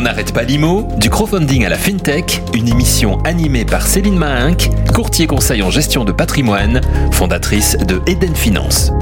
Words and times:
On 0.00 0.04
n'arrête 0.04 0.32
pas 0.32 0.44
l'IMO, 0.44 0.88
du 0.96 1.10
crowdfunding 1.10 1.66
à 1.66 1.68
la 1.68 1.76
FinTech, 1.76 2.40
une 2.54 2.68
émission 2.68 3.18
animée 3.24 3.66
par 3.66 3.86
Céline 3.86 4.16
Mahinck, 4.16 4.70
courtier 4.94 5.26
conseil 5.26 5.62
en 5.62 5.68
gestion 5.68 6.06
de 6.06 6.12
patrimoine, 6.12 6.80
fondatrice 7.10 7.76
de 7.76 8.00
Eden 8.06 8.34
Finance. 8.34 8.92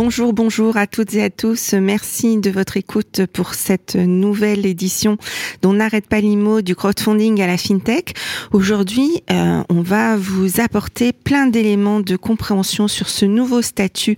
Bonjour, 0.00 0.32
bonjour 0.32 0.76
à 0.76 0.86
toutes 0.86 1.14
et 1.14 1.24
à 1.24 1.28
tous. 1.28 1.72
Merci 1.72 2.36
de 2.38 2.50
votre 2.50 2.76
écoute 2.76 3.22
pour 3.32 3.54
cette 3.54 3.96
nouvelle 3.96 4.64
édition 4.64 5.16
dont 5.60 5.72
n'arrête 5.72 6.06
pas 6.06 6.20
l'IMO 6.20 6.62
du 6.62 6.76
crowdfunding 6.76 7.42
à 7.42 7.48
la 7.48 7.56
FinTech. 7.56 8.14
Aujourd'hui, 8.52 9.24
euh, 9.32 9.64
on 9.68 9.82
va 9.82 10.16
vous 10.16 10.60
apporter 10.60 11.12
plein 11.12 11.48
d'éléments 11.48 11.98
de 11.98 12.14
compréhension 12.14 12.86
sur 12.86 13.08
ce 13.08 13.24
nouveau 13.24 13.60
statut 13.60 14.14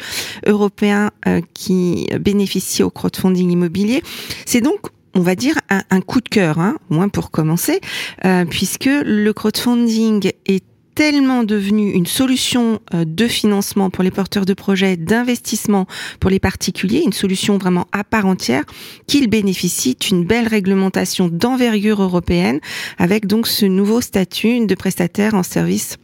européen 0.46 1.12
euh, 1.26 1.40
qui 1.54 2.08
bénéficie 2.20 2.82
au 2.82 2.90
crowdfunding 2.90 3.50
immobilier. 3.50 4.02
C'est 4.44 4.60
donc 4.60 4.80
on 5.14 5.20
va 5.22 5.34
dire 5.34 5.56
un, 5.70 6.00
coup 6.02 6.20
de 6.20 6.28
cœur, 6.28 6.60
hein, 6.60 6.76
au 6.90 6.94
moins 6.94 7.08
pour 7.08 7.30
commencer, 7.30 7.80
euh, 8.24 8.44
puisque 8.44 8.84
le 8.88 9.32
crowdfunding 9.32 10.30
est 10.46 10.69
tellement 10.94 11.44
devenu 11.44 11.92
une 11.92 12.06
solution 12.06 12.80
euh, 12.94 13.04
de 13.06 13.26
financement 13.28 13.90
pour 13.90 14.04
les 14.04 14.10
porteurs 14.10 14.46
de 14.46 14.54
projets, 14.54 14.96
d'investissement 14.96 15.86
pour 16.20 16.30
les 16.30 16.38
particuliers, 16.38 17.02
une 17.04 17.12
solution 17.12 17.58
vraiment 17.58 17.86
à 17.92 18.04
part 18.04 18.26
entière, 18.26 18.64
qu'il 19.06 19.28
bénéficie 19.28 19.96
d'une 20.00 20.24
belle 20.24 20.48
réglementation 20.48 21.28
d'envergure 21.28 22.02
européenne 22.02 22.60
avec 22.98 23.26
donc 23.26 23.46
ce 23.46 23.66
nouveau 23.66 24.00
statut 24.00 24.66
de 24.66 24.74
prestataire 24.74 25.34
en 25.34 25.42
service 25.42 25.98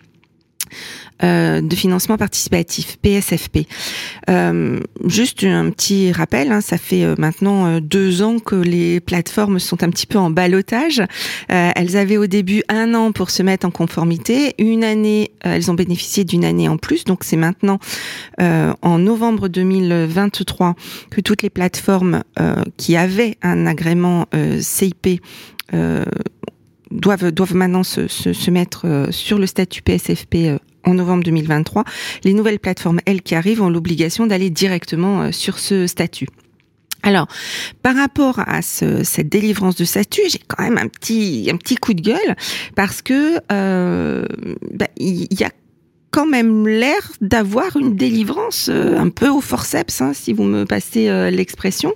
euh, 1.22 1.60
de 1.62 1.74
financement 1.74 2.18
participatif, 2.18 2.98
PSFP. 3.00 3.66
Euh, 4.28 4.80
juste 5.06 5.44
un 5.44 5.70
petit 5.70 6.12
rappel, 6.12 6.52
hein, 6.52 6.60
ça 6.60 6.76
fait 6.76 7.04
euh, 7.04 7.14
maintenant 7.16 7.66
euh, 7.66 7.80
deux 7.80 8.22
ans 8.22 8.38
que 8.38 8.54
les 8.54 9.00
plateformes 9.00 9.58
sont 9.58 9.82
un 9.82 9.88
petit 9.88 10.06
peu 10.06 10.18
en 10.18 10.30
balotage. 10.30 11.02
elles 11.48 11.96
avaient 11.96 12.16
au 12.16 12.26
début 12.26 12.62
un 12.68 12.94
an 12.94 13.12
pour 13.12 13.30
se 13.30 13.42
mettre 13.42 13.66
en 13.66 13.70
conformité, 13.70 14.54
une 14.58 14.84
année, 14.84 15.30
elles 15.40 15.70
ont 15.70 15.74
bénéficié 15.74 16.24
d'une 16.24 16.44
année 16.44 16.68
en 16.68 16.76
plus, 16.76 17.04
donc 17.04 17.24
c'est 17.24 17.36
maintenant 17.36 17.78
en 18.38 18.98
novembre 18.98 19.48
2023 19.48 20.74
que 21.10 21.20
toutes 21.20 21.42
les 21.42 21.50
plateformes 21.50 22.22
qui 22.76 22.96
avaient 22.96 23.36
un 23.42 23.66
agrément 23.66 24.26
CIP 24.60 25.20
doivent, 26.90 27.54
maintenant 27.54 27.82
se, 27.82 28.06
se, 28.08 28.50
mettre 28.50 29.08
sur 29.10 29.38
le 29.38 29.46
statut 29.46 29.82
PSFP 29.82 30.58
en 30.86 30.94
novembre 30.94 31.24
2023, 31.24 31.84
les 32.24 32.32
nouvelles 32.32 32.60
plateformes, 32.60 33.00
elles, 33.04 33.22
qui 33.22 33.34
arrivent, 33.34 33.60
ont 33.60 33.68
l'obligation 33.68 34.26
d'aller 34.26 34.50
directement 34.50 35.22
euh, 35.22 35.32
sur 35.32 35.58
ce 35.58 35.86
statut. 35.86 36.28
Alors, 37.02 37.28
par 37.82 37.94
rapport 37.94 38.40
à 38.46 38.62
ce, 38.62 39.04
cette 39.04 39.28
délivrance 39.28 39.76
de 39.76 39.84
statut, 39.84 40.22
j'ai 40.28 40.40
quand 40.48 40.62
même 40.62 40.78
un 40.78 40.88
petit 40.88 41.76
coup 41.80 41.94
de 41.94 42.00
gueule 42.00 42.36
parce 42.74 43.00
que 43.00 43.38
euh, 43.52 44.24
bah, 44.72 44.88
il 44.96 45.28
y 45.38 45.44
a 45.44 45.50
quand 46.16 46.24
même 46.24 46.66
l'air 46.66 47.12
d'avoir 47.20 47.76
une 47.76 47.94
délivrance 47.94 48.70
euh, 48.72 48.98
un 48.98 49.10
peu 49.10 49.28
au 49.28 49.42
forceps, 49.42 50.00
hein, 50.00 50.12
si 50.14 50.32
vous 50.32 50.44
me 50.44 50.64
passez 50.64 51.10
euh, 51.10 51.28
l'expression, 51.28 51.92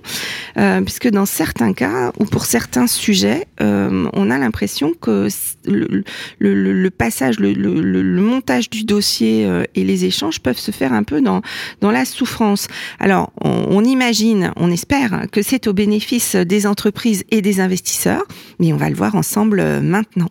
euh, 0.57 0.81
puisque 0.81 1.09
dans 1.09 1.25
certains 1.25 1.73
cas 1.73 2.11
ou 2.19 2.25
pour 2.25 2.45
certains 2.45 2.85
sujets, 2.85 3.47
on 3.59 4.29
a 4.29 4.37
l'impression 4.37 4.93
que 4.99 5.27
le, 5.65 6.89
passage, 6.89 7.39
le, 7.39 8.21
montage 8.21 8.69
du 8.69 8.83
dossier 8.83 9.47
et 9.75 9.83
les 9.83 10.05
échanges 10.05 10.39
peuvent 10.39 10.57
se 10.57 10.71
faire 10.71 10.93
un 10.93 11.03
peu 11.03 11.21
dans, 11.21 11.41
dans 11.79 11.91
la 11.91 12.05
souffrance. 12.05 12.67
Alors, 12.99 13.31
on, 13.41 13.83
imagine, 13.83 14.51
on 14.55 14.71
espère 14.71 15.25
que 15.31 15.41
c'est 15.41 15.67
au 15.67 15.73
bénéfice 15.73 16.35
des 16.35 16.67
entreprises 16.67 17.23
et 17.31 17.41
des 17.41 17.59
investisseurs, 17.59 18.23
mais 18.59 18.73
on 18.73 18.77
va 18.77 18.89
le 18.89 18.95
voir 18.95 19.15
ensemble 19.15 19.81
maintenant. 19.81 20.29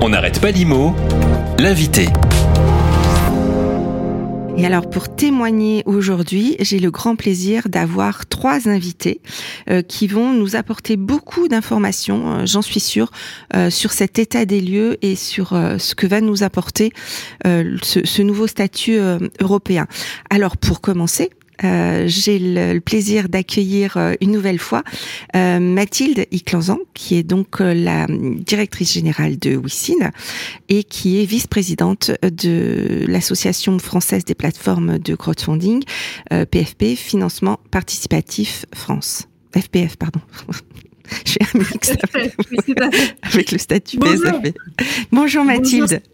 On 0.00 0.08
n'arrête 0.10 0.40
pas 0.40 0.50
l'IMO, 0.50 0.94
l'invité. 1.58 2.08
Et 4.56 4.64
alors 4.64 4.88
pour 4.88 5.14
témoigner 5.14 5.82
aujourd'hui, 5.84 6.56
j'ai 6.60 6.78
le 6.78 6.90
grand 6.90 7.16
plaisir 7.16 7.68
d'avoir 7.68 8.26
trois 8.26 8.68
invités 8.68 9.20
euh, 9.68 9.82
qui 9.82 10.06
vont 10.06 10.32
nous 10.32 10.54
apporter 10.54 10.96
beaucoup 10.96 11.48
d'informations, 11.48 12.32
euh, 12.32 12.46
j'en 12.46 12.62
suis 12.62 12.78
sûre, 12.78 13.10
euh, 13.54 13.68
sur 13.68 13.92
cet 13.92 14.18
état 14.18 14.44
des 14.44 14.60
lieux 14.60 14.96
et 15.02 15.16
sur 15.16 15.48
ce 15.50 15.94
que 15.94 16.06
va 16.06 16.20
nous 16.20 16.42
apporter 16.44 16.92
ce, 17.44 18.00
ce, 18.04 18.22
nouveau 18.22 18.46
statut 18.46 18.98
européen. 19.40 19.86
Alors 20.30 20.56
pour 20.56 20.80
commencer, 20.80 21.30
euh, 21.62 22.04
j'ai 22.06 22.38
le, 22.38 22.80
plaisir 22.80 23.28
d'accueillir 23.28 23.96
euh, 23.96 24.14
une 24.20 24.32
nouvelle 24.32 24.58
fois 24.58 24.82
euh, 25.36 25.60
Mathilde 25.60 26.26
Iclanzan, 26.32 26.78
qui 26.94 27.16
est 27.16 27.22
donc 27.22 27.60
la 27.60 28.06
directrice 28.08 28.92
générale 28.92 29.38
de 29.38 29.56
WICIN 29.56 30.10
et 30.68 30.82
qui 30.84 31.22
est 31.22 31.24
vice-présidente 31.24 32.10
de 32.22 33.04
l'Association 33.06 33.78
française 33.78 34.24
des 34.24 34.34
plateformes 34.34 34.98
de 34.98 35.14
crowdfunding, 35.14 35.82
PFP, 36.30 36.96
Financement 36.96 37.60
Participatif 37.70 38.66
France. 38.74 39.28
FPF, 39.56 39.96
pardon. 39.96 40.20
Je 41.24 41.30
suis 41.32 41.40
un 41.42 41.58
mix 41.58 41.92
avec, 43.22 43.52
le 43.52 43.58
statut 43.58 43.98
PSFP. 43.98 44.56
Bonjour 45.12 45.44
Mathilde. 45.44 46.00
Bonjour 46.00 46.13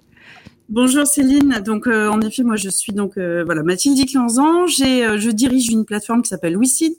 Céline. 1.05 1.61
Donc 1.65 1.87
euh, 1.87 2.09
en 2.09 2.21
effet, 2.21 2.43
moi 2.43 2.57
je 2.57 2.69
suis 2.69 2.93
donc 2.93 3.19
euh, 3.19 3.43
voilà 3.45 3.63
Mathilde 3.63 4.09
Clanzan. 4.09 4.67
J'ai 4.67 5.05
euh, 5.05 5.19
je 5.19 5.31
dirige 5.31 5.69
une 5.71 5.85
plateforme 5.85 6.23
qui 6.23 6.29
s'appelle 6.29 6.57
WeSeed 6.57 6.95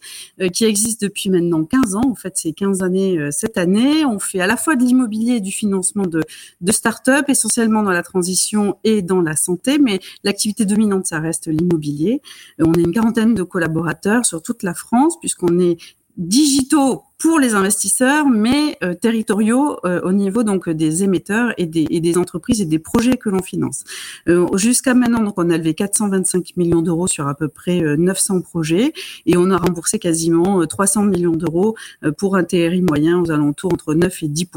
qui 0.53 0.65
existe 0.65 1.01
depuis 1.01 1.29
maintenant 1.29 1.63
15 1.63 1.95
ans. 1.95 2.01
En 2.09 2.15
fait, 2.15 2.33
c'est 2.35 2.51
15 2.51 2.81
années 2.81 3.31
cette 3.31 3.57
année. 3.57 4.05
On 4.05 4.19
fait 4.19 4.39
à 4.39 4.47
la 4.47 4.57
fois 4.57 4.75
de 4.75 4.83
l'immobilier 4.83 5.35
et 5.35 5.39
du 5.39 5.51
financement 5.51 6.05
de 6.05 6.21
de 6.61 6.71
start-up, 6.71 7.25
essentiellement 7.29 7.83
dans 7.83 7.91
la 7.91 8.03
transition 8.03 8.77
et 8.83 9.01
dans 9.01 9.21
la 9.21 9.35
santé, 9.35 9.77
mais 9.79 9.99
l'activité 10.23 10.65
dominante 10.65 11.05
ça 11.05 11.19
reste 11.19 11.47
l'immobilier. 11.47 12.21
on 12.59 12.73
est 12.73 12.81
une 12.81 12.91
quarantaine 12.91 13.33
de 13.35 13.43
collaborateurs 13.43 14.25
sur 14.25 14.41
toute 14.41 14.63
la 14.63 14.73
France 14.73 15.19
puisqu'on 15.19 15.59
est 15.59 15.77
digitaux 16.17 17.03
pour 17.17 17.39
les 17.39 17.53
investisseurs, 17.53 18.27
mais 18.27 18.77
euh, 18.83 18.94
territoriaux 18.95 19.77
euh, 19.85 20.01
au 20.01 20.11
niveau 20.11 20.44
donc 20.44 20.67
des 20.69 21.03
émetteurs 21.03 21.53
et 21.57 21.67
des, 21.67 22.17
entreprises 22.17 22.61
et 22.61 22.66
des 22.66 22.79
projets 22.79 23.17
que 23.17 23.29
l'on 23.29 23.44
finance. 23.44 23.83
Euh, 24.27 24.47
Jusqu'à 24.57 24.94
maintenant, 24.94 25.22
donc 25.22 25.35
on 25.38 25.49
a 25.49 25.57
levé 25.57 25.73
425 25.73 26.57
millions 26.57 26.81
d'euros 26.81 27.07
sur 27.07 27.27
à 27.27 27.35
peu 27.35 27.47
près 27.47 27.79
900 27.79 28.41
projets 28.41 28.94
et 29.25 29.38
on 29.38 29.51
a 29.51 29.57
remboursé 29.57 29.99
quasiment 29.99 30.66
300 30.66 31.03
millions 31.03 31.35
d'euros 31.35 31.75
pour 32.17 32.35
un 32.35 32.43
TRI 32.43 32.81
moyen 32.81 33.22
aux 33.22 33.31
alentours 33.31 33.73
entre 33.73 33.93
9 33.93 34.23
et 34.23 34.28
10 34.28 34.47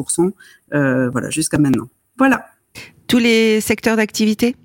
voilà 0.70 1.30
jusqu'à 1.30 1.58
maintenant. 1.58 1.88
Voilà. 2.18 2.46
Tous 3.06 3.18
les 3.18 3.60
secteurs 3.60 3.96
d'activité? 3.96 4.56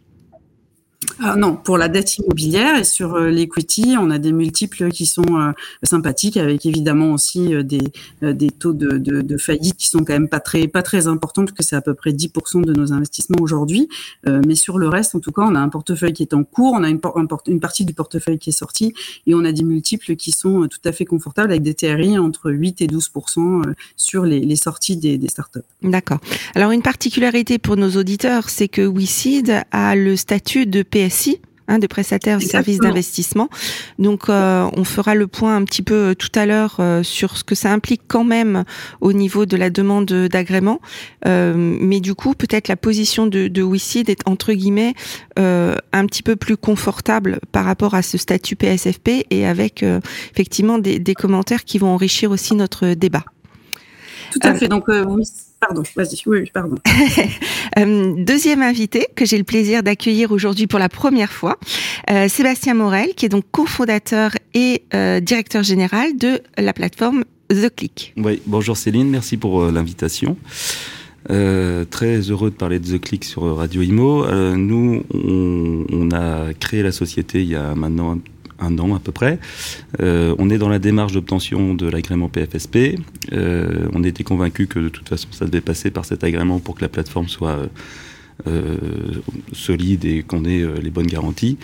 Ah 1.22 1.36
non, 1.36 1.58
pour 1.58 1.78
la 1.78 1.90
dette 1.90 2.18
immobilière 2.18 2.78
et 2.78 2.86
sur 2.86 3.16
euh, 3.16 3.30
l'equity, 3.30 3.96
on 4.00 4.10
a 4.10 4.20
des 4.20 4.32
multiples 4.32 4.90
qui 4.90 5.06
sont 5.06 5.38
euh, 5.38 5.52
sympathiques, 5.84 6.38
avec 6.38 6.66
évidemment 6.66 7.12
aussi 7.12 7.54
euh, 7.54 7.62
des, 7.62 7.82
des 8.22 8.50
taux 8.50 8.72
de, 8.72 8.98
de, 8.98 9.38
faillite 9.38 9.76
qui 9.76 9.88
sont 9.88 10.00
quand 10.00 10.14
même 10.14 10.30
pas 10.30 10.40
très 10.40 10.68
pas 10.68 10.82
très 10.82 11.08
importants, 11.08 11.44
parce 11.44 11.58
que 11.58 11.64
c'est 11.64 11.76
à 11.76 11.82
peu 11.82 11.94
près 11.94 12.12
10% 12.12 12.64
de 12.64 12.74
nos 12.74 12.94
investissements 12.94 13.42
aujourd'hui. 13.42 13.90
mais 14.26 14.56
sur 14.56 14.78
le 14.78 14.88
reste, 14.88 15.16
en 15.16 15.20
tout 15.20 15.32
cas, 15.32 15.42
on 15.44 15.56
a 15.56 15.60
un 15.60 15.70
portefeuille 15.70 16.14
qui 16.14 16.24
est 16.24 16.34
en 16.34 16.44
cours, 16.44 16.74
on 16.74 16.84
a 16.84 16.90
une, 16.90 17.00
une 17.48 17.60
partie 17.60 17.86
du 17.86 17.94
portefeuille 17.94 18.40
qui 18.40 18.50
est 18.50 18.54
sortie, 18.54 18.94
et 19.28 19.36
on 19.36 19.44
a 19.44 19.52
des 19.52 19.64
multiples 19.64 20.16
qui 20.16 20.32
sont 20.32 20.68
tout 20.68 20.80
à 20.86 20.92
fait 20.92 21.06
confortables, 21.06 21.52
avec 21.52 21.64
des 21.64 21.74
TRI 21.74 22.18
entre 22.18 22.52
8 22.52 22.82
et 22.82 22.88
12% 22.88 23.74
sur 23.96 24.26
les, 24.26 24.56
sorties 24.56 24.98
des, 24.98 25.20
startups. 25.28 25.60
D'accord. 25.84 26.20
Alors 26.56 26.72
une 26.72 26.82
particularité 26.82 27.58
pour 27.58 27.78
nos 27.78 27.92
auditeurs, 27.92 28.50
c'est 28.50 28.68
que 28.68 28.82
WeSeed 28.82 29.64
a 29.72 29.96
le 29.96 30.16
statut 30.16 30.66
de 30.66 30.84
PSI, 30.84 31.09
hein, 31.70 31.80
de 31.80 31.88
prestataire 31.88 32.40
de 32.40 32.44
services 32.44 32.80
d'investissement. 32.80 33.50
Donc, 34.00 34.28
euh, 34.28 34.68
on 34.76 34.84
fera 34.84 35.16
le 35.16 35.28
point 35.28 35.56
un 35.56 35.64
petit 35.64 35.84
peu 35.84 35.94
euh, 35.94 36.14
tout 36.16 36.32
à 36.36 36.46
l'heure 36.46 36.78
euh, 36.80 37.04
sur 37.04 37.38
ce 37.38 37.44
que 37.44 37.56
ça 37.56 37.72
implique 37.72 38.02
quand 38.08 38.24
même 38.24 38.64
au 39.00 39.14
niveau 39.14 39.46
de 39.46 39.56
la 39.56 39.70
demande 39.70 40.08
d'agrément. 40.08 40.82
mais 41.26 42.00
du 42.00 42.16
coup, 42.16 42.34
peut-être 42.34 42.68
la 42.68 42.76
position 42.76 43.28
de, 43.28 43.48
de 43.48 43.62
WICID 43.62 44.10
est 44.10 44.28
entre 44.28 44.54
guillemets 44.54 44.94
un 45.38 46.06
petit 46.06 46.24
peu 46.24 46.36
plus 46.36 46.58
confortable 46.58 47.40
par 47.52 47.66
rapport 47.66 47.94
à 47.94 48.02
ce 48.02 48.18
statut 48.18 48.56
PSFP 48.56 49.26
et 49.30 49.46
avec 49.46 49.86
effectivement 50.32 50.80
des, 50.80 51.00
des, 51.00 51.14
commentaires 51.14 51.64
qui 51.64 51.78
vont 51.78 51.90
enrichir 51.90 52.32
aussi 52.32 52.56
notre 52.56 52.94
débat. 52.94 53.24
Tout 54.32 54.40
à 54.44 54.56
fait. 54.56 54.68
Donc, 54.68 54.86
oui 54.88 55.24
Pardon, 55.60 55.84
vas-y, 55.96 56.22
oui, 56.26 56.50
pardon. 56.54 56.78
Euh, 57.78 58.14
deuxième 58.18 58.64
invité 58.64 59.08
que 59.16 59.26
j'ai 59.26 59.38
le 59.38 59.44
plaisir 59.44 59.84
d'accueillir 59.84 60.32
aujourd'hui 60.32 60.66
pour 60.66 60.80
la 60.80 60.90
première 60.90 61.32
fois, 61.32 61.58
euh, 62.10 62.28
Sébastien 62.28 62.74
Morel, 62.74 63.14
qui 63.16 63.28
est 63.28 63.30
donc 63.30 63.46
cofondateur 63.52 64.32
et 64.56 64.84
euh, 64.96 65.20
directeur 65.20 65.62
général 65.62 66.18
de 66.18 66.42
la 66.58 66.74
plateforme 66.74 67.24
The 67.50 67.74
Click. 67.74 68.14
Oui, 68.18 68.42
bonjour 68.48 68.76
Céline, 68.76 69.10
merci 69.10 69.38
pour 69.38 69.68
l'invitation. 69.68 70.36
très 71.28 72.20
heureux 72.32 72.50
de 72.50 72.56
parler 72.56 72.80
de 72.80 72.98
The 72.98 73.00
Click 73.00 73.24
sur 73.24 73.44
Radio 73.56 73.84
Imo. 73.84 74.26
nous, 74.56 75.04
on, 75.14 75.86
on, 75.92 76.12
a 76.12 76.54
créé 76.56 76.82
la 76.82 76.92
société 76.92 77.44
il 77.44 77.50
y 77.50 77.56
a 77.56 77.76
maintenant 77.76 78.18
un 78.62 78.78
an 78.80 78.96
à 78.96 79.00
peu 79.00 79.12
près. 79.12 79.40
on 80.00 80.50
est 80.50 80.58
dans 80.58 80.70
la 80.70 80.80
démarche 80.80 81.14
d'obtention 81.14 81.74
de 81.74 81.88
l'agrément 81.88 82.30
PFSP. 82.30 83.00
on 83.32 84.04
était 84.04 84.24
convaincu 84.24 84.68
que 84.68 84.80
de 84.80 84.90
toute 84.90 85.10
façon 85.10 85.28
ça 85.32 85.46
devait 85.46 85.62
passer 85.62 85.92
par 85.92 86.06
cet 86.06 86.24
agrément 86.24 86.60
pour 86.60 86.76
que 86.76 86.82
la 86.82 86.90
plateforme 86.90 87.28
soit 87.28 87.60
solide 89.54 90.06
et 90.06 90.24
qu'on 90.24 90.46
ait 90.46 90.66
les 90.82 90.92
bonnes 90.92 91.08
garanties. 91.08 91.58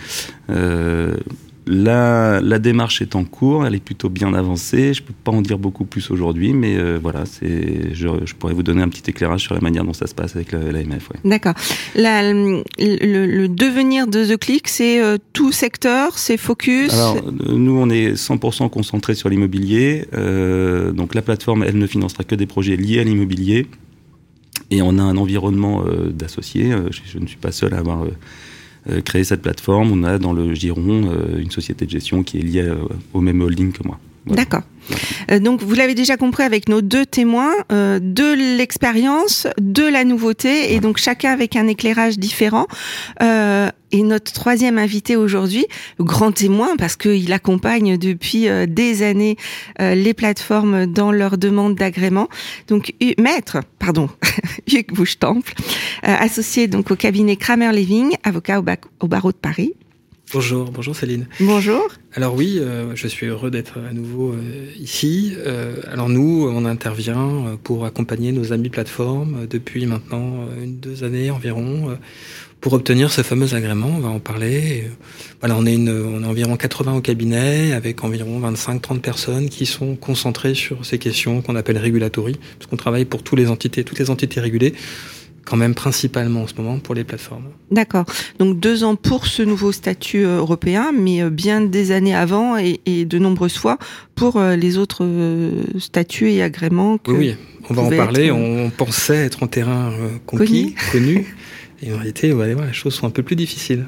La, 1.68 2.40
la, 2.40 2.60
démarche 2.60 3.02
est 3.02 3.16
en 3.16 3.24
cours, 3.24 3.66
elle 3.66 3.74
est 3.74 3.82
plutôt 3.82 4.08
bien 4.08 4.32
avancée. 4.34 4.94
Je 4.94 5.02
ne 5.02 5.06
peux 5.08 5.14
pas 5.24 5.32
en 5.32 5.42
dire 5.42 5.58
beaucoup 5.58 5.84
plus 5.84 6.12
aujourd'hui, 6.12 6.52
mais 6.52 6.76
euh, 6.76 7.00
voilà, 7.02 7.26
c'est, 7.26 7.92
je, 7.92 8.06
je, 8.24 8.34
pourrais 8.36 8.54
vous 8.54 8.62
donner 8.62 8.82
un 8.82 8.88
petit 8.88 9.10
éclairage 9.10 9.40
sur 9.40 9.54
la 9.54 9.60
manière 9.60 9.82
dont 9.82 9.92
ça 9.92 10.06
se 10.06 10.14
passe 10.14 10.36
avec 10.36 10.52
l'AMF. 10.52 11.10
Ouais. 11.10 11.16
D'accord. 11.24 11.54
Le, 11.96 12.62
le, 12.78 13.48
devenir 13.48 14.06
de 14.06 14.24
The 14.24 14.36
Click, 14.38 14.68
c'est 14.68 15.02
euh, 15.02 15.18
tout 15.32 15.50
secteur, 15.50 16.18
c'est 16.18 16.36
focus? 16.36 16.94
Alors, 16.94 17.20
nous, 17.32 17.76
on 17.76 17.90
est 17.90 18.12
100% 18.12 18.70
concentré 18.70 19.16
sur 19.16 19.28
l'immobilier. 19.28 20.06
Euh, 20.14 20.92
donc, 20.92 21.16
la 21.16 21.22
plateforme, 21.22 21.64
elle 21.64 21.78
ne 21.78 21.86
financera 21.88 22.22
que 22.22 22.36
des 22.36 22.46
projets 22.46 22.76
liés 22.76 23.00
à 23.00 23.04
l'immobilier. 23.04 23.66
Et 24.70 24.82
on 24.82 24.98
a 24.98 25.02
un 25.02 25.16
environnement 25.16 25.84
d'associés. 26.10 26.70
Je, 26.90 27.00
je, 27.04 27.18
ne 27.18 27.26
suis 27.26 27.36
pas 27.36 27.50
seul 27.50 27.74
à 27.74 27.78
avoir 27.78 28.04
euh, 28.88 29.00
créer 29.00 29.24
cette 29.24 29.42
plateforme. 29.42 29.90
On 29.92 30.04
a 30.04 30.18
dans 30.18 30.32
le 30.32 30.54
giron 30.54 31.10
euh, 31.10 31.40
une 31.40 31.50
société 31.50 31.86
de 31.86 31.90
gestion 31.90 32.22
qui 32.22 32.38
est 32.38 32.42
liée 32.42 32.62
euh, 32.62 32.76
au 33.14 33.20
même 33.20 33.40
holding 33.40 33.72
que 33.72 33.82
moi. 33.84 33.98
D'accord. 34.26 34.62
donc 35.40 35.62
vous 35.62 35.74
l'avez 35.74 35.94
déjà 35.94 36.16
compris 36.16 36.42
avec 36.42 36.68
nos 36.68 36.80
deux 36.80 37.06
témoins, 37.06 37.52
de 37.70 38.56
l'expérience, 38.56 39.46
de 39.60 39.84
la 39.84 40.04
nouveauté, 40.04 40.74
et 40.74 40.80
donc 40.80 40.98
chacun 40.98 41.32
avec 41.32 41.54
un 41.54 41.68
éclairage 41.68 42.18
différent. 42.18 42.66
Et 43.92 44.02
notre 44.02 44.32
troisième 44.32 44.78
invité 44.78 45.16
aujourd'hui, 45.16 45.66
grand 46.00 46.32
témoin, 46.32 46.76
parce 46.76 46.96
qu'il 46.96 47.32
accompagne 47.32 47.96
depuis 47.96 48.48
euh, 48.48 48.66
des 48.66 49.02
années 49.02 49.36
euh, 49.80 49.94
les 49.94 50.12
plateformes 50.12 50.86
dans 50.86 51.12
leur 51.12 51.38
demande 51.38 51.76
d'agrément. 51.76 52.28
Donc, 52.66 52.94
maître, 53.18 53.58
pardon, 53.78 54.10
Hugues 54.72 54.92
Bouche-Temple, 54.92 55.54
euh, 56.04 56.14
associé 56.18 56.66
donc 56.66 56.90
au 56.90 56.96
cabinet 56.96 57.36
Kramer 57.36 57.72
Living, 57.72 58.16
avocat 58.24 58.60
au, 59.00 59.06
barreau 59.06 59.30
de 59.30 59.36
Paris. 59.36 59.74
Bonjour, 60.32 60.70
bonjour 60.72 60.96
Céline. 60.96 61.26
Bonjour. 61.40 61.86
Alors 62.12 62.34
oui, 62.34 62.60
je 62.94 63.08
suis 63.08 63.26
heureux 63.26 63.50
d'être 63.50 63.78
à 63.78 63.92
nouveau 63.92 64.34
ici. 64.78 65.34
alors 65.92 66.08
nous, 66.08 66.48
on 66.50 66.64
intervient 66.64 67.58
pour 67.62 67.84
accompagner 67.84 68.32
nos 68.32 68.52
amis 68.52 68.68
plateformes 68.68 69.46
depuis 69.48 69.86
maintenant 69.86 70.48
une 70.60 70.78
deux 70.78 71.04
années 71.04 71.30
environ 71.30 71.96
pour 72.60 72.72
obtenir 72.72 73.12
ce 73.12 73.22
fameux 73.22 73.54
agrément. 73.54 73.88
On 73.96 74.00
va 74.00 74.08
en 74.08 74.18
parler. 74.18 74.90
Voilà, 75.40 75.56
on 75.56 75.66
est, 75.66 75.74
une, 75.74 75.90
on 75.90 76.22
est 76.22 76.26
environ 76.26 76.56
80 76.56 76.94
au 76.96 77.00
cabinet 77.00 77.72
avec 77.72 78.02
environ 78.02 78.40
25-30 78.40 79.00
personnes 79.00 79.48
qui 79.48 79.66
sont 79.66 79.94
concentrées 79.94 80.54
sur 80.54 80.84
ces 80.84 80.98
questions 80.98 81.42
qu'on 81.42 81.54
appelle 81.54 81.78
régulatory, 81.78 82.36
parce 82.58 82.68
qu'on 82.68 82.76
travaille 82.76 83.04
pour 83.04 83.22
toutes 83.22 83.38
les 83.38 83.50
entités, 83.50 83.84
toutes 83.84 83.98
les 83.98 84.10
entités 84.10 84.40
régulées 84.40 84.74
quand 85.46 85.56
même 85.56 85.74
principalement 85.74 86.42
en 86.42 86.46
ce 86.46 86.54
moment 86.56 86.78
pour 86.78 86.94
les 86.94 87.04
plateformes. 87.04 87.46
D'accord. 87.70 88.04
Donc 88.38 88.60
deux 88.60 88.84
ans 88.84 88.96
pour 88.96 89.26
ce 89.26 89.42
nouveau 89.42 89.72
statut 89.72 90.26
euh, 90.26 90.38
européen, 90.38 90.92
mais 90.92 91.22
euh, 91.22 91.30
bien 91.30 91.62
des 91.62 91.92
années 91.92 92.14
avant 92.14 92.58
et, 92.58 92.80
et 92.84 93.06
de 93.06 93.18
nombreuses 93.18 93.56
fois 93.56 93.78
pour 94.14 94.36
euh, 94.36 94.56
les 94.56 94.76
autres 94.76 95.06
statuts 95.78 96.30
et 96.32 96.42
agréments. 96.42 96.98
Que 96.98 97.12
oui, 97.12 97.36
on 97.70 97.74
va 97.74 97.82
en 97.82 97.90
parler. 97.90 98.30
On 98.30 98.70
pensait 98.70 99.24
être 99.24 99.42
en 99.42 99.46
terrain 99.46 99.92
conquis, 100.26 100.74
connu. 100.92 101.34
Et 101.82 101.92
en 101.92 101.96
réalité, 101.96 102.32
ouais, 102.32 102.54
les 102.54 102.72
choses 102.72 102.94
sont 102.94 103.06
un 103.06 103.10
peu 103.10 103.22
plus 103.22 103.36
difficiles. 103.36 103.84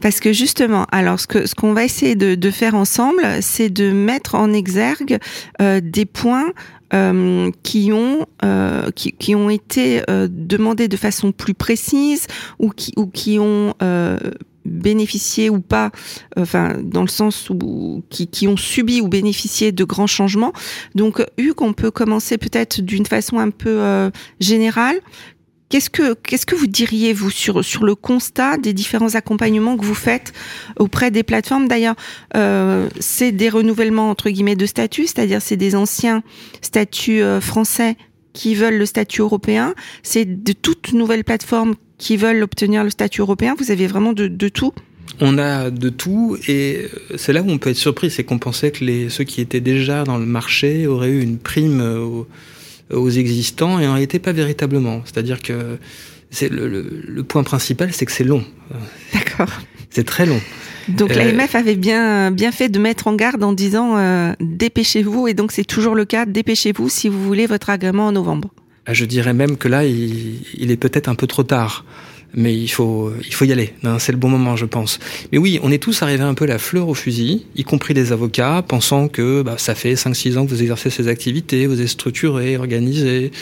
Parce 0.00 0.20
que 0.20 0.32
justement, 0.32 0.86
alors 0.92 1.18
ce 1.18 1.26
que 1.26 1.46
ce 1.46 1.54
qu'on 1.54 1.72
va 1.72 1.84
essayer 1.84 2.14
de, 2.14 2.36
de 2.36 2.50
faire 2.50 2.74
ensemble, 2.76 3.26
c'est 3.40 3.68
de 3.68 3.90
mettre 3.90 4.36
en 4.36 4.52
exergue 4.52 5.18
euh, 5.60 5.80
des 5.82 6.06
points 6.06 6.52
euh, 6.94 7.50
qui 7.62 7.92
ont 7.92 8.26
euh, 8.44 8.90
qui, 8.90 9.12
qui, 9.12 9.34
ont 9.34 9.50
été 9.50 10.02
euh, 10.10 10.28
demandés 10.30 10.88
de 10.88 10.96
façon 10.96 11.32
plus 11.32 11.54
précise 11.54 12.26
ou 12.58 12.70
qui 12.70 12.92
ou 12.96 13.06
qui 13.06 13.38
ont 13.38 13.74
euh, 13.82 14.18
bénéficié 14.64 15.50
ou 15.50 15.60
pas, 15.60 15.90
enfin 16.36 16.76
dans 16.82 17.02
le 17.02 17.08
sens 17.08 17.50
où 17.50 18.02
qui, 18.10 18.28
qui 18.28 18.46
ont 18.46 18.56
subi 18.56 19.00
ou 19.00 19.08
bénéficié 19.08 19.72
de 19.72 19.84
grands 19.84 20.06
changements. 20.06 20.52
Donc, 20.94 21.24
Hugues, 21.36 21.62
on 21.62 21.72
peut 21.72 21.90
commencer 21.90 22.38
peut-être 22.38 22.80
d'une 22.80 23.06
façon 23.06 23.38
un 23.38 23.50
peu 23.50 24.10
générale. 24.38 25.00
Qu'est-ce 25.72 25.88
que 25.88 26.12
qu'est-ce 26.12 26.44
que 26.44 26.54
vous 26.54 26.66
diriez 26.66 27.14
vous 27.14 27.30
sur 27.30 27.64
sur 27.64 27.84
le 27.84 27.94
constat 27.94 28.58
des 28.58 28.74
différents 28.74 29.14
accompagnements 29.14 29.78
que 29.78 29.86
vous 29.86 29.94
faites 29.94 30.34
auprès 30.78 31.10
des 31.10 31.22
plateformes? 31.22 31.66
D'ailleurs, 31.66 31.94
euh, 32.36 32.90
c'est 33.00 33.32
des 33.32 33.48
renouvellements 33.48 34.10
entre 34.10 34.28
guillemets 34.28 34.54
de 34.54 34.66
statut, 34.66 35.06
c'est-à-dire 35.06 35.40
c'est 35.40 35.56
des 35.56 35.74
anciens 35.74 36.22
statuts 36.60 37.22
euh, 37.22 37.40
français 37.40 37.96
qui 38.34 38.54
veulent 38.54 38.76
le 38.76 38.84
statut 38.84 39.22
européen. 39.22 39.74
C'est 40.02 40.44
de 40.44 40.52
toutes 40.52 40.92
nouvelles 40.92 41.24
plateformes 41.24 41.74
qui 41.96 42.18
veulent 42.18 42.42
obtenir 42.42 42.84
le 42.84 42.90
statut 42.90 43.22
européen. 43.22 43.54
Vous 43.58 43.70
avez 43.70 43.86
vraiment 43.86 44.12
de, 44.12 44.28
de 44.28 44.48
tout? 44.50 44.74
On 45.22 45.38
a 45.38 45.70
de 45.70 45.88
tout 45.88 46.36
et 46.48 46.86
c'est 47.16 47.32
là 47.32 47.40
où 47.40 47.48
on 47.48 47.56
peut 47.56 47.70
être 47.70 47.76
surpris, 47.76 48.10
c'est 48.10 48.24
qu'on 48.24 48.38
pensait 48.38 48.72
que 48.72 48.84
les, 48.84 49.08
ceux 49.08 49.24
qui 49.24 49.40
étaient 49.40 49.60
déjà 49.60 50.04
dans 50.04 50.18
le 50.18 50.26
marché 50.26 50.86
auraient 50.86 51.08
eu 51.08 51.22
une 51.22 51.38
prime 51.38 51.80
aux 52.92 53.10
existants 53.10 53.78
et 53.78 53.86
en 53.86 53.92
réalité 53.92 54.18
pas 54.18 54.32
véritablement. 54.32 55.02
C'est-à-dire 55.04 55.40
que 55.40 55.78
c'est 56.30 56.48
le, 56.48 56.66
le, 56.68 57.22
point 57.22 57.42
principal, 57.42 57.92
c'est 57.92 58.06
que 58.06 58.12
c'est 58.12 58.24
long. 58.24 58.44
D'accord. 59.12 59.50
C'est 59.90 60.04
très 60.04 60.26
long. 60.26 60.40
Donc 60.88 61.10
euh, 61.12 61.14
l'AMF 61.14 61.54
avait 61.54 61.76
bien 61.76 62.30
bien 62.30 62.50
fait 62.50 62.68
de 62.68 62.78
mettre 62.78 63.06
en 63.06 63.14
garde 63.14 63.44
en 63.44 63.52
disant 63.52 63.98
euh, 63.98 64.32
dépêchez-vous 64.40 65.28
et 65.28 65.34
donc 65.34 65.52
c'est 65.52 65.64
toujours 65.64 65.94
le 65.94 66.04
cas 66.04 66.26
dépêchez-vous 66.26 66.88
si 66.88 67.08
vous 67.08 67.22
voulez 67.22 67.46
votre 67.46 67.70
agrément 67.70 68.06
en 68.06 68.12
novembre. 68.12 68.48
Ah, 68.86 68.94
je 68.94 69.04
dirais 69.04 69.34
même 69.34 69.56
que 69.56 69.68
là 69.68 69.84
il, 69.84 70.40
il 70.54 70.70
est 70.70 70.76
peut-être 70.76 71.08
un 71.08 71.14
peu 71.14 71.26
trop 71.26 71.44
tard 71.44 71.84
mais 72.34 72.54
il 72.54 72.68
faut, 72.68 73.12
il 73.24 73.34
faut 73.34 73.44
y 73.44 73.52
aller. 73.52 73.74
C'est 73.98 74.12
le 74.12 74.18
bon 74.18 74.28
moment, 74.28 74.56
je 74.56 74.64
pense. 74.64 74.98
Mais 75.32 75.38
oui, 75.38 75.58
on 75.62 75.70
est 75.70 75.78
tous 75.78 76.02
arrivés 76.02 76.22
un 76.22 76.34
peu 76.34 76.46
la 76.46 76.58
fleur 76.58 76.88
au 76.88 76.94
fusil, 76.94 77.46
y 77.56 77.64
compris 77.64 77.94
les 77.94 78.12
avocats, 78.12 78.62
pensant 78.66 79.08
que 79.08 79.42
bah, 79.42 79.56
ça 79.58 79.74
fait 79.74 79.94
5-6 79.94 80.38
ans 80.38 80.44
que 80.44 80.50
vous 80.50 80.62
exercez 80.62 80.90
ces 80.90 81.08
activités, 81.08 81.66
vous 81.66 81.80
êtes 81.80 81.88
structuré, 81.88 82.56
organisé, 82.56 83.32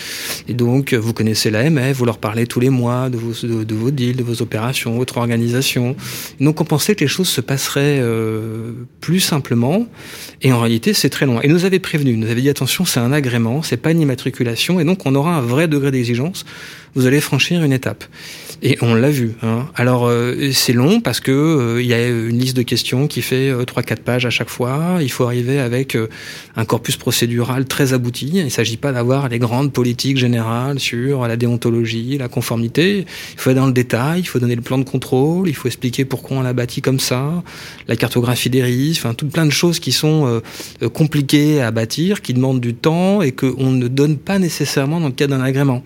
et 0.48 0.54
donc 0.54 0.94
vous 0.94 1.12
connaissez 1.12 1.50
l'AMF, 1.50 1.96
vous 1.96 2.04
leur 2.04 2.18
parlez 2.18 2.46
tous 2.46 2.60
les 2.60 2.70
mois 2.70 3.10
de 3.10 3.16
vos, 3.16 3.46
de, 3.46 3.74
vos 3.74 3.90
deals, 3.90 4.16
de 4.16 4.22
vos 4.22 4.42
opérations, 4.42 4.96
votre 4.96 5.18
organisation. 5.18 5.96
donc 6.40 6.60
on 6.60 6.64
pensait 6.64 6.94
que 6.94 7.04
les 7.04 7.08
choses 7.08 7.28
se 7.28 7.40
passeraient 7.40 8.00
euh, 8.00 8.72
plus 9.00 9.20
simplement, 9.20 9.86
et 10.42 10.52
en 10.52 10.60
réalité 10.60 10.92
c'est 10.94 11.10
très 11.10 11.26
long. 11.26 11.40
Et 11.42 11.48
nous 11.48 11.64
avait 11.64 11.78
prévenu, 11.78 12.16
nous 12.16 12.30
avait 12.30 12.40
dit 12.40 12.48
attention, 12.48 12.84
c'est 12.84 13.00
un 13.00 13.12
agrément, 13.12 13.62
c'est 13.62 13.76
pas 13.76 13.92
une 13.92 14.00
immatriculation, 14.00 14.80
et 14.80 14.84
donc 14.84 15.06
on 15.06 15.14
aura 15.14 15.36
un 15.36 15.40
vrai 15.40 15.68
degré 15.68 15.90
d'exigence 15.90 16.44
vous 16.94 17.06
allez 17.06 17.20
franchir 17.20 17.62
une 17.62 17.72
étape. 17.72 18.04
Et 18.62 18.76
on 18.82 18.94
l'a 18.94 19.10
vu. 19.10 19.32
Hein. 19.42 19.66
Alors 19.74 20.06
euh, 20.06 20.50
c'est 20.52 20.74
long 20.74 21.00
parce 21.00 21.20
que 21.20 21.30
euh, 21.30 21.82
il 21.82 21.86
y 21.86 21.94
a 21.94 22.08
une 22.08 22.38
liste 22.38 22.56
de 22.56 22.62
questions 22.62 23.06
qui 23.06 23.22
fait 23.22 23.48
euh, 23.48 23.64
trois 23.64 23.82
4 23.82 23.90
quatre 23.90 24.02
pages 24.02 24.26
à 24.26 24.30
chaque 24.30 24.50
fois. 24.50 24.98
Il 25.00 25.10
faut 25.10 25.24
arriver 25.24 25.58
avec 25.58 25.96
un 26.56 26.64
corpus 26.64 26.96
procédural 26.96 27.64
très 27.64 27.92
abouti. 27.92 28.30
Il 28.34 28.44
ne 28.44 28.50
s'agit 28.50 28.76
pas 28.76 28.92
d'avoir 28.92 29.28
les 29.28 29.38
grandes 29.38 29.72
politiques 29.72 30.16
générales 30.16 30.78
sur 30.78 31.26
la 31.26 31.36
déontologie, 31.36 32.18
la 32.18 32.28
conformité. 32.28 33.06
Il 33.34 33.40
faut 33.40 33.50
aller 33.50 33.58
dans 33.58 33.66
le 33.66 33.72
détail. 33.72 34.20
Il 34.20 34.26
faut 34.26 34.38
donner 34.38 34.54
le 34.54 34.62
plan 34.62 34.78
de 34.78 34.84
contrôle. 34.84 35.48
Il 35.48 35.56
faut 35.56 35.66
expliquer 35.66 36.04
pourquoi 36.04 36.36
on 36.36 36.42
l'a 36.42 36.52
bâti 36.52 36.82
comme 36.82 37.00
ça, 37.00 37.42
la 37.88 37.96
cartographie 37.96 38.50
des 38.50 38.62
risques, 38.62 39.04
enfin 39.04 39.14
tout 39.14 39.26
plein 39.26 39.46
de 39.46 39.50
choses 39.50 39.80
qui 39.80 39.90
sont 39.90 40.40
compliquées 40.92 41.60
à 41.60 41.70
bâtir, 41.70 42.22
qui 42.22 42.34
demandent 42.34 42.60
du 42.60 42.74
temps 42.74 43.22
et 43.22 43.32
qu'on 43.32 43.70
ne 43.70 43.88
donne 43.88 44.18
pas 44.18 44.38
nécessairement 44.38 45.00
dans 45.00 45.08
le 45.08 45.12
cadre 45.12 45.36
d'un 45.36 45.42
agrément. 45.42 45.82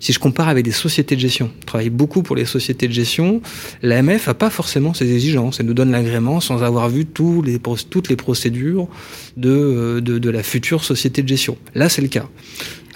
Si 0.00 0.12
je 0.12 0.18
compare 0.18 0.43
avec 0.48 0.64
des 0.64 0.72
sociétés 0.72 1.16
de 1.16 1.20
gestion. 1.20 1.50
On 1.62 1.66
travaille 1.66 1.90
beaucoup 1.90 2.22
pour 2.22 2.36
les 2.36 2.44
sociétés 2.44 2.88
de 2.88 2.92
gestion. 2.92 3.40
L'AMF 3.82 4.26
n'a 4.26 4.34
pas 4.34 4.50
forcément 4.50 4.94
ces 4.94 5.12
exigences. 5.12 5.60
Elle 5.60 5.66
nous 5.66 5.74
donne 5.74 5.90
l'agrément 5.90 6.40
sans 6.40 6.62
avoir 6.62 6.88
vu 6.88 7.06
tous 7.06 7.42
les, 7.42 7.58
toutes 7.90 8.08
les 8.08 8.16
procédures 8.16 8.88
de, 9.36 10.00
de, 10.00 10.18
de 10.18 10.30
la 10.30 10.42
future 10.42 10.84
société 10.84 11.22
de 11.22 11.28
gestion. 11.28 11.56
Là, 11.74 11.88
c'est 11.88 12.02
le 12.02 12.08
cas. 12.08 12.28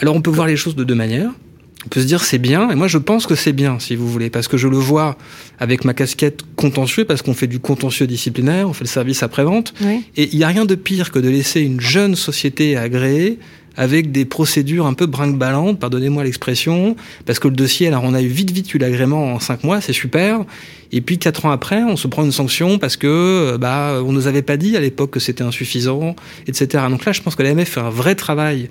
Alors, 0.00 0.14
on 0.14 0.20
peut 0.20 0.30
voir 0.30 0.46
les 0.46 0.56
choses 0.56 0.76
de 0.76 0.84
deux 0.84 0.94
manières. 0.94 1.32
On 1.86 1.88
peut 1.88 2.00
se 2.00 2.06
dire 2.06 2.24
c'est 2.24 2.38
bien, 2.38 2.70
et 2.70 2.74
moi 2.74 2.88
je 2.88 2.98
pense 2.98 3.26
que 3.26 3.36
c'est 3.36 3.52
bien, 3.52 3.78
si 3.78 3.94
vous 3.94 4.08
voulez, 4.08 4.30
parce 4.30 4.48
que 4.48 4.56
je 4.56 4.66
le 4.66 4.76
vois 4.76 5.16
avec 5.60 5.84
ma 5.84 5.94
casquette 5.94 6.42
contentieux, 6.56 7.04
parce 7.04 7.22
qu'on 7.22 7.34
fait 7.34 7.46
du 7.46 7.60
contentieux 7.60 8.08
disciplinaire, 8.08 8.68
on 8.68 8.72
fait 8.72 8.82
le 8.82 8.88
service 8.88 9.22
après-vente, 9.22 9.72
et 10.16 10.28
il 10.32 10.36
n'y 10.36 10.44
a 10.44 10.48
rien 10.48 10.64
de 10.66 10.74
pire 10.74 11.12
que 11.12 11.20
de 11.20 11.28
laisser 11.28 11.60
une 11.60 11.80
jeune 11.80 12.16
société 12.16 12.76
agréée 12.76 13.38
avec 13.76 14.10
des 14.10 14.24
procédures 14.24 14.86
un 14.86 14.94
peu 14.94 15.06
brinque-ballantes, 15.06 15.78
pardonnez-moi 15.78 16.24
l'expression, 16.24 16.96
parce 17.26 17.38
que 17.38 17.48
le 17.48 17.54
dossier, 17.54 17.88
alors 17.88 18.02
on 18.04 18.14
a 18.14 18.22
eu 18.22 18.26
vite 18.26 18.50
vite 18.50 18.74
eu 18.74 18.78
l'agrément 18.78 19.34
en 19.34 19.40
cinq 19.40 19.64
mois, 19.64 19.80
c'est 19.80 19.92
super, 19.92 20.44
et 20.92 21.00
puis 21.00 21.18
quatre 21.18 21.44
ans 21.46 21.50
après, 21.50 21.82
on 21.82 21.96
se 21.96 22.08
prend 22.08 22.24
une 22.24 22.32
sanction 22.32 22.78
parce 22.78 22.96
que 22.96 23.06
euh, 23.06 23.58
bah 23.58 24.00
on 24.04 24.12
nous 24.12 24.26
avait 24.26 24.42
pas 24.42 24.56
dit 24.56 24.76
à 24.76 24.80
l'époque 24.80 25.10
que 25.10 25.20
c'était 25.20 25.44
insuffisant, 25.44 26.16
etc. 26.46 26.84
Donc 26.90 27.04
là, 27.04 27.12
je 27.12 27.22
pense 27.22 27.34
que 27.34 27.42
l'AMF 27.42 27.68
fait 27.68 27.80
un 27.80 27.90
vrai 27.90 28.14
travail 28.14 28.68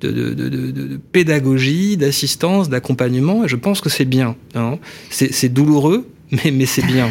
de 0.00 1.00
pédagogie, 1.12 1.96
d'assistance, 1.96 2.68
d'accompagnement, 2.68 3.44
et 3.44 3.48
je 3.48 3.56
pense 3.56 3.80
que 3.80 3.88
c'est 3.88 4.04
bien. 4.04 4.36
Hein. 4.54 4.78
C'est 5.10 5.48
douloureux, 5.48 6.06
mais, 6.30 6.50
mais 6.50 6.66
c'est 6.66 6.84
bien. 6.84 7.10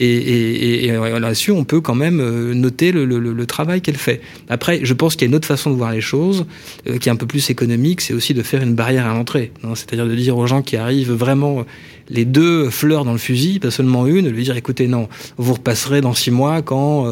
Et, 0.00 0.86
et, 0.86 0.92
là-dessus, 1.18 1.50
on 1.50 1.64
peut 1.64 1.80
quand 1.80 1.94
même 1.94 2.22
noter 2.52 2.92
le, 2.92 3.04
le, 3.04 3.18
le 3.18 3.46
travail 3.46 3.80
qu'elle 3.80 3.96
fait. 3.96 4.20
Après, 4.48 4.80
je 4.82 4.94
pense 4.94 5.16
qu'il 5.16 5.22
y 5.22 5.24
a 5.24 5.28
une 5.28 5.34
autre 5.34 5.48
façon 5.48 5.70
de 5.70 5.76
voir 5.76 5.92
les 5.92 6.00
choses, 6.00 6.46
qui 6.84 7.08
est 7.08 7.12
un 7.12 7.16
peu 7.16 7.26
plus 7.26 7.50
économique, 7.50 8.00
c'est 8.00 8.14
aussi 8.14 8.32
de 8.32 8.42
faire 8.42 8.62
une 8.62 8.74
barrière 8.74 9.06
à 9.06 9.14
l'entrée. 9.14 9.52
C'est-à-dire 9.74 10.06
de 10.06 10.14
dire 10.14 10.36
aux 10.38 10.46
gens 10.46 10.62
qui 10.62 10.76
arrivent 10.76 11.12
vraiment 11.12 11.64
les 12.08 12.24
deux 12.24 12.70
fleurs 12.70 13.04
dans 13.04 13.12
le 13.12 13.18
fusil, 13.18 13.58
pas 13.58 13.70
seulement 13.70 14.06
une, 14.06 14.26
de 14.26 14.30
lui 14.30 14.44
dire 14.44 14.56
écoutez, 14.56 14.86
non, 14.86 15.08
vous 15.36 15.54
repasserez 15.54 16.00
dans 16.00 16.14
six 16.14 16.30
mois 16.30 16.62
quand 16.62 17.06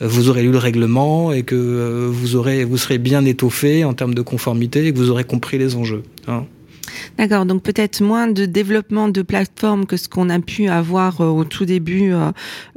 vous 0.00 0.28
aurez 0.28 0.42
lu 0.42 0.50
le 0.50 0.58
règlement 0.58 1.32
et 1.32 1.42
que 1.42 2.08
vous, 2.10 2.36
aurez, 2.36 2.64
vous 2.64 2.76
serez 2.76 2.98
bien 2.98 3.24
étoffé 3.24 3.84
en 3.84 3.94
termes 3.94 4.14
de 4.14 4.22
conformité 4.22 4.86
et 4.86 4.92
que 4.92 4.98
vous 4.98 5.10
aurez 5.10 5.24
compris 5.24 5.58
les 5.58 5.76
enjeux. 5.76 6.02
Hein. 6.28 6.44
D'accord, 7.18 7.46
donc 7.46 7.62
peut-être 7.62 8.00
moins 8.02 8.28
de 8.28 8.46
développement 8.46 9.08
de 9.08 9.22
plateformes 9.22 9.86
que 9.86 9.96
ce 9.96 10.08
qu'on 10.08 10.28
a 10.30 10.38
pu 10.40 10.68
avoir 10.68 11.20
euh, 11.20 11.26
au 11.26 11.44
tout 11.44 11.64
début 11.64 12.12
euh, 12.12 12.30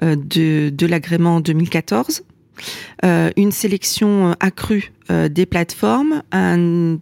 euh, 0.04 0.16
de, 0.16 0.86
l'agrément 0.86 1.36
en 1.36 1.40
2014. 1.40 2.24
Euh, 3.06 3.30
une 3.38 3.52
sélection 3.52 4.36
accrue 4.40 4.92
des 5.10 5.48
plateformes, 5.48 6.22
un 6.32 7.00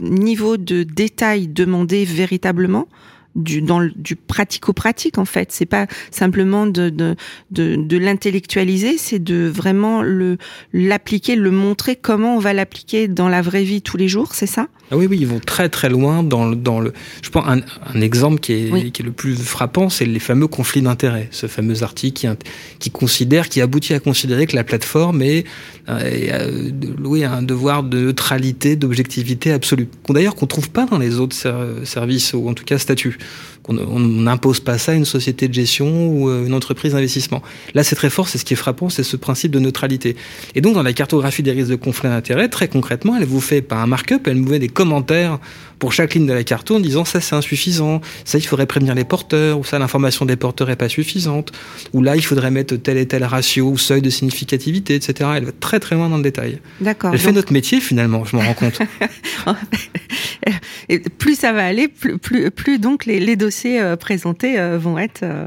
niveau 0.00 0.56
de 0.56 0.82
détail 0.82 1.46
demandé 1.46 2.06
véritablement 2.06 2.88
du 3.34 3.60
dans 3.60 3.86
du 3.94 4.16
pratico-pratique 4.16 5.18
en 5.18 5.26
fait. 5.26 5.52
C'est 5.52 5.66
pas 5.66 5.86
simplement 6.10 6.66
de 6.66 6.88
de 6.88 7.16
de, 7.50 7.76
de 7.76 7.98
l'intellectualiser, 7.98 8.96
c'est 8.96 9.18
de 9.18 9.50
vraiment 9.52 10.00
le 10.02 10.38
l'appliquer, 10.72 11.36
le 11.36 11.50
montrer 11.50 11.96
comment 11.96 12.36
on 12.36 12.38
va 12.38 12.54
l'appliquer 12.54 13.08
dans 13.08 13.28
la 13.28 13.42
vraie 13.42 13.64
vie 13.64 13.82
tous 13.82 13.96
les 13.96 14.08
jours. 14.08 14.34
C'est 14.34 14.46
ça? 14.46 14.68
Ah 14.90 14.96
oui, 14.96 15.06
oui, 15.08 15.18
ils 15.20 15.26
vont 15.26 15.38
très 15.38 15.68
très 15.68 15.88
loin 15.88 16.22
dans 16.22 16.48
le, 16.48 16.56
dans 16.56 16.80
le. 16.80 16.92
Je 17.22 17.30
pense 17.30 17.44
un, 17.46 17.60
un 17.94 18.00
exemple 18.00 18.40
qui 18.40 18.52
est, 18.54 18.90
qui 18.90 19.02
est 19.02 19.04
le 19.04 19.12
plus 19.12 19.36
frappant, 19.36 19.88
c'est 19.88 20.04
les 20.04 20.18
fameux 20.18 20.48
conflits 20.48 20.82
d'intérêts. 20.82 21.28
Ce 21.30 21.46
fameux 21.46 21.82
article 21.82 22.18
qui, 22.18 22.28
qui 22.80 22.90
considère, 22.90 23.48
qui 23.48 23.60
aboutit 23.60 23.94
à 23.94 24.00
considérer 24.00 24.46
que 24.46 24.56
la 24.56 24.64
plateforme 24.64 25.22
est, 25.22 25.44
euh, 25.88 26.70
euh, 26.72 27.26
un 27.26 27.42
devoir 27.42 27.84
de 27.84 27.98
neutralité, 27.98 28.74
d'objectivité 28.74 29.52
absolue. 29.52 29.88
D'ailleurs, 30.08 30.34
qu'on 30.34 30.46
trouve 30.46 30.70
pas 30.70 30.86
dans 30.86 30.98
les 30.98 31.20
autres 31.20 31.36
services 31.84 32.34
ou 32.34 32.48
en 32.48 32.54
tout 32.54 32.64
cas 32.64 32.78
statuts 32.78 33.18
on 33.70 34.00
n'impose 34.00 34.60
pas 34.60 34.78
ça 34.78 34.92
à 34.92 34.94
une 34.94 35.04
société 35.04 35.48
de 35.48 35.54
gestion 35.54 36.08
ou 36.08 36.28
euh, 36.28 36.46
une 36.46 36.54
entreprise 36.54 36.92
d'investissement. 36.92 37.42
Là, 37.74 37.84
c'est 37.84 37.96
très 37.96 38.10
fort, 38.10 38.28
c'est 38.28 38.38
ce 38.38 38.44
qui 38.44 38.54
est 38.54 38.56
frappant, 38.56 38.88
c'est 38.88 39.02
ce 39.02 39.16
principe 39.16 39.52
de 39.52 39.58
neutralité. 39.58 40.16
Et 40.54 40.60
donc, 40.60 40.74
dans 40.74 40.82
la 40.82 40.92
cartographie 40.92 41.42
des 41.42 41.52
risques 41.52 41.70
de 41.70 41.76
conflit 41.76 42.08
d'intérêt, 42.08 42.48
très 42.48 42.68
concrètement, 42.68 43.16
elle 43.16 43.26
vous 43.26 43.40
fait 43.40 43.62
pas 43.62 43.76
un 43.76 43.86
markup, 43.86 44.26
elle 44.26 44.40
vous 44.40 44.50
met 44.50 44.58
des 44.58 44.68
commentaires 44.68 45.38
pour 45.80 45.92
chaque 45.92 46.14
ligne 46.14 46.26
de 46.26 46.32
la 46.32 46.44
carte 46.44 46.70
en 46.70 46.78
disant 46.78 47.04
ça 47.04 47.20
c'est 47.20 47.34
insuffisant, 47.34 48.00
ça 48.24 48.38
il 48.38 48.46
faudrait 48.46 48.66
prévenir 48.66 48.94
les 48.94 49.04
porteurs, 49.04 49.58
ou 49.58 49.64
ça 49.64 49.80
l'information 49.80 50.24
des 50.26 50.36
porteurs 50.36 50.70
est 50.70 50.76
pas 50.76 50.88
suffisante, 50.88 51.50
ou 51.92 52.02
là 52.02 52.14
il 52.14 52.24
faudrait 52.24 52.52
mettre 52.52 52.76
tel 52.76 52.98
et 52.98 53.06
tel 53.06 53.24
ratio 53.24 53.68
ou 53.68 53.78
seuil 53.78 54.02
de 54.02 54.10
significativité, 54.10 54.94
etc. 54.94 55.30
Elle 55.36 55.46
va 55.46 55.52
très 55.58 55.80
très 55.80 55.96
loin 55.96 56.08
dans 56.08 56.18
le 56.18 56.22
détail. 56.22 56.60
D'accord. 56.80 57.10
Elle 57.12 57.18
fait 57.18 57.32
notre 57.32 57.52
métier 57.52 57.80
finalement, 57.80 58.24
je 58.24 58.36
m'en 58.36 58.42
rends 58.42 58.54
compte. 58.54 58.78
et 60.88 61.00
plus 61.00 61.38
ça 61.38 61.52
va 61.52 61.64
aller, 61.64 61.88
plus, 61.88 62.18
plus, 62.18 62.50
plus 62.50 62.78
donc 62.78 63.06
les, 63.06 63.18
les 63.18 63.36
dossiers 63.36 63.80
euh, 63.80 63.96
présentés 63.96 64.60
euh, 64.60 64.78
vont 64.78 64.98
être 64.98 65.22
euh, 65.22 65.46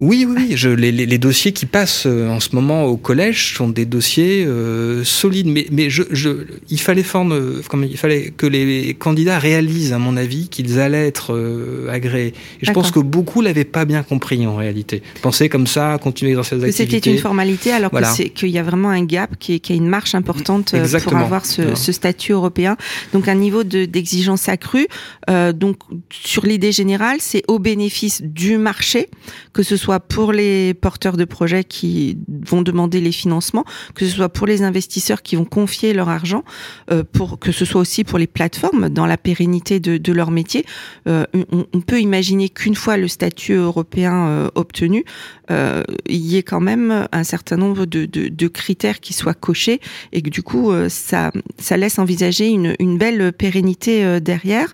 oui, 0.00 0.26
oui, 0.28 0.56
je, 0.56 0.68
les, 0.68 0.90
les, 0.90 1.18
dossiers 1.18 1.52
qui 1.52 1.66
passent 1.66 2.06
euh, 2.06 2.28
en 2.28 2.40
ce 2.40 2.54
moment 2.56 2.84
au 2.84 2.96
collège 2.96 3.54
sont 3.54 3.68
des 3.68 3.86
dossiers 3.86 4.44
euh, 4.44 5.04
solides, 5.04 5.46
mais, 5.46 5.66
mais 5.70 5.88
je, 5.88 6.02
je, 6.10 6.30
il 6.68 6.80
fallait 6.80 7.04
forme, 7.04 7.62
comme 7.68 7.84
il 7.84 7.96
fallait 7.96 8.30
que 8.36 8.44
les 8.44 8.94
candidats 8.94 9.38
réalisent, 9.38 9.92
à 9.92 9.98
mon 9.98 10.16
avis, 10.16 10.48
qu'ils 10.48 10.80
allaient 10.80 11.06
être 11.06 11.32
euh, 11.32 11.88
agréés. 11.90 12.34
Et 12.60 12.66
je 12.66 12.72
pense 12.72 12.90
que 12.90 12.98
beaucoup 12.98 13.40
l'avaient 13.40 13.64
pas 13.64 13.84
bien 13.84 14.02
compris 14.02 14.44
en 14.48 14.56
réalité. 14.56 15.00
Penser 15.22 15.48
comme 15.48 15.68
ça, 15.68 15.96
continuer 16.02 16.34
dans 16.34 16.42
ces 16.42 16.56
activités. 16.56 16.96
C'était 16.96 17.10
une 17.12 17.18
formalité, 17.18 17.70
alors 17.70 17.92
que 17.92 18.04
c'est 18.16 18.30
qu'il 18.30 18.50
y 18.50 18.58
a 18.58 18.64
vraiment 18.64 18.90
un 18.90 19.04
gap, 19.04 19.38
qui, 19.38 19.60
qui 19.60 19.74
a 19.74 19.76
une 19.76 19.88
marche 19.88 20.16
importante 20.16 20.74
euh, 20.74 21.00
pour 21.04 21.16
avoir 21.16 21.46
ce, 21.46 21.76
ce, 21.76 21.92
statut 21.92 22.32
européen. 22.32 22.76
Donc 23.12 23.28
un 23.28 23.36
niveau 23.36 23.62
d'exigence 23.62 24.48
accrue. 24.48 24.88
Euh, 25.30 25.52
donc 25.52 25.76
sur 26.10 26.44
l'idée 26.44 26.72
générale, 26.72 27.18
c'est 27.20 27.44
au 27.46 27.60
bénéfice 27.60 28.22
du 28.22 28.58
marché, 28.58 29.08
que 29.52 29.62
ce 29.62 29.76
soit 29.76 29.83
soit 29.84 30.00
pour 30.00 30.32
les 30.32 30.72
porteurs 30.72 31.18
de 31.18 31.26
projets 31.26 31.62
qui 31.62 32.16
vont 32.26 32.62
demander 32.62 33.02
les 33.02 33.12
financements, 33.12 33.66
que 33.94 34.06
ce 34.06 34.16
soit 34.16 34.30
pour 34.30 34.46
les 34.46 34.62
investisseurs 34.62 35.20
qui 35.20 35.36
vont 35.36 35.44
confier 35.44 35.92
leur 35.92 36.08
argent, 36.08 36.42
euh, 36.90 37.04
pour 37.04 37.38
que 37.38 37.52
ce 37.52 37.66
soit 37.66 37.82
aussi 37.82 38.02
pour 38.02 38.18
les 38.18 38.26
plateformes 38.26 38.88
dans 38.88 39.04
la 39.04 39.18
pérennité 39.18 39.80
de, 39.80 40.12
leur 40.12 40.30
métier. 40.30 40.64
Euh, 41.06 41.26
on, 41.74 41.80
peut 41.80 42.00
imaginer 42.00 42.48
qu'une 42.48 42.76
fois 42.76 42.96
le 42.96 43.08
statut 43.08 43.52
européen 43.54 44.26
euh, 44.26 44.50
obtenu, 44.54 45.04
il 45.50 46.24
y 46.30 46.38
ait 46.38 46.42
quand 46.42 46.60
même 46.60 47.06
un 47.12 47.24
certain 47.24 47.58
nombre 47.58 47.84
de, 47.84 48.48
critères 48.48 49.00
qui 49.00 49.12
soient 49.12 49.34
cochés 49.34 49.80
et 50.12 50.22
que 50.22 50.30
du 50.30 50.42
coup 50.42 50.72
ça, 50.88 51.30
ça 51.58 51.76
laisse 51.76 51.98
envisager 51.98 52.48
une, 52.48 52.74
une 52.78 52.96
belle 52.96 53.32
pérennité 53.32 54.20
derrière. 54.20 54.72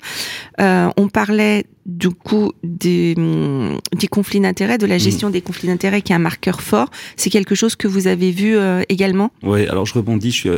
on 0.58 1.08
parlait 1.12 1.64
du 1.86 2.10
coup 2.10 2.52
des, 2.62 3.14
des 3.14 4.08
conflits 4.08 4.40
d'intérêts, 4.40 4.78
de 4.78 4.86
la 4.86 4.96
mm. 4.96 5.00
gestion 5.00 5.30
des 5.30 5.40
conflits 5.40 5.68
d'intérêts 5.68 6.02
qui 6.02 6.12
est 6.12 6.16
un 6.16 6.20
marqueur 6.20 6.60
fort. 6.60 6.90
C'est 7.16 7.30
quelque 7.30 7.54
chose 7.54 7.76
que 7.76 7.88
vous 7.88 8.06
avez 8.06 8.30
vu 8.30 8.56
euh, 8.56 8.82
également? 8.88 9.30
Oui, 9.42 9.66
alors 9.66 9.86
je 9.86 9.94
rebondis, 9.94 10.30
je 10.30 10.36
suis 10.36 10.50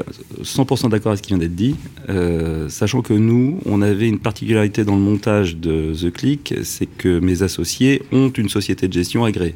100% 0.43 0.91
d'accord 0.91 1.13
avec 1.13 1.19
ce 1.19 1.23
qui 1.23 1.29
vient 1.29 1.39
d'être 1.39 1.55
dit, 1.55 1.77
euh, 2.09 2.69
sachant 2.69 3.03
que 3.03 3.15
nous, 3.15 3.61
on 3.67 3.83
avait 3.83 4.09
une 4.09 4.19
particularité 4.19 4.85
dans 4.85 4.97
le 4.97 5.03
montage 5.03 5.57
de 5.57 5.93
The 5.95 6.13
Click, 6.13 6.55
c'est 6.63 6.87
que 6.87 7.19
mes 7.21 7.43
associés 7.43 8.03
ont 8.13 8.31
une 8.31 8.49
société 8.49 8.89
de 8.89 8.93
gestion 8.93 9.25
agréée 9.25 9.55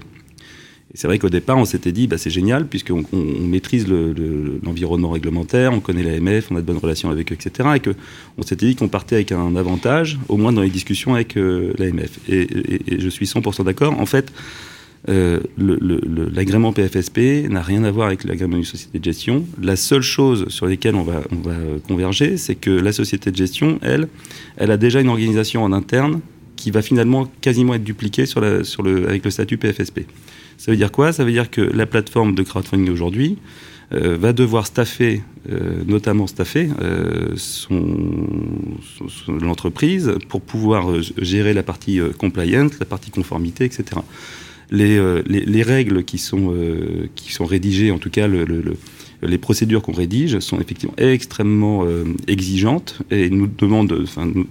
c'est 0.94 1.08
vrai 1.08 1.18
qu'au 1.18 1.28
départ, 1.28 1.58
on 1.58 1.64
s'était 1.64 1.92
dit, 1.92 2.06
bah, 2.06 2.16
c'est 2.16 2.30
génial, 2.30 2.66
puisqu'on 2.66 3.02
on, 3.12 3.42
maîtrise 3.42 3.86
l'environnement 3.88 5.08
le, 5.08 5.14
réglementaire, 5.14 5.72
on 5.72 5.80
connaît 5.80 6.02
l'AMF, 6.02 6.50
on 6.50 6.56
a 6.56 6.60
de 6.60 6.66
bonnes 6.66 6.78
relations 6.78 7.10
avec 7.10 7.32
eux, 7.32 7.34
etc. 7.34 7.68
Et 7.76 7.80
qu'on 7.80 8.42
s'était 8.42 8.66
dit 8.66 8.76
qu'on 8.76 8.88
partait 8.88 9.16
avec 9.16 9.32
un 9.32 9.56
avantage, 9.56 10.18
au 10.28 10.36
moins 10.36 10.52
dans 10.52 10.62
les 10.62 10.70
discussions 10.70 11.14
avec 11.14 11.36
euh, 11.36 11.72
l'AMF. 11.78 12.18
Et, 12.28 12.46
je 12.98 13.08
suis 13.08 13.26
100% 13.26 13.64
d'accord. 13.64 14.00
En 14.00 14.06
fait, 14.06 14.32
euh, 15.08 15.40
l'agrément 15.58 16.72
PFSP 16.72 17.48
n'a 17.48 17.62
rien 17.62 17.84
à 17.84 17.90
voir 17.90 18.06
avec 18.06 18.24
l'agrément 18.24 18.56
d'une 18.56 18.64
société 18.64 18.98
de 18.98 19.04
gestion. 19.04 19.44
La 19.60 19.76
seule 19.76 20.02
chose 20.02 20.48
sur 20.48 20.66
laquelle 20.66 20.94
on 20.94 21.02
va, 21.02 21.22
on 21.30 21.48
va 21.48 21.56
converger, 21.86 22.36
c'est 22.36 22.54
que 22.54 22.70
la 22.70 22.92
société 22.92 23.30
de 23.30 23.36
gestion, 23.36 23.78
elle, 23.82 24.08
elle 24.56 24.70
a 24.70 24.76
déjà 24.76 25.00
une 25.00 25.08
organisation 25.08 25.62
en 25.64 25.72
interne 25.72 26.20
qui 26.56 26.70
va 26.70 26.80
finalement 26.80 27.30
quasiment 27.40 27.74
être 27.74 27.84
dupliquée 27.84 28.24
avec 28.36 29.24
le 29.24 29.30
statut 29.30 29.58
PFSP. 29.58 30.00
Ça 30.58 30.70
veut 30.70 30.76
dire 30.76 30.92
quoi? 30.92 31.12
Ça 31.12 31.24
veut 31.24 31.32
dire 31.32 31.50
que 31.50 31.60
la 31.60 31.86
plateforme 31.86 32.34
de 32.34 32.42
crowdfunding 32.42 32.90
aujourd'hui 32.90 33.38
euh, 33.92 34.16
va 34.18 34.32
devoir 34.32 34.66
staffer, 34.66 35.22
euh, 35.48 35.84
notamment 35.86 36.26
staffer, 36.26 36.68
euh, 36.82 37.34
son, 37.36 37.96
l'entreprise 39.28 40.14
pour 40.28 40.40
pouvoir 40.40 40.88
gérer 41.18 41.54
la 41.54 41.62
partie 41.62 42.00
compliance, 42.18 42.72
la 42.80 42.86
partie 42.86 43.12
conformité, 43.12 43.64
etc. 43.64 44.00
Les, 44.72 44.98
les, 45.26 45.44
les, 45.44 45.62
règles 45.62 46.02
qui 46.02 46.18
sont, 46.18 46.52
qui 47.14 47.32
sont 47.32 47.44
rédigées, 47.44 47.92
en 47.92 47.98
tout 47.98 48.10
cas 48.10 48.26
le, 48.26 48.44
le, 48.44 48.60
le 48.60 48.74
les 49.22 49.38
procédures 49.38 49.80
qu'on 49.80 49.92
rédige 49.92 50.40
sont 50.40 50.60
effectivement 50.60 50.94
extrêmement 50.98 51.86
exigeantes 52.28 52.98
et 53.10 53.30
nous 53.30 53.46
demandent, 53.46 54.04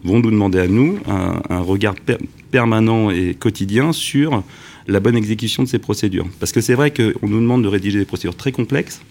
vont 0.03 0.19
nous 0.19 0.31
demander 0.31 0.59
à 0.59 0.67
nous 0.67 0.97
un, 1.07 1.59
regard 1.59 1.93
per 1.95 2.17
permanent 2.50 3.12
et 3.12 3.35
quotidien 3.35 3.91
sur 3.91 4.43
la 4.87 4.99
bonne 4.99 5.15
exécution 5.15 5.63
de 5.63 5.67
ces 5.67 5.79
procédures. 5.79 6.27
Parce 6.39 6.51
que 6.51 6.61
c'est 6.61 6.75
vrai 6.75 6.91
qu'on 6.91 7.27
nous 7.27 7.39
demande 7.39 7.63
de 7.63 7.67
rédiger 7.67 7.99
des 7.99 8.05
procédures 8.05 8.35
très 8.35 8.51
complexes, 8.51 9.01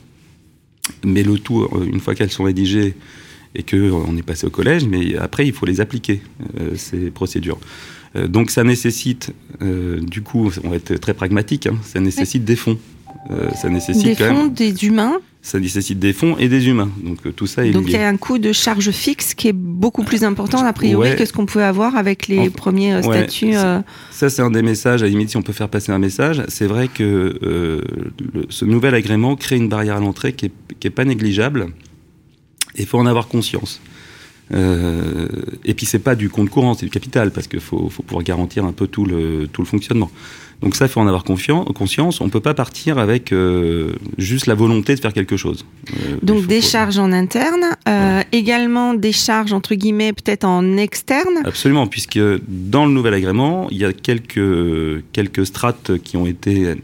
mais 1.04 1.22
le 1.22 1.38
tout, 1.38 1.62
euh, 1.62 1.88
une 1.90 2.00
fois 2.00 2.14
qu'elles 2.14 2.30
sont 2.30 2.44
rédigées 2.44 2.94
et 3.54 3.62
qu'on 3.62 3.76
euh, 3.76 4.18
est 4.18 4.22
passé 4.22 4.46
au 4.46 4.50
collège, 4.50 4.84
mais 4.86 5.16
après, 5.16 5.46
il 5.46 5.52
faut 5.52 5.66
les 5.66 5.80
appliquer, 5.80 6.20
euh, 6.60 6.74
ces 6.76 7.10
procédures. 7.10 7.58
Euh, 8.16 8.28
donc 8.28 8.50
ça 8.50 8.64
nécessite, 8.64 9.32
euh, 9.62 10.00
du 10.00 10.22
coup, 10.22 10.50
on 10.62 10.70
va 10.70 10.76
être 10.76 10.94
très 10.96 11.14
pragmatique, 11.14 11.66
hein, 11.66 11.76
ça 11.82 12.00
nécessite 12.00 12.44
des 12.44 12.56
fonds. 12.56 12.78
ça 13.54 13.68
nécessite 13.68 14.04
des 14.04 14.14
fonds, 14.14 14.44
même, 14.44 14.52
des 14.52 14.84
humains 14.84 15.18
ça 15.44 15.60
nécessite 15.60 15.98
des 15.98 16.14
fonds 16.14 16.38
et 16.38 16.48
des 16.48 16.68
humains. 16.68 16.90
Donc 17.02 17.18
euh, 17.26 17.30
tout 17.30 17.46
ça 17.46 17.66
est 17.66 17.70
Donc 17.70 17.84
il 17.86 17.92
y 17.92 17.96
a 17.96 18.08
un 18.08 18.16
coût 18.16 18.38
de 18.38 18.50
charge 18.52 18.90
fixe 18.90 19.34
qui 19.34 19.48
est 19.48 19.52
beaucoup 19.52 20.02
plus 20.02 20.24
important 20.24 20.64
a 20.64 20.72
priori 20.72 21.10
ouais. 21.10 21.16
que 21.16 21.26
ce 21.26 21.34
qu'on 21.34 21.44
pouvait 21.44 21.64
avoir 21.64 21.96
avec 21.96 22.28
les 22.28 22.48
en, 22.48 22.50
premiers 22.50 22.94
ouais, 22.96 23.02
statuts. 23.02 23.54
Euh... 23.54 23.80
Ça 24.10 24.30
c'est 24.30 24.40
un 24.40 24.50
des 24.50 24.62
messages. 24.62 25.02
À 25.02 25.04
la 25.04 25.10
limite 25.10 25.28
si 25.28 25.36
on 25.36 25.42
peut 25.42 25.52
faire 25.52 25.68
passer 25.68 25.92
un 25.92 25.98
message, 25.98 26.42
c'est 26.48 26.66
vrai 26.66 26.88
que 26.88 27.38
euh, 27.42 27.82
le, 28.32 28.46
ce 28.48 28.64
nouvel 28.64 28.94
agrément 28.94 29.36
crée 29.36 29.56
une 29.56 29.68
barrière 29.68 29.96
à 29.96 30.00
l'entrée 30.00 30.32
qui 30.32 30.46
est, 30.46 30.52
qui 30.80 30.86
est 30.86 30.90
pas 30.90 31.04
négligeable. 31.04 31.66
Et 32.76 32.80
il 32.80 32.86
faut 32.86 32.98
en 32.98 33.06
avoir 33.06 33.28
conscience. 33.28 33.82
Euh, 34.52 35.28
et 35.64 35.74
puis 35.74 35.84
c'est 35.84 35.98
pas 35.98 36.14
du 36.14 36.30
compte 36.30 36.48
courant, 36.48 36.72
c'est 36.72 36.86
du 36.86 36.90
capital 36.90 37.30
parce 37.30 37.48
qu'il 37.48 37.60
faut, 37.60 37.90
faut 37.90 38.02
pouvoir 38.02 38.24
garantir 38.24 38.64
un 38.64 38.72
peu 38.72 38.86
tout 38.86 39.04
le, 39.04 39.46
tout 39.52 39.60
le 39.60 39.66
fonctionnement. 39.66 40.10
Donc 40.62 40.76
ça, 40.76 40.87
il 40.87 40.88
faut 40.88 41.00
en 41.00 41.06
avoir 41.06 41.25
conscience. 41.25 42.20
On 42.20 42.25
ne 42.25 42.30
peut 42.30 42.40
pas 42.40 42.54
partir 42.54 42.99
avec 42.99 43.32
euh, 43.32 43.92
juste 44.18 44.46
la 44.46 44.54
volonté 44.54 44.94
de 44.94 45.00
faire 45.00 45.12
quelque 45.12 45.37
chose. 45.37 45.64
Euh, 45.90 46.16
Donc 46.23 46.46
des 46.46 46.61
charges 46.61 46.99
en 46.99 47.12
interne, 47.12 47.64
euh, 47.88 48.18
ouais. 48.18 48.26
également 48.32 48.94
des 48.94 49.12
charges 49.12 49.52
entre 49.52 49.75
guillemets 49.75 50.12
peut-être 50.12 50.44
en 50.44 50.76
externe. 50.76 51.42
Absolument, 51.44 51.87
puisque 51.87 52.20
dans 52.49 52.87
le 52.87 52.92
nouvel 52.92 53.14
agrément, 53.14 53.68
il 53.70 53.78
y 53.78 53.84
a 53.84 53.92
quelques 53.92 55.02
quelques 55.12 55.46
strates 55.46 55.99
qui 55.99 56.16
ont 56.16 56.26
été 56.26 56.75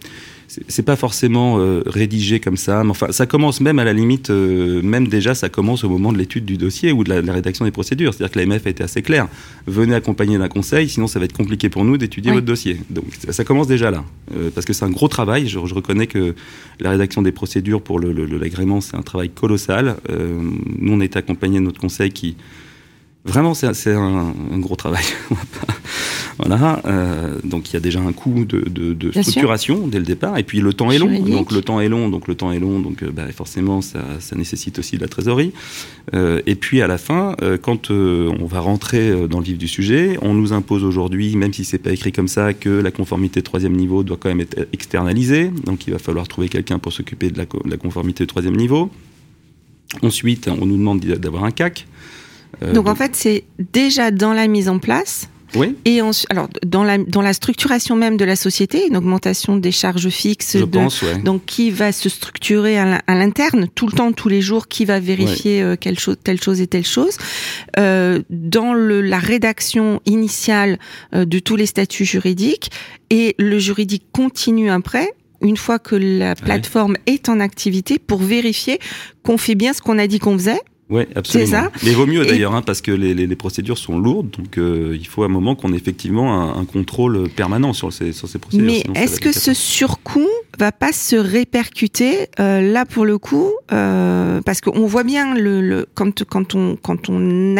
c'est 0.66 0.83
pas 0.83 0.97
forcément 0.97 1.59
euh, 1.59 1.83
rédigé 1.87 2.40
comme 2.40 2.57
ça, 2.57 2.83
mais 2.83 2.90
enfin, 2.90 3.12
ça 3.12 3.26
commence 3.26 3.61
même 3.61 3.78
à 3.78 3.85
la 3.85 3.92
limite, 3.92 4.30
euh, 4.30 4.83
même 4.83 5.07
déjà, 5.07 5.35
ça 5.35 5.49
commence 5.49 5.85
au 5.85 5.88
moment 5.88 6.12
de 6.12 6.19
l'étude 6.19 6.45
du 6.45 6.57
dossier 6.57 6.90
ou 6.90 7.04
de 7.04 7.12
la, 7.12 7.33
rédaction 7.33 7.64
des 7.64 7.71
procédures. 7.71 8.12
C'est-à-dire 8.12 8.33
que 8.33 8.38
l'AMF 8.40 8.66
a 8.66 8.71
été 8.71 8.83
assez 8.83 9.02
clair. 9.02 9.28
Venez 9.66 9.95
accompagner 9.95 10.38
d'un 10.38 10.49
conseil, 10.49 10.88
sinon 10.88 11.07
ça 11.07 11.21
va 11.21 11.26
être 11.26 11.37
compliqué 11.37 11.69
pour 11.69 11.85
nous 11.85 11.97
d'étudier 11.99 12.33
votre 12.33 12.47
dossier. 12.47 12.78
Donc 12.90 13.04
ça 13.28 13.45
commence 13.45 13.69
déjà 13.69 13.92
là, 13.92 14.04
euh, 14.35 14.50
parce 14.52 14.66
que 14.66 14.73
c'est 14.73 14.85
un 14.85 14.90
gros 14.90 15.09
travail. 15.09 15.47
Je, 15.47 15.64
je, 15.64 15.75
reconnais 15.75 16.09
que 16.09 16.35
la 16.80 16.90
rédaction 16.90 17.23
des 17.23 17.33
procédures 17.33 17.80
pour 17.80 18.00
l'agrément, 18.00 18.76
le, 18.76 18.80
c'est 18.80 18.97
un 18.97 19.02
travail 19.02 19.30
colossal. 19.30 19.97
nous, 20.09 20.92
on 20.92 21.00
a 21.00 21.04
été 21.04 21.19
accompagné 21.19 21.61
de 21.61 21.64
notre 21.64 21.80
conseil 21.80 22.11
qui 22.11 22.37
Vraiment, 23.25 23.52
c'est 23.52 23.92
un, 23.92 24.35
un, 24.52 24.59
gros 24.59 24.76
travail. 24.76 25.04
voilà. 26.47 26.80
Euh, 26.87 27.37
donc 27.44 27.70
il 27.70 27.75
y 27.75 27.76
a 27.76 27.80
déjà 27.80 28.00
un 28.00 28.12
coût 28.12 28.44
de, 28.44 28.61
de, 28.61 28.94
de 28.94 29.12
structuration 29.12 29.87
dès 29.87 29.99
le 29.99 30.04
départ, 30.04 30.38
et 30.38 30.42
puis 30.42 30.61
le 30.61 30.73
temps 30.73 30.90
est 30.90 30.99
long. 30.99 31.20
Donc 31.20 31.52
le 31.52 31.62
temps 31.62 31.80
est 31.80 31.88
long, 31.88 32.09
donc 32.09 32.28
le 32.28 32.35
temps 32.35 32.52
est 32.52 32.59
long, 32.59 32.80
donc 32.80 33.02
euh, 33.02 33.11
bah, 33.11 33.25
forcément 33.32 33.80
ça, 33.80 34.00
ça, 34.20 34.37
nécessite 34.37 34.78
aussi 34.78 34.97
de 34.97 35.02
la 35.02 35.09
trésorerie. 35.09 35.52
Euh, 36.14 36.40
et 36.47 36.54
puis 36.54 36.82
à 36.82 36.87
la 36.87 36.99
fin, 36.99 37.37
quand 37.62 37.90
on 37.90 38.47
va 38.47 38.61
rentrer 38.61 39.28
dans 39.28 39.38
le 39.38 39.44
vif 39.44 39.59
du 39.59 39.68
sujet, 39.68 40.18
on 40.23 40.35
nous 40.35 40.52
impose 40.52 40.85
aujourd'hui, 40.85 41.37
même 41.37 41.52
si 41.52 41.64
c'est 41.64 41.78
pas 41.78 41.92
écrit 41.92 42.12
comme 42.12 42.28
ça, 42.28 42.54
que 42.54 42.68
la 42.68 42.90
conformité 42.90 43.40
de 43.40 43.44
troisième 43.44 43.76
niveau 43.76 44.02
doit 44.02 44.16
quand 44.18 44.28
même 44.28 44.40
être 44.40 44.66
externalisée. 44.73 45.50
Donc 45.64 45.87
il 45.87 45.92
va 45.92 45.99
falloir 45.99 46.26
trouver 46.28 46.49
quelqu'un 46.49 46.78
pour 46.78 46.92
s'occuper 46.92 47.30
de 47.30 47.38
la, 47.38 47.44
de 47.44 47.70
la 47.70 47.76
conformité 47.76 48.25
de 48.25 48.28
troisième 48.28 48.56
niveau. 48.56 48.90
Ensuite, 50.02 50.49
on 50.49 50.66
nous 50.66 50.76
demande 50.76 51.00
d'avoir 51.00 51.44
un 51.44 51.50
CAC. 51.50 51.87
Euh, 52.62 52.73
donc, 52.73 52.88
en 52.88 52.94
fait, 52.94 53.16
c'est 53.16 53.44
déjà 53.73 54.11
dans 54.11 54.32
la 54.32 54.47
mise 54.47 54.68
en 54.68 54.78
place. 54.78 55.28
Oui. 55.54 55.76
Et 55.85 56.02
on, 56.02 56.11
alors 56.28 56.49
dans 56.64 56.85
la 56.85 56.99
dans 56.99 57.23
la 57.23 57.33
structuration 57.33 57.97
même 57.97 58.16
de 58.16 58.25
la 58.25 58.37
société, 58.37 58.87
une 58.87 58.97
augmentation 58.97 59.57
des 59.57 59.73
charges 59.73 60.09
fixes. 60.09 60.59
Je 60.59 60.64
de, 60.64 60.64
pense, 60.64 61.02
ouais. 61.02 61.19
Donc 61.19 61.45
qui 61.47 61.71
va 61.71 61.92
se 61.92 62.09
structurer 62.09 62.78
à 62.78 63.14
l'interne 63.14 63.69
tout 63.75 63.87
le 63.87 63.92
temps, 63.92 64.12
tous 64.12 64.28
les 64.28 64.40
jours, 64.40 64.69
qui 64.69 64.85
va 64.85 65.00
vérifier 65.00 65.62
euh, 65.62 65.76
quelle 65.78 65.99
chose, 65.99 66.16
telle 66.23 66.40
chose 66.40 66.61
et 66.61 66.66
telle 66.66 66.87
chose. 66.87 67.16
Euh, 67.78 68.23
dans 68.30 68.75
le, 68.75 69.00
la 69.00 69.19
rédaction 69.19 70.00
initiale 70.07 70.78
euh, 71.14 71.25
de 71.25 71.38
tous 71.38 71.57
les 71.57 71.66
statuts 71.66 72.04
juridiques 72.04 72.71
et 73.11 73.35
le 73.38 73.59
juridique 73.59 74.04
continue 74.12 74.71
après 74.71 75.12
une 75.42 75.57
fois 75.57 75.78
que 75.78 75.97
la 75.97 76.35
plateforme 76.35 76.97
est 77.07 77.28
en 77.28 77.40
activité 77.40 77.99
pour 77.99 78.21
vérifier 78.21 78.78
qu'on 79.23 79.38
fait 79.38 79.54
bien 79.54 79.73
ce 79.73 79.80
qu'on 79.80 79.99
a 79.99 80.07
dit 80.07 80.19
qu'on 80.19 80.37
faisait 80.37 80.61
oui, 80.90 81.04
absolument. 81.14 81.47
C'est 81.50 81.56
ça. 81.56 81.70
Mais 81.85 81.90
il 81.90 81.97
vaut 81.97 82.06
mieux 82.06 82.25
d'ailleurs, 82.25 82.54
hein, 82.54 82.62
parce 82.62 82.80
que 82.80 82.90
les, 82.90 83.14
les, 83.14 83.26
les, 83.26 83.37
procédures 83.37 83.78
sont 83.78 83.99
lourdes, 83.99 84.30
donc 84.30 84.59
euh, 84.59 84.97
il 84.99 85.06
faut 85.06 85.23
à 85.23 85.26
un 85.26 85.28
moment 85.28 85.54
qu'on 85.54 85.73
ait 85.73 85.76
effectivement 85.76 86.35
un, 86.35 86.61
un, 86.61 86.64
contrôle 86.64 87.28
permanent 87.28 87.73
sur 87.73 87.92
ces, 87.92 88.12
sur 88.12 88.28
ces 88.28 88.38
procédures. 88.38 88.66
Mais 88.66 89.00
est-ce 89.00 89.20
que 89.20 89.32
ce 89.32 89.54
surcoût 89.54 90.28
va 90.59 90.73
pas 90.73 90.92
se 90.92 91.16
répercuter 91.16 92.28
euh, 92.38 92.61
là 92.61 92.85
pour 92.85 93.04
le 93.04 93.18
coup, 93.18 93.52
euh, 93.73 94.40
parce 94.42 94.61
qu'on 94.61 94.87
voit 94.87 95.04
bien 95.04 95.35
le, 95.35 95.61
le 95.61 95.87
quand 95.94 96.25
quand 96.25 96.54
on 96.54 96.76
quand 96.76 97.09
on 97.09 97.56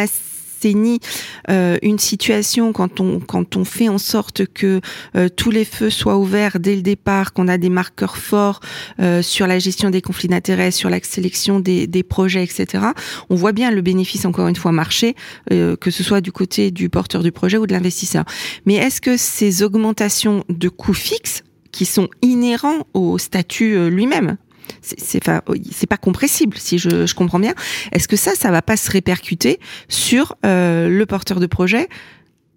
euh, 1.49 1.79
une 1.83 1.99
situation, 1.99 2.73
quand 2.73 3.01
on, 3.01 3.65
fait 3.65 3.89
en 3.89 3.99
sorte 3.99 4.47
que 4.47 4.81
euh, 5.17 5.29
tous 5.29 5.51
les 5.51 5.65
feux 5.65 5.91
soient 5.91 6.17
ouverts 6.17 6.59
dès 6.59 6.75
le 6.75 6.83
départ, 6.83 7.33
qu'on 7.33 7.49
a 7.49 7.59
des 7.59 7.69
marqueurs 7.69 8.17
forts 8.17 8.61
euh, 9.01 9.23
sur 9.23 9.47
la 9.47 9.59
gestion 9.59 9.91
des 9.91 10.03
conflits 10.03 10.29
d'intérêts, 10.29 10.71
sur 10.71 10.91
la 10.91 11.01
sélection 11.03 11.61
des, 11.61 11.87
des, 11.87 12.03
projets, 12.03 12.45
etc., 12.45 12.85
on 13.29 13.35
voit 13.35 13.53
bien 13.53 13.71
le 13.71 13.81
bénéfice, 13.81 14.25
encore 14.25 14.49
une 14.49 14.57
fois, 14.57 14.73
marché, 14.73 15.15
que 15.49 15.91
ce 15.91 16.03
soit 16.03 16.21
du 16.21 16.33
côté 16.33 16.71
du 16.71 16.89
porteur 16.89 17.23
du 17.23 17.33
projet 17.33 17.57
ou 17.57 17.67
de 17.67 17.73
l'investisseur. 17.73 18.25
Mais 18.67 18.75
est-ce 18.75 19.01
que 19.01 19.17
ces 19.17 19.63
augmentations 19.63 20.45
de 20.49 20.69
coûts 20.69 20.95
fixes 20.95 21.43
qui 21.73 21.85
sont 21.85 22.09
inhérents 22.23 22.87
au 22.95 23.19
statut 23.19 23.91
lui-même 23.91 24.37
c'est 24.83 25.21
pas 25.21 25.97
compressible 25.97 26.57
si 26.59 26.79
je, 26.79 27.07
je 27.07 27.15
comprends 27.15 27.41
bien. 27.41 27.55
Est-ce 27.93 28.09
que 28.09 28.17
ça, 28.17 28.35
ça 28.35 28.51
va 28.51 28.63
pas 28.63 28.77
se 28.77 28.91
répercuter 28.91 29.61
sur 29.89 30.37
euh, 30.45 30.89
le 30.89 31.07
porteur 31.07 31.41
de 31.41 31.47
projet 31.47 31.89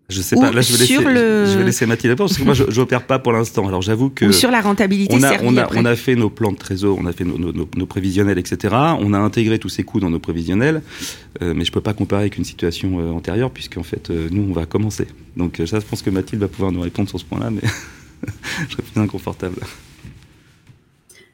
je 0.10 0.22
sais 0.22 0.36
pas. 0.36 0.51
Là, 0.51 0.62
je 0.62 0.74
vais, 0.74 0.79
laisser, 0.79 0.97
le... 0.97 1.45
je 1.45 1.58
vais 1.58 1.63
laisser 1.63 1.86
Mathilde 1.86 2.12
répondre 2.12 2.30
parce 2.30 2.38
que 2.38 2.43
moi, 2.43 2.54
je 2.54 2.80
n'opère 2.80 3.04
pas 3.04 3.19
pour 3.19 3.32
l'instant. 3.32 3.67
Alors, 3.67 3.82
j'avoue 3.82 4.10
que. 4.10 4.26
Ou 4.26 4.32
sur 4.34 4.52
la 4.52 4.62
rentabilité. 4.62 5.15
On 5.15 5.23
a, 5.23 5.41
on 5.41 5.58
a, 5.58 5.67
on 5.76 5.86
a 5.86 5.95
fait 5.95 6.15
nos 6.15 6.30
plans 6.30 6.52
de 6.52 6.58
trésor, 6.58 6.97
on 6.99 7.06
a 7.06 7.13
fait 7.13 7.23
nos, 7.23 7.38
nos, 7.38 7.54
nos, 7.54 7.86
prévisionnels, 7.86 8.38
etc. 8.38 8.76
On 8.99 9.13
a 9.13 9.17
intégré 9.17 9.60
tous 9.60 9.69
ces 9.69 9.84
coûts 9.84 9.99
dans 9.99 10.10
nos 10.10 10.19
prévisionnels, 10.19 10.82
euh, 11.41 11.54
mais 11.56 11.63
je 11.63 11.71
peux 11.71 11.82
pas 11.82 11.93
comparer 11.93 12.23
avec 12.23 12.38
une 12.38 12.43
situation 12.43 12.99
euh, 12.99 13.12
antérieure 13.12 13.49
puisqu'en 13.49 13.84
fait, 13.84 14.10
euh, 14.10 14.28
nous, 14.30 14.45
on 14.49 14.54
va 14.54 14.65
commencer. 14.65 15.08
Donc, 15.38 15.62
ça, 15.65 15.80
je 15.80 15.86
pense 15.86 16.02
que 16.02 16.10
Mathilde 16.10 16.41
va 16.41 16.47
pouvoir 16.47 16.71
nous 16.71 16.82
répondre 16.82 17.10
sur 17.10 17.19
ce 17.19 17.26
point-là, 17.26 17.49
mais 17.49 17.62
je 18.67 18.73
serais 18.73 18.84
plus 18.84 19.02
inconfortable. 19.02 19.56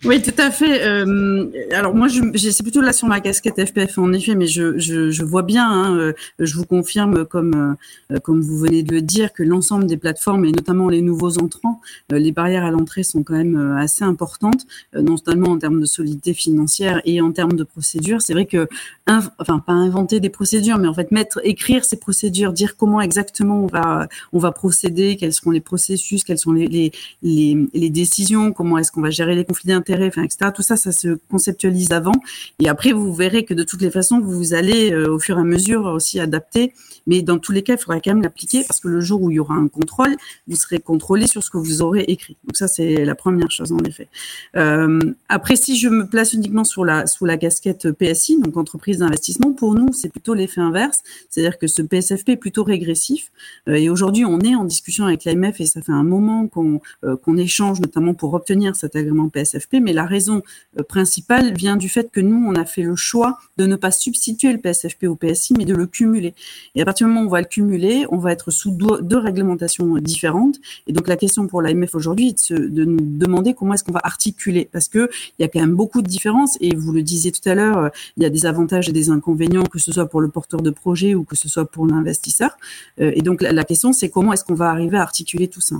Oui, 0.05 0.21
tout 0.21 0.31
à 0.37 0.49
fait. 0.49 0.81
Euh, 0.87 1.47
alors 1.73 1.93
moi, 1.93 2.07
c'est 2.07 2.63
plutôt 2.63 2.79
là 2.79 2.93
sur 2.93 3.05
ma 3.09 3.19
casquette 3.19 3.65
FPF 3.65 3.97
en 3.97 4.13
effet, 4.13 4.33
mais 4.33 4.47
je, 4.47 4.77
je, 4.79 5.11
je 5.11 5.23
vois 5.25 5.41
bien, 5.41 5.69
hein, 5.69 5.97
euh, 5.97 6.13
je 6.39 6.55
vous 6.55 6.63
confirme, 6.63 7.25
comme 7.25 7.75
euh, 8.09 8.17
comme 8.19 8.39
vous 8.39 8.57
venez 8.57 8.81
de 8.81 8.93
le 8.93 9.01
dire, 9.01 9.33
que 9.33 9.43
l'ensemble 9.43 9.87
des 9.87 9.97
plateformes 9.97 10.45
et 10.45 10.53
notamment 10.53 10.87
les 10.87 11.01
nouveaux 11.01 11.37
entrants, 11.39 11.81
euh, 12.13 12.17
les 12.17 12.31
barrières 12.31 12.63
à 12.63 12.71
l'entrée 12.71 13.03
sont 13.03 13.23
quand 13.23 13.33
même 13.33 13.57
assez 13.77 14.05
importantes, 14.05 14.65
non 14.93 15.17
seulement 15.17 15.49
en 15.51 15.57
termes 15.57 15.81
de 15.81 15.85
solidité 15.85 16.33
financière 16.33 17.01
et 17.03 17.19
en 17.19 17.33
termes 17.33 17.53
de 17.53 17.65
procédures. 17.65 18.21
C'est 18.21 18.31
vrai 18.33 18.45
que, 18.45 18.69
enfin 19.05 19.59
pas 19.59 19.73
inventer 19.73 20.21
des 20.21 20.29
procédures, 20.29 20.77
mais 20.77 20.87
en 20.87 20.93
fait 20.93 21.11
mettre, 21.11 21.41
écrire 21.43 21.83
ces 21.83 21.97
procédures, 21.97 22.53
dire 22.53 22.77
comment 22.77 23.01
exactement 23.01 23.65
on 23.65 23.67
va 23.67 24.07
on 24.31 24.39
va 24.39 24.53
procéder, 24.53 25.17
quels 25.17 25.33
seront 25.33 25.51
les 25.51 25.59
processus, 25.59 26.23
quelles 26.23 26.37
sont 26.37 26.53
les 26.53 26.67
les, 26.67 26.93
les, 27.21 27.67
les 27.73 27.89
décisions, 27.89 28.53
comment 28.53 28.77
est-ce 28.77 28.93
qu'on 28.93 29.01
va 29.01 29.09
gérer 29.09 29.35
les 29.35 29.43
conflits 29.43 29.67
d'intérêts 29.67 29.88
etc. 29.93 30.51
Tout 30.53 30.61
ça, 30.61 30.77
ça 30.77 30.91
se 30.91 31.17
conceptualise 31.29 31.91
avant. 31.91 32.13
Et 32.59 32.69
après, 32.69 32.91
vous 32.91 33.13
verrez 33.13 33.45
que 33.45 33.53
de 33.53 33.63
toutes 33.63 33.81
les 33.81 33.91
façons, 33.91 34.19
vous 34.19 34.53
allez 34.53 34.91
euh, 34.91 35.13
au 35.13 35.19
fur 35.19 35.37
et 35.37 35.41
à 35.41 35.43
mesure 35.43 35.85
aussi 35.85 36.19
adapter. 36.19 36.73
Mais 37.07 37.21
dans 37.21 37.39
tous 37.39 37.51
les 37.51 37.63
cas, 37.63 37.73
il 37.73 37.79
faudra 37.79 37.99
quand 37.99 38.11
même 38.11 38.21
l'appliquer 38.21 38.63
parce 38.67 38.79
que 38.79 38.87
le 38.87 39.01
jour 39.01 39.21
où 39.21 39.31
il 39.31 39.35
y 39.35 39.39
aura 39.39 39.55
un 39.55 39.67
contrôle, 39.67 40.15
vous 40.47 40.55
serez 40.55 40.79
contrôlé 40.79 41.27
sur 41.27 41.43
ce 41.43 41.49
que 41.49 41.57
vous 41.57 41.81
aurez 41.81 42.01
écrit. 42.01 42.37
Donc 42.43 42.55
ça, 42.55 42.67
c'est 42.67 43.03
la 43.03 43.15
première 43.15 43.51
chose 43.51 43.71
en 43.71 43.79
effet. 43.79 44.07
Euh, 44.55 44.99
après, 45.27 45.55
si 45.55 45.77
je 45.77 45.89
me 45.89 46.07
place 46.07 46.33
uniquement 46.33 46.63
sur 46.63 46.85
la 46.85 47.07
sous 47.07 47.25
la 47.25 47.37
casquette 47.37 47.91
PSI, 47.91 48.39
donc 48.39 48.57
entreprise 48.57 48.99
d'investissement, 48.99 49.53
pour 49.53 49.73
nous, 49.73 49.91
c'est 49.93 50.09
plutôt 50.09 50.33
l'effet 50.33 50.61
inverse, 50.61 51.01
c'est-à-dire 51.29 51.57
que 51.57 51.67
ce 51.67 51.81
PSFP 51.81 52.29
est 52.29 52.37
plutôt 52.37 52.63
régressif. 52.63 53.31
Euh, 53.67 53.73
et 53.73 53.89
aujourd'hui, 53.89 54.25
on 54.25 54.39
est 54.41 54.55
en 54.55 54.65
discussion 54.65 55.05
avec 55.05 55.25
l'AMF 55.25 55.59
et 55.61 55.65
ça 55.65 55.81
fait 55.81 55.91
un 55.91 56.03
moment 56.03 56.47
qu'on 56.47 56.81
qu'on 57.23 57.37
échange, 57.37 57.79
notamment 57.79 58.13
pour 58.13 58.33
obtenir 58.33 58.75
cet 58.75 58.95
agrément 58.95 59.29
PSFP 59.29 59.75
mais 59.79 59.93
la 59.93 60.05
raison 60.05 60.41
euh, 60.79 60.83
principale 60.83 61.53
vient 61.53 61.75
du 61.75 61.89
fait 61.89 62.11
que 62.11 62.19
nous, 62.19 62.45
on 62.47 62.55
a 62.55 62.65
fait 62.65 62.83
le 62.83 62.95
choix 62.95 63.37
de 63.57 63.65
ne 63.65 63.75
pas 63.75 63.91
substituer 63.91 64.51
le 64.51 64.59
PSFP 64.59 65.05
au 65.05 65.15
PSI, 65.15 65.53
mais 65.57 65.65
de 65.65 65.75
le 65.75 65.85
cumuler. 65.85 66.33
Et 66.75 66.81
à 66.81 66.85
partir 66.85 67.07
du 67.07 67.13
moment 67.13 67.25
où 67.25 67.27
on 67.27 67.31
va 67.31 67.41
le 67.41 67.47
cumuler, 67.47 68.05
on 68.09 68.17
va 68.17 68.31
être 68.31 68.51
sous 68.51 68.71
deux 68.71 69.17
réglementations 69.17 69.97
différentes. 69.97 70.59
Et 70.87 70.93
donc 70.93 71.07
la 71.07 71.17
question 71.17 71.47
pour 71.47 71.61
l'AMF 71.61 71.95
aujourd'hui 71.95 72.29
est 72.29 72.53
de, 72.53 72.85
nous 72.85 72.99
demander 73.01 73.53
comment 73.53 73.73
est-ce 73.73 73.83
qu'on 73.83 73.91
va 73.91 74.01
articuler, 74.03 74.69
parce 74.71 74.87
que 74.87 75.09
il 75.37 75.41
y 75.41 75.45
a 75.45 75.47
quand 75.47 75.59
même 75.59 75.75
beaucoup 75.75 76.01
de 76.01 76.07
différences. 76.07 76.57
Et 76.61 76.75
vous 76.75 76.91
le 76.91 77.03
disiez 77.03 77.31
tout 77.31 77.47
à 77.47 77.55
l'heure, 77.55 77.77
euh, 77.77 77.89
il 78.17 78.23
y 78.23 78.25
a 78.25 78.29
des 78.29 78.45
avantages 78.45 78.89
et 78.89 78.93
des 78.93 79.09
inconvénients, 79.09 79.63
que 79.63 79.79
ce 79.79 79.91
soit 79.91 80.07
pour 80.07 80.21
le 80.21 80.29
porteur 80.29 80.61
de 80.61 80.69
projet 80.69 81.15
ou 81.15 81.23
que 81.23 81.35
ce 81.35 81.49
soit 81.49 81.65
pour 81.65 81.85
l'investisseur. 81.85 82.57
Euh, 82.99 83.11
et 83.15 83.21
donc 83.21 83.41
la 83.41 83.63
question, 83.63 83.93
c'est 83.93 84.09
comment 84.09 84.33
est-ce 84.33 84.43
qu'on 84.43 84.55
va 84.55 84.69
arriver 84.69 84.97
à 84.97 85.01
articuler 85.01 85.47
tout 85.47 85.61
ça? 85.61 85.75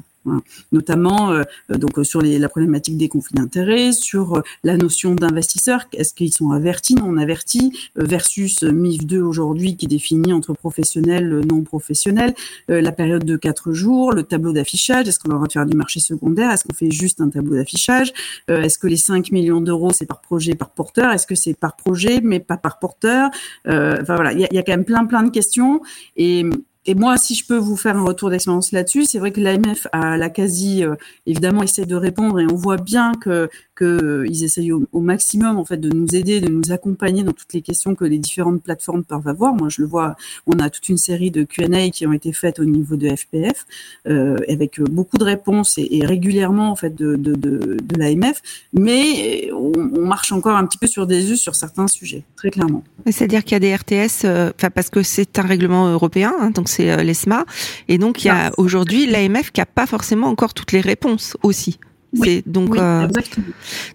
Notamment 0.72 1.32
euh, 1.32 1.44
donc 1.70 2.06
sur 2.06 2.22
les, 2.22 2.40
la 2.40 2.50
problématique 2.50 2.98
des 2.98 3.08
conflits 3.08 3.36
d'intérêts, 3.36 3.94
sur 3.94 4.38
euh, 4.38 4.42
la 4.64 4.76
notion 4.76 5.16
d'investisseur, 5.16 5.86
est-ce 5.94 6.14
qu'ils 6.14 6.34
sont 6.34 6.52
avertis, 6.52 6.96
non 6.96 7.18
avertis, 7.18 7.72
euh, 7.98 8.04
versus 8.04 8.64
MIF 8.64 9.06
2 9.06 9.22
aujourd'hui 9.22 9.78
qui 9.78 9.88
définit 9.88 10.34
entre 10.34 10.54
professionnels, 10.54 11.42
non 11.50 11.62
professionnels, 11.62 12.34
la 12.68 12.92
période 12.92 13.24
de 13.24 13.38
quatre 13.38 13.72
jours, 13.74 14.12
le 14.12 14.24
tableau 14.24 14.54
d'affichage, 14.54 15.08
est-ce 15.08 15.20
qu'on 15.20 15.36
va 15.36 15.48
faire 15.50 15.66
du 15.66 15.76
marché 15.76 16.00
secondaire, 16.00 16.52
est-ce 16.52 16.64
qu'on 16.64 16.74
fait 16.74 16.92
juste 16.92 17.22
un 17.22 17.30
tableau 17.30 17.56
d'affichage, 17.56 18.14
est-ce 18.48 18.78
que 18.78 18.88
les 18.88 18.98
5 18.98 19.32
millions 19.32 19.62
d'euros 19.62 19.92
c'est 19.92 20.06
par 20.06 20.22
projet, 20.22 20.56
par 20.56 20.70
porteur, 20.70 21.12
est-ce 21.12 21.28
que 21.28 21.36
c'est 21.36 21.54
par 21.54 21.76
projet 21.76 22.22
mais 22.22 22.40
pas 22.40 22.58
par 22.58 22.80
porteur, 22.80 23.30
enfin 23.66 24.16
voilà, 24.16 24.34
il 24.34 24.40
y 24.40 24.46
a, 24.46 24.54
y 24.54 24.58
a, 24.58 24.64
quand 24.64 24.74
même 24.74 24.86
plein 24.86 25.06
plein 25.06 25.24
de 25.24 25.30
questions 25.30 25.82
et 26.18 26.44
et 26.90 26.96
moi, 26.96 27.18
si 27.18 27.36
je 27.36 27.46
peux 27.46 27.56
vous 27.56 27.78
faire 27.78 27.96
un 27.96 28.04
retour 28.04 28.32
d'expérience 28.32 28.72
là-dessus, 28.72 29.06
c'est 29.06 29.20
vrai 29.20 29.32
que 29.32 29.40
l'AMF 29.40 29.86
a 29.92 30.18
la 30.18 30.32
quasi, 30.32 30.84
euh, 30.84 30.96
évidemment, 31.28 31.62
essaie 31.62 31.86
de 31.86 31.96
répondre 31.96 32.40
et 32.40 32.48
on 32.52 32.56
voit 32.56 32.78
bien 32.78 33.12
que 33.14 33.48
qu'ils 33.80 34.44
essayent 34.44 34.72
au, 34.72 35.00
maximum 35.00 35.58
en 35.58 35.66
fait 35.66 35.78
de 35.78 35.90
nous 35.90 36.08
aider, 36.16 36.42
de 36.42 36.50
nous 36.50 36.72
accompagner 36.72 37.24
dans 37.24 37.32
toutes 37.32 37.54
les 37.54 37.62
questions 37.62 37.96
que 37.96 38.04
les 38.06 38.18
différentes 38.18 38.62
plateformes 38.62 39.04
peuvent 39.04 39.28
avoir. 39.28 39.54
Moi, 39.54 39.70
je 39.70 39.82
le 39.82 39.88
vois, 39.88 40.16
on 40.48 40.60
a 40.60 40.70
toute 40.70 40.90
une 40.90 40.98
série 40.98 41.32
de 41.32 41.44
Q&A 41.44 41.90
qui 41.90 42.06
ont 42.06 42.12
été 42.12 42.34
faites 42.34 42.60
au 42.60 42.66
niveau 42.66 42.98
de 42.98 43.08
FPF 43.08 43.66
euh, 44.08 44.36
avec 44.50 44.82
beaucoup 44.82 45.18
de 45.18 45.24
réponses 45.24 45.78
et, 45.78 46.06
régulièrement 46.06 46.72
en 46.72 46.76
fait 46.76 46.96
de, 46.96 47.16
de, 47.16 47.78
l'AMF, 47.98 48.42
mais 48.74 49.50
on, 49.54 49.72
marche 50.06 50.32
encore 50.32 50.56
un 50.56 50.66
petit 50.66 50.78
peu 50.78 50.88
sur 50.88 51.06
des 51.06 51.32
œufs 51.32 51.38
sur 51.38 51.56
certains 51.56 51.88
sujets, 51.88 52.24
très 52.36 52.50
clairement. 52.50 52.84
C'est-à-dire 53.06 53.44
qu'il 53.44 53.54
y 53.54 53.56
a 53.56 53.60
des 53.60 53.76
RTS, 53.76 54.26
euh, 54.26 54.52
enfin 54.56 54.70
parce 54.70 54.90
que 54.90 55.04
c'est 55.04 55.38
un 55.38 55.44
règlement 55.44 55.88
européen, 55.88 56.34
hein, 56.40 56.52
donc 56.52 56.70
c'est 56.70 56.79
euh, 56.80 57.04
l'ESMA, 57.04 57.46
et 57.88 57.98
donc 57.98 58.24
il 58.24 58.28
y 58.28 58.32
a 58.32 58.52
aujourd'hui 58.58 59.06
l'AMF 59.06 59.52
qui 59.52 59.62
a 59.62 59.66
pas 59.66 59.86
forcément 59.86 60.28
encore 60.28 60.54
toutes 60.54 60.72
les 60.72 60.82
réponses 60.82 61.38
aussi. 61.44 61.80
C'est 62.14 62.48
donc 62.48 62.76
euh, 62.76 63.08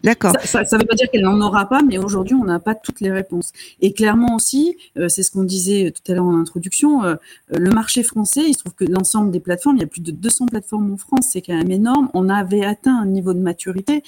d'accord. 0.03 0.35
Ça 0.45 0.61
ne 0.61 0.79
veut 0.79 0.87
pas 0.87 0.95
dire 0.95 1.11
qu'elle 1.11 1.23
n'en 1.23 1.41
aura 1.41 1.69
pas, 1.69 1.83
mais 1.83 1.99
aujourd'hui 1.99 2.35
on 2.35 2.45
n'a 2.45 2.61
pas 2.61 2.75
toutes 2.75 3.01
les 3.01 3.11
réponses. 3.11 3.53
Et 3.81 3.93
clairement 3.93 4.37
aussi, 4.37 4.77
euh, 4.99 5.09
c'est 5.09 5.23
ce 5.23 5.31
qu'on 5.31 5.43
disait 5.43 5.93
tout 5.93 6.13
à 6.13 6.15
l'heure 6.15 6.25
en 6.25 6.39
introduction, 6.39 7.05
euh, 7.05 7.17
le 7.49 7.71
marché 7.71 8.03
français, 8.03 8.43
il 8.47 8.55
se 8.55 8.61
trouve 8.61 8.75
que 8.75 8.85
l'ensemble 8.85 9.31
des 9.31 9.41
plateformes, 9.41 9.77
il 9.77 9.81
y 9.81 9.85
a 9.85 9.89
plus 9.89 10.01
de 10.01 10.13
200 10.13 10.47
plateformes 10.47 10.93
en 10.93 10.97
France, 10.97 11.31
c'est 11.33 11.43
quand 11.43 11.57
même 11.57 11.71
énorme. 11.71 12.09
On 12.15 12.29
avait 12.29 12.65
atteint 12.65 12.97
un 12.97 13.07
niveau 13.07 13.35
de 13.35 13.41
maturité 13.41 14.03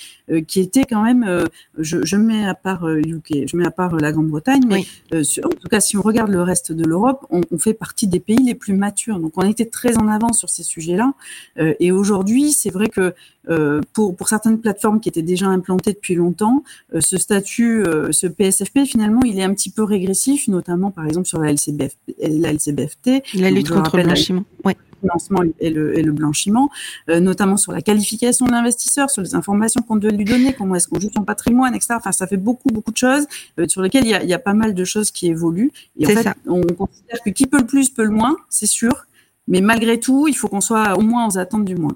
qui 0.47 0.61
était 0.61 0.85
quand 0.85 1.03
même, 1.03 1.47
je, 1.79 2.05
je, 2.05 2.17
mets 2.17 2.47
à 2.47 2.55
part 2.55 2.89
UK, 2.89 3.49
je 3.49 3.57
mets 3.57 3.67
à 3.67 3.71
part 3.71 3.97
la 3.97 4.13
Grande-Bretagne, 4.13 4.63
mais 4.67 4.85
en 5.13 5.49
tout 5.49 5.69
cas 5.69 5.81
si 5.81 5.97
on 5.97 6.03
regarde 6.03 6.31
le 6.31 6.43
reste 6.43 6.73
de 6.73 6.85
l'Europe, 6.85 7.27
on, 7.31 7.41
on, 7.51 7.59
fait 7.59 7.75
partie 7.75 8.07
des 8.07 8.21
pays 8.21 8.39
les 8.39 8.55
plus 8.55 8.75
matures. 8.75 9.19
Donc 9.19 9.33
on 9.37 9.43
était 9.43 9.67
très 9.67 9.97
en 9.99 10.09
avance 10.09 10.39
sur 10.39 10.51
ces 10.51 10.63
sujets-là. 10.63 11.15
et 11.57 11.93
aujourd'hui, 11.93 12.53
c'est 12.53 12.71
vrai 12.71 12.89
que 12.89 13.15
euh, 13.49 13.81
pour, 13.97 14.15
pour 14.15 14.29
certaines 14.29 14.61
plateformes 14.61 15.01
qui 15.01 15.09
étaient 15.09 15.23
déjà 15.23 15.47
implantées 15.47 15.95
depuis 15.95 16.17
longtemps, 16.17 16.63
euh, 16.95 17.01
ce 17.01 17.17
statut, 17.17 17.83
euh, 17.83 18.13
ce 18.13 18.27
PSFP, 18.27 18.85
finalement, 18.85 19.23
il 19.25 19.39
est 19.39 19.43
un 19.43 19.55
petit 19.55 19.71
peu 19.71 19.83
régressif, 19.83 20.49
notamment 20.49 20.91
par 20.91 21.07
exemple 21.07 21.27
sur 21.27 21.41
la, 21.41 21.51
LCBF, 21.51 21.97
la 22.19 22.53
LCBFT. 22.53 23.23
La 23.37 23.51
lutte 23.51 23.71
contre 23.71 23.97
le 23.97 24.03
blanchiment. 24.03 24.45
Ouais 24.65 24.77
financement 25.03 25.43
et 25.61 25.69
le, 25.69 25.99
et 25.99 26.03
le 26.03 26.11
blanchiment, 26.11 26.71
notamment 27.07 27.59
sur 27.59 27.71
la 27.71 27.83
qualification 27.83 28.47
de 28.47 28.51
l'investisseur, 28.51 29.11
sur 29.11 29.21
les 29.21 29.35
informations 29.35 29.83
qu'on 29.83 29.97
doit 29.97 30.11
lui 30.11 30.25
donner, 30.25 30.55
comment 30.55 30.75
est-ce 30.75 30.89
qu'on 30.89 30.99
joue 30.99 31.11
son 31.15 31.23
patrimoine, 31.23 31.75
etc. 31.75 31.97
Enfin, 31.99 32.13
ça 32.13 32.27
fait 32.27 32.39
beaucoup, 32.39 32.71
beaucoup 32.71 32.93
de 32.93 32.97
choses 32.97 33.27
sur 33.69 33.83
lesquelles 33.83 34.05
il 34.05 34.11
y, 34.11 34.15
a, 34.15 34.23
il 34.23 34.29
y, 34.29 34.33
a, 34.33 34.39
pas 34.39 34.55
mal 34.55 34.73
de 34.73 34.85
choses 34.85 35.11
qui 35.11 35.29
évoluent. 35.29 35.71
Et 35.99 36.07
en 36.07 36.09
fait, 36.09 36.23
ça. 36.23 36.35
on 36.47 36.63
considère 36.63 37.21
que 37.23 37.29
qui 37.29 37.47
peut 37.47 37.59
le 37.59 37.67
plus 37.67 37.91
peut 37.91 38.05
le 38.05 38.11
moins, 38.11 38.37
c'est 38.49 38.67
sûr. 38.67 39.07
Mais 39.49 39.61
malgré 39.61 40.01
tout, 40.01 40.27
il 40.29 40.35
faut 40.35 40.49
qu'on 40.49 40.61
soit 40.61 40.99
au 40.99 41.03
moins 41.03 41.29
aux 41.29 41.39
attentes 41.39 41.65
du 41.65 41.77
moins. 41.77 41.93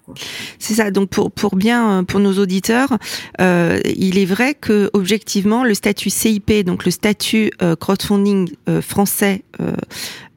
C'est 0.58 0.74
ça. 0.74 0.90
Donc 0.90 1.10
pour 1.10 1.32
pour 1.32 1.56
bien 1.56 2.04
pour 2.04 2.20
nos 2.20 2.38
auditeurs, 2.38 2.96
euh, 3.40 3.80
il 3.84 4.18
est 4.18 4.24
vrai 4.24 4.54
que 4.54 4.88
objectivement 4.92 5.64
le 5.64 5.74
statut 5.74 6.10
CIP, 6.10 6.64
donc 6.64 6.84
le 6.84 6.90
statut 6.90 7.50
euh, 7.62 7.74
crowdfunding 7.74 8.50
euh, 8.68 8.80
français, 8.80 9.42
euh, 9.60 9.72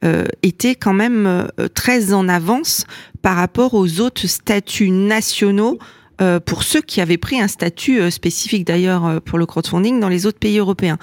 euh, 0.04 0.24
était 0.42 0.74
quand 0.74 0.92
même 0.92 1.48
très 1.74 2.12
en 2.12 2.28
avance 2.28 2.84
par 3.22 3.36
rapport 3.36 3.74
aux 3.74 4.00
autres 4.00 4.26
statuts 4.26 4.90
nationaux 4.90 5.78
euh, 6.20 6.38
pour 6.38 6.62
ceux 6.62 6.80
qui 6.80 7.00
avaient 7.00 7.18
pris 7.18 7.40
un 7.40 7.48
statut 7.48 8.00
euh, 8.00 8.08
spécifique 8.10 8.64
d'ailleurs 8.64 9.04
euh, 9.04 9.18
pour 9.18 9.36
le 9.36 9.46
crowdfunding 9.46 9.98
dans 9.98 10.08
les 10.08 10.26
autres 10.26 10.38
pays 10.38 10.58
européens. 10.58 10.96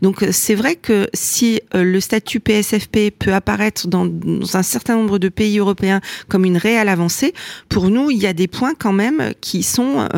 Donc 0.00 0.24
c'est 0.30 0.54
vrai 0.54 0.76
que 0.76 1.06
si 1.12 1.60
le 1.74 2.00
statut 2.00 2.40
PSFP 2.40 3.10
peut 3.18 3.34
apparaître 3.34 3.86
dans, 3.88 4.06
un 4.54 4.62
certain 4.62 4.96
nombre 4.96 5.18
de 5.18 5.28
pays 5.28 5.58
européens 5.58 6.00
comme 6.28 6.44
une 6.44 6.56
réelle 6.56 6.88
avancée, 6.88 7.34
pour 7.68 7.90
nous 7.90 8.10
il 8.10 8.18
y 8.18 8.26
a 8.26 8.32
des 8.32 8.48
points 8.48 8.74
quand 8.74 8.92
même 8.92 9.32
qui 9.40 9.62
sont, 9.62 10.08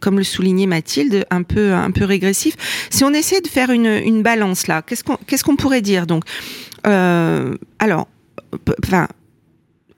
comme 0.00 0.18
le 0.18 0.24
soulignait 0.24 0.66
Mathilde, 0.66 1.24
un 1.30 1.42
peu 1.42 1.72
un 1.72 1.90
peu 1.90 2.04
régressifs. 2.04 2.56
Si 2.90 3.04
on 3.04 3.12
essaie 3.12 3.40
de 3.40 3.48
faire 3.48 3.70
une, 3.70 3.86
une 3.86 4.22
balance 4.22 4.66
là, 4.66 4.82
qu'est-ce 4.82 5.04
qu'on 5.04 5.18
qu'est-ce 5.26 5.44
qu'on 5.44 5.56
pourrait 5.56 5.82
dire? 5.82 6.06
Donc 6.06 6.24
alors, 6.84 8.08
enfin, 8.84 9.08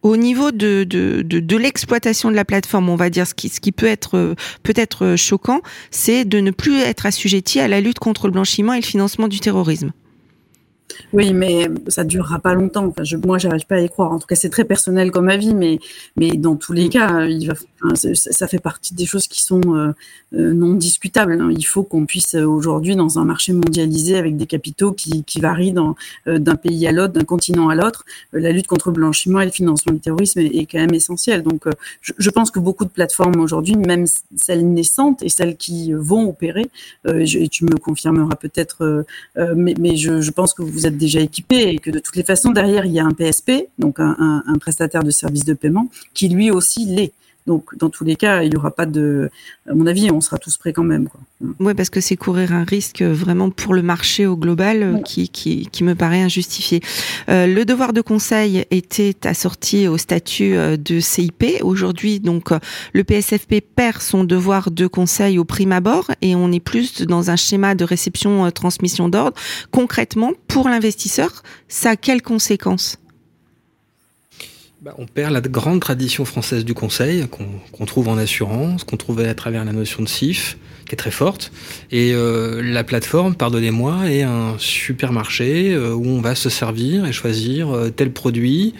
au 0.02 0.16
niveau 0.16 0.52
de, 0.52 1.56
l'exploitation 1.56 2.30
de 2.30 2.36
la 2.36 2.44
plateforme, 2.44 2.88
on 2.88 2.96
va 2.96 3.10
dire 3.10 3.26
ce 3.26 3.34
qui, 3.34 3.48
ce 3.48 3.60
qui 3.60 3.72
peut 3.72 3.86
être 3.86 4.34
peut-être 4.62 5.16
choquant, 5.16 5.60
c'est 5.90 6.24
de 6.24 6.40
ne 6.40 6.50
plus 6.50 6.78
être 6.78 7.06
assujetti 7.06 7.60
à 7.60 7.68
la 7.68 7.80
lutte 7.80 7.98
contre 7.98 8.26
le 8.26 8.32
blanchiment 8.32 8.74
et 8.74 8.80
le 8.80 8.86
financement 8.86 9.28
du 9.28 9.40
terrorisme. 9.40 9.92
Oui, 11.12 11.32
mais 11.32 11.68
ça 11.88 12.04
durera 12.04 12.38
pas 12.38 12.54
longtemps. 12.54 12.92
Je, 13.02 13.16
moi, 13.16 13.38
pas 13.68 13.76
à 13.76 13.80
y 13.80 13.88
croire. 13.88 14.12
En 14.12 14.18
tout 14.18 14.26
cas, 14.26 14.34
c'est 14.34 14.50
très 14.50 14.64
personnel 14.64 15.10
comme 15.10 15.28
avis, 15.28 15.54
mais, 15.54 15.78
mais 16.16 16.30
dans 16.32 16.56
tous 16.56 16.72
les 16.72 16.88
cas, 16.88 17.24
il 17.26 17.46
va, 17.46 17.54
ça 17.94 18.48
fait 18.48 18.58
partie 18.58 18.94
des 18.94 19.06
choses 19.06 19.28
qui 19.28 19.42
sont 19.42 19.60
euh, 19.74 19.92
euh, 20.34 20.52
non 20.52 20.74
discutables. 20.74 21.40
Hein. 21.40 21.50
Il 21.56 21.64
faut 21.64 21.82
qu'on 21.82 22.06
puisse 22.06 22.34
euh, 22.34 22.44
aujourd'hui, 22.44 22.96
dans 22.96 23.18
un 23.18 23.24
marché 23.24 23.52
mondialisé 23.52 24.16
avec 24.16 24.36
des 24.36 24.46
capitaux 24.46 24.92
qui, 24.92 25.24
varient 25.40 25.74
d'un 26.26 26.56
pays 26.56 26.86
à 26.88 26.92
l'autre, 26.92 27.12
d'un 27.12 27.24
continent 27.24 27.68
à 27.68 27.76
l'autre, 27.76 28.04
la 28.32 28.50
lutte 28.50 28.66
contre 28.66 28.88
le 28.88 28.94
blanchiment 28.94 29.40
et 29.40 29.44
le 29.44 29.52
financement 29.52 29.92
du 29.92 30.00
terrorisme 30.00 30.40
est, 30.40 30.66
quand 30.66 30.78
même 30.78 30.94
essentielle. 30.94 31.42
Donc, 31.42 31.64
je, 32.00 32.30
pense 32.30 32.50
que 32.50 32.58
beaucoup 32.58 32.84
de 32.84 32.90
plateformes 32.90 33.38
aujourd'hui, 33.38 33.76
même 33.76 34.06
celles 34.34 34.68
naissantes 34.68 35.22
et 35.22 35.28
celles 35.28 35.56
qui 35.56 35.92
vont 35.92 36.28
opérer, 36.28 36.68
et 37.06 37.48
tu 37.48 37.64
me 37.64 37.76
confirmeras 37.76 38.34
peut-être, 38.34 39.04
mais, 39.36 39.96
je, 39.96 40.30
pense 40.32 40.54
que 40.54 40.62
vous 40.62 40.86
êtes 40.86 40.98
déjà 40.98 41.20
équipé 41.20 41.68
et 41.68 41.78
que 41.78 41.90
de 41.90 42.00
toutes 42.00 42.16
les 42.16 42.24
façons, 42.24 42.50
derrière, 42.50 42.84
il 42.84 42.92
y 42.92 42.98
a 42.98 43.04
un 43.04 43.12
PSP, 43.12 43.68
donc 43.78 44.00
un 44.00 44.58
prestataire 44.60 45.04
de 45.04 45.10
services 45.10 45.44
de 45.44 45.54
paiement, 45.54 45.88
qui 46.14 46.28
lui 46.28 46.50
aussi 46.50 46.84
l'est. 46.84 47.12
Donc, 47.48 47.74
dans 47.78 47.88
tous 47.88 48.04
les 48.04 48.14
cas, 48.14 48.42
il 48.42 48.50
n'y 48.50 48.56
aura 48.56 48.70
pas 48.70 48.84
de. 48.84 49.30
À 49.66 49.72
mon 49.72 49.86
avis, 49.86 50.10
on 50.10 50.20
sera 50.20 50.36
tous 50.36 50.58
prêts 50.58 50.74
quand 50.74 50.84
même. 50.84 51.08
Oui, 51.60 51.72
parce 51.72 51.88
que 51.88 52.02
c'est 52.02 52.14
courir 52.14 52.52
un 52.52 52.64
risque 52.64 53.00
vraiment 53.00 53.48
pour 53.48 53.72
le 53.72 53.80
marché 53.80 54.26
au 54.26 54.36
global 54.36 54.82
euh, 54.82 54.98
qui, 54.98 55.30
qui, 55.30 55.66
qui, 55.72 55.82
me 55.82 55.94
paraît 55.94 56.20
injustifié. 56.20 56.82
Euh, 57.30 57.46
le 57.46 57.64
devoir 57.64 57.94
de 57.94 58.02
conseil 58.02 58.66
était 58.70 59.16
assorti 59.26 59.88
au 59.88 59.96
statut 59.96 60.56
euh, 60.56 60.76
de 60.76 61.00
CIP. 61.00 61.62
Aujourd'hui, 61.62 62.20
donc, 62.20 62.50
le 62.92 63.02
PSFP 63.02 63.62
perd 63.74 64.02
son 64.02 64.24
devoir 64.24 64.70
de 64.70 64.86
conseil 64.86 65.38
au 65.38 65.46
prime 65.46 65.72
abord 65.72 66.10
et 66.20 66.34
on 66.34 66.52
est 66.52 66.60
plus 66.60 67.00
dans 67.00 67.30
un 67.30 67.36
schéma 67.36 67.74
de 67.74 67.84
réception-transmission 67.84 69.08
d'ordre. 69.08 69.38
Concrètement, 69.70 70.32
pour 70.48 70.68
l'investisseur, 70.68 71.42
ça 71.66 71.90
a 71.90 71.96
quelles 71.96 72.20
conséquences? 72.20 72.98
Bah, 74.80 74.94
on 74.96 75.06
perd 75.06 75.32
la 75.32 75.40
grande 75.40 75.80
tradition 75.80 76.24
française 76.24 76.64
du 76.64 76.72
conseil 76.72 77.26
qu'on 77.26 77.44
qu 77.76 77.84
trouve 77.84 78.06
en 78.06 78.16
assurance, 78.16 78.84
qu'on 78.84 78.96
trouvait 78.96 79.28
à 79.28 79.34
travers 79.34 79.64
la 79.64 79.72
notion 79.72 80.04
de 80.04 80.08
CIF, 80.08 80.56
qui 80.86 80.94
est 80.94 80.96
très 80.96 81.10
forte. 81.10 81.50
Et 81.90 82.12
euh, 82.14 82.62
la 82.62 82.84
plateforme, 82.84 83.34
pardonnez-moi, 83.34 84.08
est 84.08 84.22
un 84.22 84.54
supermarché 84.58 85.74
euh, 85.74 85.94
où 85.94 86.06
on 86.06 86.20
va 86.20 86.36
se 86.36 86.48
servir 86.48 87.06
et 87.06 87.12
choisir 87.12 87.70
euh, 87.70 87.90
tel 87.90 88.12
produit 88.12 88.74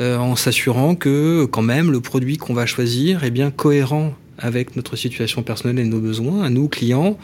en 0.00 0.36
s'assurant 0.36 0.94
que 0.94 1.44
quand 1.46 1.62
même 1.62 1.90
le 1.90 2.00
produit 2.00 2.36
qu'on 2.36 2.54
va 2.54 2.66
choisir 2.66 3.24
est 3.24 3.32
bien 3.32 3.50
cohérent 3.50 4.14
avec 4.38 4.76
notre 4.76 4.94
situation 4.94 5.42
personnelle 5.42 5.80
et 5.80 5.88
nos 5.88 5.98
besoins, 5.98 6.44
à 6.44 6.50
nous, 6.50 6.68
clients. 6.68 7.18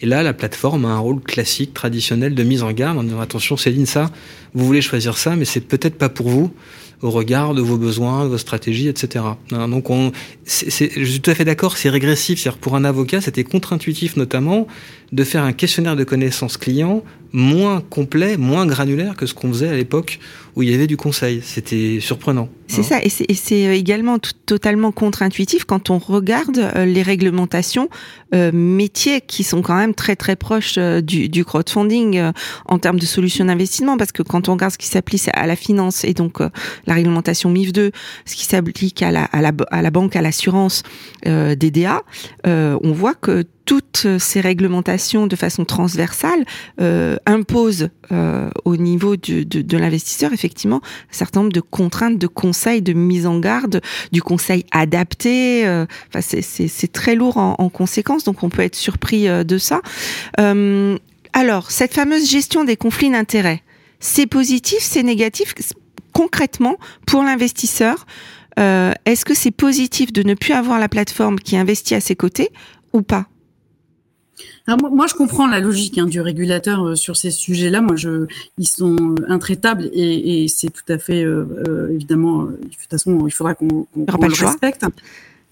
Et 0.00 0.06
là, 0.06 0.22
la 0.22 0.32
plateforme 0.32 0.84
a 0.84 0.90
un 0.90 1.00
rôle 1.00 1.20
classique, 1.20 1.74
traditionnel 1.74 2.36
de 2.36 2.42
mise 2.44 2.62
en 2.62 2.70
garde 2.70 2.96
en 2.96 3.02
disant 3.02 3.20
attention 3.20 3.56
Céline, 3.56 3.86
ça, 3.86 4.08
vous 4.54 4.64
voulez 4.64 4.82
choisir 4.82 5.18
ça, 5.18 5.34
mais 5.34 5.44
c'est 5.44 5.62
peut-être 5.62 5.98
pas 5.98 6.08
pour 6.08 6.28
vous 6.28 6.52
au 7.02 7.10
regard 7.10 7.54
de 7.54 7.60
vos 7.60 7.76
besoins, 7.76 8.24
de 8.24 8.28
vos 8.28 8.38
stratégies, 8.38 8.88
etc. 8.88 9.24
Hein, 9.50 9.68
donc, 9.68 9.90
on, 9.90 10.12
c 10.44 10.66
est, 10.66 10.70
c 10.70 10.84
est, 10.84 11.00
je 11.04 11.10
suis 11.10 11.20
tout 11.20 11.30
à 11.30 11.34
fait 11.34 11.44
d'accord, 11.44 11.76
c'est 11.76 11.90
régressif. 11.90 12.40
C'est-à-dire 12.40 12.58
pour 12.58 12.76
un 12.76 12.84
avocat, 12.84 13.20
c'était 13.20 13.44
contre-intuitif 13.44 14.16
notamment 14.16 14.66
de 15.12 15.24
faire 15.24 15.42
un 15.42 15.52
questionnaire 15.52 15.96
de 15.96 16.04
connaissances 16.04 16.56
clients 16.56 17.02
moins 17.32 17.80
complet, 17.80 18.36
moins 18.36 18.66
granulaire 18.66 19.16
que 19.16 19.26
ce 19.26 19.34
qu'on 19.34 19.48
faisait 19.48 19.68
à 19.68 19.74
l'époque 19.74 20.18
où 20.54 20.62
il 20.62 20.70
y 20.70 20.74
avait 20.74 20.86
du 20.86 20.98
conseil. 20.98 21.40
C'était 21.42 21.98
surprenant. 22.00 22.48
C'est 22.66 22.80
hein. 22.80 23.00
ça, 23.00 23.02
et 23.02 23.08
c'est 23.08 23.66
euh, 23.66 23.74
également 23.74 24.18
tout, 24.18 24.32
totalement 24.44 24.92
contre-intuitif 24.92 25.64
quand 25.64 25.88
on 25.88 25.98
regarde 25.98 26.58
euh, 26.58 26.84
les 26.84 27.02
réglementations 27.02 27.88
euh, 28.34 28.50
métiers 28.52 29.22
qui 29.22 29.44
sont 29.44 29.62
quand 29.62 29.76
même 29.76 29.94
très 29.94 30.14
très 30.14 30.36
proches 30.36 30.74
euh, 30.76 31.00
du, 31.00 31.30
du, 31.30 31.44
crowdfunding 31.44 32.32
en 32.66 32.78
termes 32.78 32.98
de 32.98 33.06
solutions 33.06 33.46
d'investissement, 33.46 33.96
parce 33.96 34.12
que 34.12 34.22
quand 34.22 34.48
on 34.48 34.52
regarde 34.52 34.72
ce 34.72 34.78
qui 34.78 34.86
s'applique 34.86 35.28
à 35.32 35.46
la 35.46 35.56
finance 35.56 36.04
et 36.04 36.12
donc 36.12 36.38
la 36.86 36.91
réglementation 36.94 37.50
MIF 37.50 37.72
2, 37.72 37.90
ce 38.24 38.34
qui 38.34 38.44
s'applique 38.44 39.02
à 39.02 39.10
la, 39.10 39.28
la, 39.32 39.52
la 39.82 39.90
banque, 39.90 40.16
à 40.16 40.22
l'assurance, 40.22 40.82
DDA, 41.24 42.02
on 42.44 42.92
voit 42.92 43.14
que 43.14 43.44
toutes 43.64 44.06
ces 44.18 44.40
réglementations 44.40 45.26
de 45.26 45.36
façon 45.36 45.64
transversale 45.64 46.44
euh, 46.80 47.16
imposent 47.26 47.88
euh, 48.10 48.50
au 48.64 48.76
niveau 48.76 49.16
de, 49.16 49.76
l'investisseur 49.76 50.32
effectivement 50.32 50.80
un 50.84 51.14
certain 51.14 51.40
nombre 51.40 51.52
de 51.52 51.60
contraintes, 51.60 52.18
de 52.18 52.26
conseils, 52.26 52.82
de 52.82 52.92
mise 52.92 53.26
en 53.26 53.38
garde, 53.38 53.80
du 54.10 54.22
conseil 54.22 54.64
adapté. 54.72 55.66
Euh, 55.66 55.86
c'est 56.20 56.92
très 56.92 57.14
lourd 57.14 57.36
en, 57.36 57.54
en, 57.58 57.68
conséquence, 57.68 58.24
donc 58.24 58.42
on 58.42 58.48
peut 58.48 58.62
être 58.62 58.76
surpris 58.76 59.28
euh, 59.28 59.44
de 59.44 59.58
ça. 59.58 59.80
Euh, 60.40 60.98
alors, 61.32 61.70
cette 61.70 61.94
fameuse 61.94 62.28
gestion 62.28 62.64
des 62.64 62.76
conflits 62.76 63.10
d'intérêts, 63.10 63.62
c'est 64.00 64.26
positif, 64.26 64.80
c'est 64.80 65.02
négatif? 65.02 65.54
Concrètement 66.12 66.76
pour 67.06 67.22
l'investisseur. 67.22 68.06
Euh, 68.58 68.92
Est-ce 69.06 69.24
que 69.24 69.34
c'est 69.34 69.50
positif 69.50 70.12
de 70.12 70.22
ne 70.22 70.34
plus 70.34 70.52
avoir 70.52 70.78
la 70.78 70.88
plateforme 70.88 71.38
qui 71.38 71.56
investit 71.56 71.94
à 71.94 72.00
ses 72.00 72.16
côtés 72.16 72.50
ou 72.92 73.02
pas? 73.02 73.26
Alors 74.66 74.92
moi, 74.92 75.06
je 75.06 75.14
comprends 75.14 75.46
la 75.46 75.60
logique 75.60 75.98
hein, 75.98 76.06
du 76.06 76.20
régulateur 76.20 76.86
euh, 76.86 76.94
sur 76.94 77.16
ces 77.16 77.30
sujets-là. 77.30 77.80
Moi, 77.80 77.96
je, 77.96 78.26
ils 78.58 78.68
sont 78.68 78.96
euh, 78.96 79.14
intraitables 79.28 79.90
et, 79.92 80.44
et 80.44 80.48
c'est 80.48 80.70
tout 80.70 80.84
à 80.88 80.98
fait 80.98 81.24
euh, 81.24 81.88
évidemment. 81.92 82.44
De 82.44 82.56
toute 82.56 82.90
façon, 82.90 83.26
il 83.26 83.32
faudra 83.32 83.54
qu'on 83.54 83.68
qu 83.68 84.04
qu 84.06 84.26
le 84.26 84.46
respecte. 84.46 84.84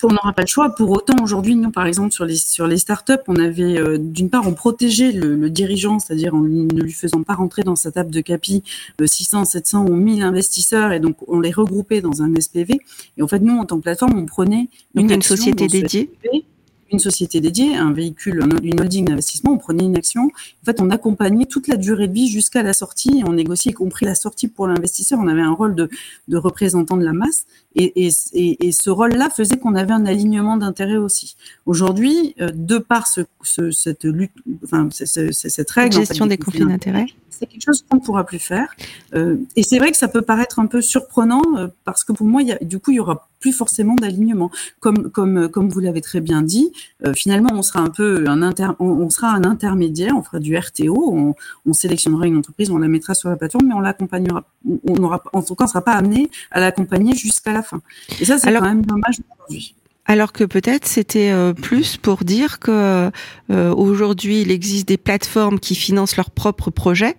On 0.02 0.08
n'aura 0.08 0.32
pas 0.32 0.42
le 0.42 0.46
choix. 0.46 0.70
Pour 0.70 0.90
autant, 0.90 1.16
aujourd'hui, 1.22 1.56
nous, 1.56 1.70
par 1.70 1.86
exemple, 1.86 2.12
sur 2.12 2.24
les 2.24 2.36
sur 2.36 2.66
les 2.66 2.78
startups, 2.78 3.12
on 3.28 3.36
avait 3.36 3.78
euh, 3.78 3.98
d'une 3.98 4.30
part, 4.30 4.46
on 4.46 4.54
protégeait 4.54 5.12
le, 5.12 5.36
le 5.36 5.50
dirigeant, 5.50 5.98
c'est-à-dire 5.98 6.34
en 6.34 6.40
ne 6.40 6.80
lui 6.80 6.92
faisant 6.92 7.22
pas 7.22 7.34
rentrer 7.34 7.62
dans 7.62 7.76
sa 7.76 7.92
table 7.92 8.10
de 8.10 8.20
capi 8.20 8.62
euh, 9.00 9.06
600, 9.06 9.44
700 9.44 9.86
ou 9.86 9.94
1000 9.94 10.22
investisseurs, 10.22 10.92
et 10.92 11.00
donc 11.00 11.16
on 11.28 11.40
les 11.40 11.52
regroupait 11.52 12.00
dans 12.00 12.22
un 12.22 12.34
SPV. 12.34 12.80
Et 13.18 13.22
en 13.22 13.28
fait, 13.28 13.40
nous, 13.40 13.56
en 13.56 13.64
tant 13.66 13.76
que 13.76 13.82
plateforme, 13.82 14.18
on 14.18 14.26
prenait 14.26 14.68
une, 14.94 15.10
une 15.10 15.22
société 15.22 15.66
dédiée. 15.66 16.10
SPV, 16.22 16.44
une 16.92 16.98
société 16.98 17.40
dédiée, 17.40 17.76
un 17.76 17.92
véhicule, 17.92 18.44
une 18.62 18.80
holding 18.80 19.04
d'investissement, 19.04 19.52
on 19.52 19.58
prenait 19.58 19.84
une 19.84 19.96
action. 19.96 20.22
En 20.24 20.64
fait, 20.64 20.80
on 20.80 20.90
accompagnait 20.90 21.46
toute 21.46 21.68
la 21.68 21.76
durée 21.76 22.08
de 22.08 22.12
vie 22.12 22.28
jusqu'à 22.28 22.62
la 22.62 22.72
sortie. 22.72 23.22
On 23.26 23.32
négociait, 23.32 23.70
y 23.70 23.74
compris 23.74 24.06
la 24.06 24.14
sortie 24.14 24.48
pour 24.48 24.66
l'investisseur. 24.66 25.18
On 25.20 25.28
avait 25.28 25.42
un 25.42 25.52
rôle 25.52 25.74
de, 25.74 25.88
de 26.28 26.36
représentant 26.36 26.96
de 26.96 27.04
la 27.04 27.12
masse. 27.12 27.46
Et, 27.76 28.06
et, 28.06 28.66
et, 28.66 28.72
ce 28.72 28.90
rôle-là 28.90 29.30
faisait 29.30 29.56
qu'on 29.56 29.74
avait 29.74 29.92
un 29.92 30.06
alignement 30.06 30.56
d'intérêts 30.56 30.96
aussi. 30.96 31.36
Aujourd'hui, 31.66 32.34
euh, 32.40 32.50
de 32.52 32.78
par 32.78 33.06
ce, 33.06 33.20
ce, 33.42 33.70
cette 33.70 34.04
lutte, 34.04 34.32
enfin, 34.64 34.88
cette 34.90 35.70
règle. 35.70 35.94
Gestion 35.94 36.26
des 36.26 36.38
conflits 36.38 36.66
d'intérêts 36.66 37.06
c'est 37.40 37.46
quelque 37.46 37.64
chose 37.64 37.84
qu'on 37.88 37.96
ne 37.96 38.02
pourra 38.02 38.24
plus 38.24 38.38
faire. 38.38 38.68
Euh, 39.14 39.36
et 39.56 39.62
c'est 39.62 39.78
vrai 39.78 39.90
que 39.90 39.96
ça 39.96 40.08
peut 40.08 40.22
paraître 40.22 40.58
un 40.58 40.66
peu 40.66 40.82
surprenant 40.82 41.42
euh, 41.56 41.68
parce 41.84 42.04
que 42.04 42.12
pour 42.12 42.26
moi, 42.26 42.42
y 42.42 42.52
a, 42.52 42.58
du 42.60 42.78
coup, 42.78 42.90
il 42.90 42.96
y 42.96 43.00
aura 43.00 43.28
plus 43.40 43.52
forcément 43.52 43.94
d'alignement. 43.94 44.50
Comme, 44.80 45.10
comme, 45.10 45.48
comme 45.48 45.70
vous 45.70 45.80
l'avez 45.80 46.02
très 46.02 46.20
bien 46.20 46.42
dit, 46.42 46.70
euh, 47.06 47.14
finalement, 47.14 47.50
on 47.54 47.62
sera 47.62 47.80
un 47.80 47.88
peu 47.88 48.24
un 48.28 48.42
inter, 48.42 48.68
on, 48.78 49.08
sera 49.08 49.32
un 49.32 49.44
intermédiaire, 49.44 50.14
on 50.16 50.22
fera 50.22 50.38
du 50.38 50.54
RTO, 50.56 51.10
on, 51.12 51.34
on, 51.64 51.72
sélectionnera 51.72 52.26
une 52.26 52.36
entreprise, 52.36 52.70
on 52.70 52.78
la 52.78 52.88
mettra 52.88 53.14
sur 53.14 53.30
la 53.30 53.36
plateforme, 53.36 53.68
mais 53.68 53.74
on 53.74 53.80
l'accompagnera. 53.80 54.44
On 54.86 55.02
aura, 55.02 55.22
en 55.32 55.42
tout 55.42 55.54
cas, 55.54 55.64
on 55.64 55.66
ne 55.66 55.70
sera 55.70 55.82
pas 55.82 55.92
amené 55.92 56.30
à 56.50 56.60
l'accompagner 56.60 57.14
jusqu'à 57.14 57.52
la 57.52 57.62
fin. 57.62 57.80
Et 58.20 58.26
ça, 58.26 58.38
c'est 58.38 58.52
quand 58.52 58.60
même 58.60 58.84
dommage 58.84 59.20
aujourd'hui. 59.32 59.74
Alors 60.10 60.32
que 60.32 60.42
peut-être 60.42 60.88
c'était 60.88 61.30
euh, 61.30 61.52
plus 61.52 61.96
pour 61.96 62.24
dire 62.24 62.58
que 62.58 63.12
euh, 63.52 63.72
aujourd'hui 63.72 64.42
il 64.42 64.50
existe 64.50 64.88
des 64.88 64.96
plateformes 64.96 65.60
qui 65.60 65.76
financent 65.76 66.16
leurs 66.16 66.32
propres 66.32 66.70
projets. 66.70 67.14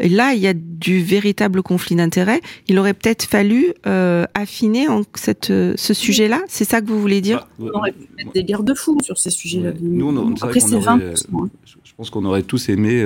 Et 0.00 0.08
là, 0.08 0.34
il 0.34 0.40
y 0.40 0.48
a 0.48 0.52
du 0.52 1.00
véritable 1.04 1.62
conflit 1.62 1.94
d'intérêts. 1.94 2.40
Il 2.66 2.80
aurait 2.80 2.94
peut-être 2.94 3.22
fallu 3.22 3.74
euh, 3.86 4.24
affiner 4.34 4.88
en 4.88 5.02
cette, 5.14 5.46
ce 5.46 5.94
sujet-là. 5.94 6.40
C'est 6.48 6.64
ça 6.64 6.80
que 6.80 6.86
vous 6.86 7.00
voulez 7.00 7.20
dire? 7.20 7.46
On 7.60 7.68
aurait 7.68 7.92
pu 7.92 8.08
mettre 8.16 8.32
des 8.32 8.42
garde-fous 8.42 8.98
sur 9.04 9.18
ces 9.18 9.30
sujets-là. 9.30 9.74
Nous, 9.80 10.08
on, 10.08 10.34
Après, 10.42 10.58
c'est 10.58 10.76
20%. 10.76 10.88
Hein. 10.88 11.48
Je 11.64 11.94
pense 11.96 12.10
qu'on 12.10 12.24
aurait 12.24 12.42
tous 12.42 12.70
aimé 12.70 13.04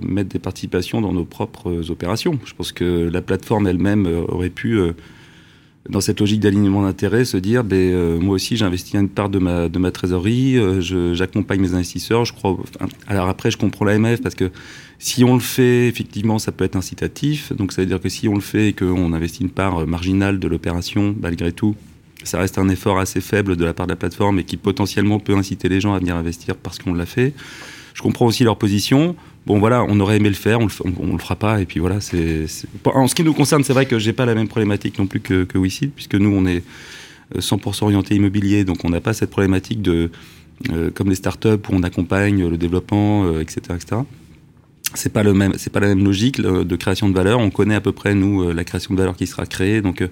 mettre 0.00 0.30
des 0.30 0.38
participations 0.38 1.02
dans 1.02 1.12
nos 1.12 1.26
propres 1.26 1.90
opérations. 1.90 2.38
Je 2.46 2.54
pense 2.54 2.72
que 2.72 3.10
la 3.12 3.20
plateforme 3.20 3.66
elle-même 3.66 4.06
aurait 4.06 4.48
pu 4.48 4.80
dans 5.88 6.00
cette 6.00 6.20
logique 6.20 6.40
d'alignement 6.40 6.82
d'intérêts, 6.82 7.24
se 7.24 7.36
dire, 7.36 7.64
ben, 7.64 7.76
euh, 7.76 8.20
moi 8.20 8.34
aussi 8.34 8.56
j'investis 8.56 8.94
une 8.94 9.08
part 9.08 9.30
de 9.30 9.38
ma, 9.38 9.68
de 9.68 9.78
ma 9.78 9.90
trésorerie, 9.90 10.58
euh, 10.58 11.14
j'accompagne 11.14 11.60
mes 11.60 11.74
investisseurs, 11.74 12.24
je 12.24 12.34
crois. 12.34 12.58
alors 13.06 13.28
après, 13.28 13.50
je 13.50 13.56
comprends 13.56 13.84
l'AMF 13.84 14.20
parce 14.20 14.34
que 14.34 14.50
si 14.98 15.24
on 15.24 15.34
le 15.34 15.40
fait, 15.40 15.88
effectivement, 15.88 16.38
ça 16.38 16.52
peut 16.52 16.64
être 16.64 16.76
incitatif. 16.76 17.54
Donc 17.54 17.72
ça 17.72 17.80
veut 17.80 17.86
dire 17.86 18.00
que 18.00 18.10
si 18.10 18.28
on 18.28 18.34
le 18.34 18.42
fait 18.42 18.68
et 18.68 18.72
qu'on 18.74 19.14
investit 19.14 19.42
une 19.42 19.50
part 19.50 19.86
marginale 19.86 20.38
de 20.38 20.46
l'opération, 20.46 21.16
malgré 21.18 21.52
tout, 21.52 21.74
ça 22.24 22.38
reste 22.38 22.58
un 22.58 22.68
effort 22.68 22.98
assez 22.98 23.22
faible 23.22 23.56
de 23.56 23.64
la 23.64 23.72
part 23.72 23.86
de 23.86 23.92
la 23.92 23.96
plateforme 23.96 24.38
et 24.38 24.44
qui 24.44 24.58
potentiellement 24.58 25.18
peut 25.18 25.34
inciter 25.34 25.70
les 25.70 25.80
gens 25.80 25.94
à 25.94 25.98
venir 25.98 26.16
investir 26.16 26.56
parce 26.56 26.78
qu'on 26.78 26.92
l'a 26.92 27.06
fait. 27.06 27.32
Je 27.94 28.02
comprends 28.02 28.26
aussi 28.26 28.44
leur 28.44 28.58
position. 28.58 29.16
Bon 29.50 29.58
voilà, 29.58 29.84
on 29.88 29.98
aurait 29.98 30.18
aimé 30.18 30.28
le 30.28 30.36
faire, 30.36 30.60
on 30.60 30.66
le, 30.66 30.72
on, 31.00 31.12
le 31.12 31.18
fera 31.18 31.34
pas, 31.34 31.60
et 31.60 31.66
puis 31.66 31.80
voilà. 31.80 32.00
C'est 32.00 32.46
en 32.84 33.08
ce 33.08 33.16
qui 33.16 33.24
nous 33.24 33.34
concerne, 33.34 33.64
c'est 33.64 33.72
vrai 33.72 33.84
que 33.84 33.98
j'ai 33.98 34.12
pas 34.12 34.24
la 34.24 34.36
même 34.36 34.46
problématique 34.46 34.96
non 34.96 35.08
plus 35.08 35.18
que, 35.18 35.42
que 35.42 35.58
WeSeed, 35.58 35.90
puisque 35.90 36.14
nous 36.14 36.30
on 36.32 36.46
est 36.46 36.62
100% 37.36 37.82
euh, 37.82 37.84
orienté 37.86 38.14
immobilier, 38.14 38.62
donc 38.62 38.84
on 38.84 38.90
n'a 38.90 39.00
pas 39.00 39.12
cette 39.12 39.30
problématique 39.30 39.82
de 39.82 40.12
euh, 40.70 40.92
comme 40.94 41.08
les 41.08 41.16
startups 41.16 41.48
où 41.48 41.72
on 41.72 41.82
accompagne 41.82 42.46
le 42.46 42.56
développement, 42.56 43.40
etc., 43.40 43.60
euh, 43.70 43.74
etc. 43.74 44.02
C'est 44.94 45.12
pas 45.12 45.24
le 45.24 45.34
même, 45.34 45.54
c'est 45.56 45.72
pas 45.72 45.80
la 45.80 45.88
même 45.88 46.04
logique 46.04 46.40
de 46.40 46.76
création 46.76 47.08
de 47.08 47.14
valeur. 47.14 47.40
On 47.40 47.50
connaît 47.50 47.74
à 47.74 47.80
peu 47.80 47.90
près 47.90 48.14
nous 48.14 48.52
la 48.52 48.62
création 48.62 48.94
de 48.94 49.00
valeur 49.00 49.16
qui 49.16 49.26
sera 49.26 49.46
créée, 49.46 49.82
donc 49.82 50.08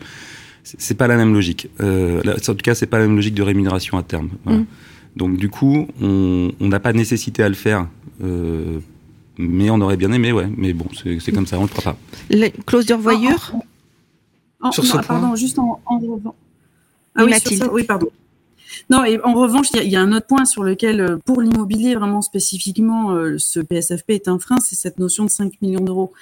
c'est 0.64 0.96
pas 0.96 1.06
la 1.06 1.16
même 1.16 1.32
logique. 1.32 1.68
en 1.78 2.40
tout 2.40 2.56
cas, 2.56 2.74
c'est 2.74 2.86
pas 2.86 2.98
la 2.98 3.06
même 3.06 3.14
logique 3.14 3.34
de 3.34 3.42
rémunération 3.42 3.98
à 3.98 4.02
terme. 4.02 4.30
Voilà. 4.42 4.58
Mm. 4.58 4.66
Donc 5.14 5.36
du 5.36 5.48
coup, 5.48 5.86
on 6.00 6.50
n'a 6.58 6.80
pas 6.80 6.92
de 6.92 6.98
nécessité 6.98 7.44
à 7.44 7.48
le 7.48 7.54
faire 7.54 7.86
mais 9.38 9.70
on 9.70 9.80
aurait 9.80 9.96
bien 9.96 10.12
aimé, 10.12 10.32
ouais. 10.32 10.48
Mais 10.56 10.72
bon, 10.72 10.86
c'est 10.94 11.32
comme 11.32 11.46
ça, 11.46 11.58
on 11.58 11.62
le 11.62 11.68
fera 11.68 11.92
pas. 11.92 11.98
Les 12.30 12.50
clause 12.50 12.86
de 12.86 12.94
revoyure 12.94 13.52
Sur 14.72 14.84
ce 14.84 14.92
point. 14.92 15.02
Pardon, 15.02 15.36
juste 15.36 15.58
en, 15.58 15.80
en 15.86 15.98
revanche. 15.98 16.34
Ah 17.14 17.24
oui, 17.24 17.32
oui, 17.72 17.84
pardon. 17.84 18.08
Non, 18.90 19.04
et 19.04 19.20
en 19.22 19.34
revanche, 19.34 19.68
il 19.74 19.88
y, 19.88 19.96
a 19.96 20.00
un 20.00 20.12
autre 20.12 20.26
point 20.26 20.44
sur 20.44 20.62
lequel, 20.62 21.00
euh, 21.00 21.16
pour 21.24 21.40
l'immobilier 21.40 21.94
vraiment 21.94 22.22
spécifiquement, 22.22 23.10
euh, 23.10 23.36
ce 23.38 23.60
PSFP 23.60 24.10
est 24.10 24.28
un 24.28 24.38
frein, 24.38 24.56
c'est 24.64 24.76
cette 24.76 24.98
notion 24.98 25.24
de 25.24 25.30
5 25.30 25.60
millions 25.62 25.80
d'euros. 25.80 26.12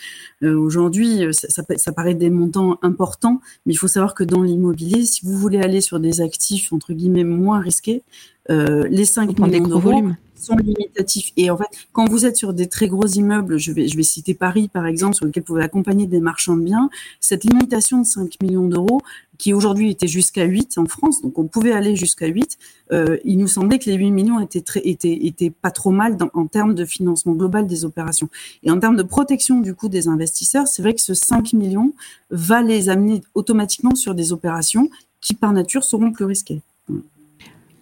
Euh, 0.43 0.57
aujourd'hui, 0.59 1.23
ça, 1.33 1.49
ça, 1.49 1.63
ça, 1.77 1.93
paraît 1.93 2.15
des 2.15 2.31
montants 2.31 2.79
importants, 2.83 3.41
mais 3.67 3.73
il 3.73 3.77
faut 3.77 3.89
savoir 3.89 4.15
que 4.15 4.25
dans 4.25 4.43
l'immobilier, 4.43 5.05
si 5.05 5.25
vous 5.25 5.37
voulez 5.37 5.59
aller 5.59 5.81
sur 5.81 6.01
des 6.01 6.21
actifs 6.21 6.73
entre 6.73 6.93
guillemets 6.93 7.25
moins 7.25 7.61
risqués, 7.61 8.03
les 8.49 9.05
5 9.05 9.39
millions 9.41 9.67
d'euros 9.67 10.05
sont 10.39 10.57
limitatifs. 10.57 11.33
Et 11.37 11.51
en 11.51 11.57
fait, 11.57 11.69
quand 11.93 12.09
vous 12.09 12.27
êtes 12.27 12.37
sur 12.37 12.53
des 12.53 12.69
très 12.69 12.89
gros 12.89 13.07
immeubles, 13.07 13.59
je 13.59 13.73
vais, 13.73 13.89
je 13.89 13.97
vais 13.97 14.03
citer 14.03 14.35
Paris 14.35 14.69
par 14.69 14.87
exemple, 14.87 15.15
sur 15.15 15.27
lequel 15.27 15.43
vous 15.43 15.55
pouvez 15.55 15.63
accompagner 15.63 16.07
des 16.07 16.21
marchands 16.21 16.57
de 16.57 16.63
biens, 16.63 16.91
cette 17.21 17.45
limitation 17.45 18.01
de 18.01 18.07
5 18.07 18.43
millions 18.43 18.69
d'euros, 18.69 19.01
qui 19.39 19.53
aujourd'hui 19.53 19.91
était 19.91 20.07
jusqu'à 20.07 20.45
8 20.45 20.79
en 20.79 20.87
France, 20.87 21.23
donc 21.23 21.39
on 21.39 21.47
pouvait 21.47 21.73
aller 21.73 21.97
jusqu'à 21.97 22.27
8, 22.27 22.59
euh, 22.93 23.19
il 23.25 23.39
nous 23.39 23.49
semblait 23.49 23.79
que 23.79 23.91
les 23.91 23.97
8 23.97 24.11
millions 24.11 24.41
étaient, 24.41 24.61
très, 24.61 24.81
étaient, 24.81 25.27
étaient 25.27 25.51
pas 25.51 25.71
trop 25.71 25.91
mal 25.91 26.17
en 26.35 26.47
termes 26.47 26.75
de 26.75 26.85
financement 26.85 27.33
global 27.33 27.67
des 27.67 27.85
opérations. 27.85 28.29
Et 28.63 28.71
en 28.71 28.79
termes 28.79 28.97
de 28.97 29.03
protection 29.03 29.61
du 29.61 29.75
coup 29.75 29.89
des 29.89 30.09
investisseurs, 30.09 30.67
c'est 30.67 30.83
vrai 30.83 30.95
que 30.95 31.01
ce 31.01 31.15
5 31.15 31.53
millions 31.53 31.93
va 32.31 32.63
les 32.63 32.89
amener 32.89 33.23
automatiquement 33.35 33.95
sur 33.95 34.15
des 34.15 34.33
opérations 34.33 34.89
qui 35.21 35.35
par 35.35 35.53
nature 35.53 35.85
seront 35.85 36.13
plus 36.13 36.25
risquées 36.25 36.63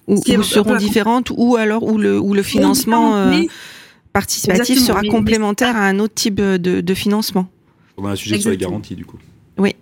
ou, 0.06 0.42
seront 0.42 0.76
différentes, 0.76 1.32
ou 1.36 1.56
alors 1.56 1.82
où 1.82 1.98
le, 1.98 2.18
où 2.20 2.34
le 2.34 2.42
financement 2.42 3.16
euh, 3.16 3.42
participatif 4.12 4.78
sera 4.78 5.02
complémentaire 5.02 5.76
à 5.76 5.86
un 5.86 5.98
autre 5.98 6.14
type 6.14 6.36
de, 6.36 6.56
de 6.56 6.94
financement. 6.94 7.48
On 7.96 8.06
a 8.06 8.10
un 8.10 8.16
sujet 8.16 8.38
sur 8.38 8.50
les 8.50 8.56
garanties 8.56 8.96
du 8.96 9.04
coup. 9.04 9.18
Oui. 9.58 9.76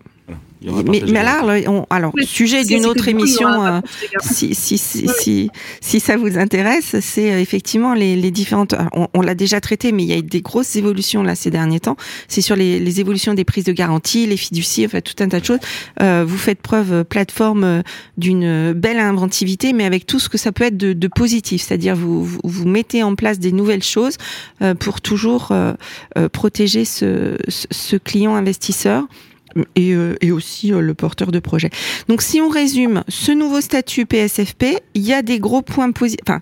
Mais, 0.64 1.02
mais 1.06 1.22
là, 1.22 1.42
on, 1.66 1.86
alors, 1.90 2.12
sujet 2.24 2.64
d'une 2.64 2.86
autre 2.86 3.08
émission, 3.08 3.64
euh, 3.64 3.80
si, 4.20 4.54
si, 4.54 4.78
si, 4.78 5.08
si, 5.08 5.50
si, 5.80 6.00
ça 6.00 6.16
vous 6.16 6.38
intéresse, 6.38 6.96
c'est 7.00 7.32
euh, 7.32 7.40
effectivement 7.40 7.94
les, 7.94 8.16
les 8.16 8.30
différentes. 8.30 8.74
On, 8.92 9.08
on 9.14 9.20
l'a 9.20 9.34
déjà 9.34 9.60
traité, 9.60 9.92
mais 9.92 10.02
il 10.02 10.08
y 10.08 10.12
a 10.12 10.18
eu 10.18 10.22
des 10.22 10.40
grosses 10.40 10.76
évolutions 10.76 11.22
là 11.22 11.34
ces 11.34 11.50
derniers 11.50 11.80
temps. 11.80 11.96
C'est 12.28 12.40
sur 12.40 12.56
les, 12.56 12.78
les, 12.78 13.00
évolutions 13.00 13.34
des 13.34 13.44
prises 13.44 13.64
de 13.64 13.72
garantie, 13.72 14.26
les 14.26 14.36
fiducies, 14.36 14.86
enfin 14.86 15.00
tout 15.00 15.14
un 15.22 15.28
tas 15.28 15.40
de 15.40 15.44
choses. 15.44 15.60
Euh, 16.00 16.24
vous 16.26 16.38
faites 16.38 16.60
preuve 16.60 16.92
euh, 16.92 17.04
plateforme 17.04 17.82
d'une 18.16 18.72
belle 18.72 18.98
inventivité, 18.98 19.72
mais 19.72 19.84
avec 19.84 20.06
tout 20.06 20.18
ce 20.18 20.28
que 20.28 20.38
ça 20.38 20.52
peut 20.52 20.64
être 20.64 20.76
de, 20.76 20.92
de 20.92 21.08
positif, 21.08 21.62
c'est-à-dire 21.62 21.96
vous, 21.96 22.24
vous, 22.24 22.40
vous 22.44 22.68
mettez 22.68 23.02
en 23.02 23.14
place 23.14 23.38
des 23.38 23.52
nouvelles 23.52 23.82
choses 23.82 24.16
pour 24.78 25.00
toujours 25.00 25.52
protéger 26.32 26.84
ce, 26.84 27.36
ce 27.48 27.96
client 27.96 28.34
investisseur 28.34 29.06
et, 29.74 29.92
euh, 29.92 30.16
et 30.20 30.32
aussi 30.32 30.72
euh, 30.72 30.80
le 30.80 30.94
porteur 30.94 31.32
de 31.32 31.38
projet. 31.38 31.70
Donc 32.08 32.22
si 32.22 32.40
on 32.40 32.48
résume 32.48 33.04
ce 33.08 33.32
nouveau 33.32 33.60
statut 33.60 34.06
PSFP, 34.06 34.82
il 34.94 35.02
y 35.02 35.12
a 35.12 35.22
des 35.22 35.38
gros 35.38 35.62
points 35.62 35.92
positifs. 35.92 36.20
Enfin, 36.26 36.40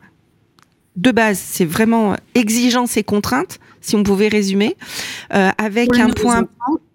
de 0.97 1.11
base, 1.13 1.39
c'est 1.39 1.65
vraiment 1.65 2.17
exigence 2.35 2.97
et 2.97 3.05
contrainte, 3.05 3.59
si 3.81 3.97
on 3.97 4.03
pouvait 4.03 4.29
résumer, 4.29 4.77
euh, 5.33 5.51
avec 5.57 5.97
un 5.99 6.11
point 6.11 6.47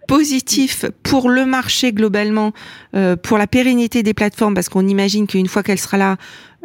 positif 0.07 0.85
pour 1.01 1.29
le 1.29 1.45
marché 1.45 1.91
globalement, 1.91 2.53
euh, 2.95 3.15
pour 3.15 3.37
la 3.37 3.47
pérennité 3.47 4.03
des 4.03 4.13
plateformes, 4.13 4.53
parce 4.53 4.69
qu'on 4.69 4.87
imagine 4.87 5.27
qu'une 5.27 5.47
fois 5.47 5.63
qu'elle 5.63 5.79
sera 5.79 5.97
là, 5.97 6.17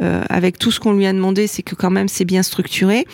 euh, 0.02 0.22
avec 0.28 0.58
tout 0.58 0.70
ce 0.70 0.80
qu'on 0.80 0.92
lui 0.92 1.06
a 1.06 1.12
demandé, 1.12 1.46
c'est 1.46 1.62
que 1.62 1.74
quand 1.74 1.90
même 1.90 2.08
c'est 2.08 2.24
bien 2.24 2.42
structuré 2.42 3.06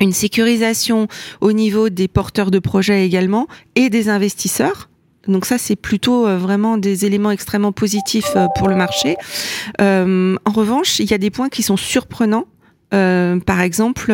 une 0.00 0.12
sécurisation 0.12 1.08
au 1.40 1.52
niveau 1.52 1.88
des 1.88 2.08
porteurs 2.08 2.50
de 2.50 2.58
projets 2.58 3.04
également 3.04 3.48
et 3.74 3.90
des 3.90 4.08
investisseurs 4.08 4.89
donc 5.30 5.46
ça, 5.46 5.58
c'est 5.58 5.76
plutôt 5.76 6.26
euh, 6.26 6.36
vraiment 6.36 6.76
des 6.76 7.06
éléments 7.06 7.30
extrêmement 7.30 7.72
positifs 7.72 8.32
euh, 8.36 8.46
pour 8.56 8.68
le 8.68 8.76
marché. 8.76 9.16
Euh, 9.80 10.36
en 10.44 10.50
revanche, 10.52 10.98
il 10.98 11.10
y 11.10 11.14
a 11.14 11.18
des 11.18 11.30
points 11.30 11.48
qui 11.48 11.62
sont 11.62 11.76
surprenants. 11.76 12.46
par 12.90 13.60
exemple, 13.60 14.12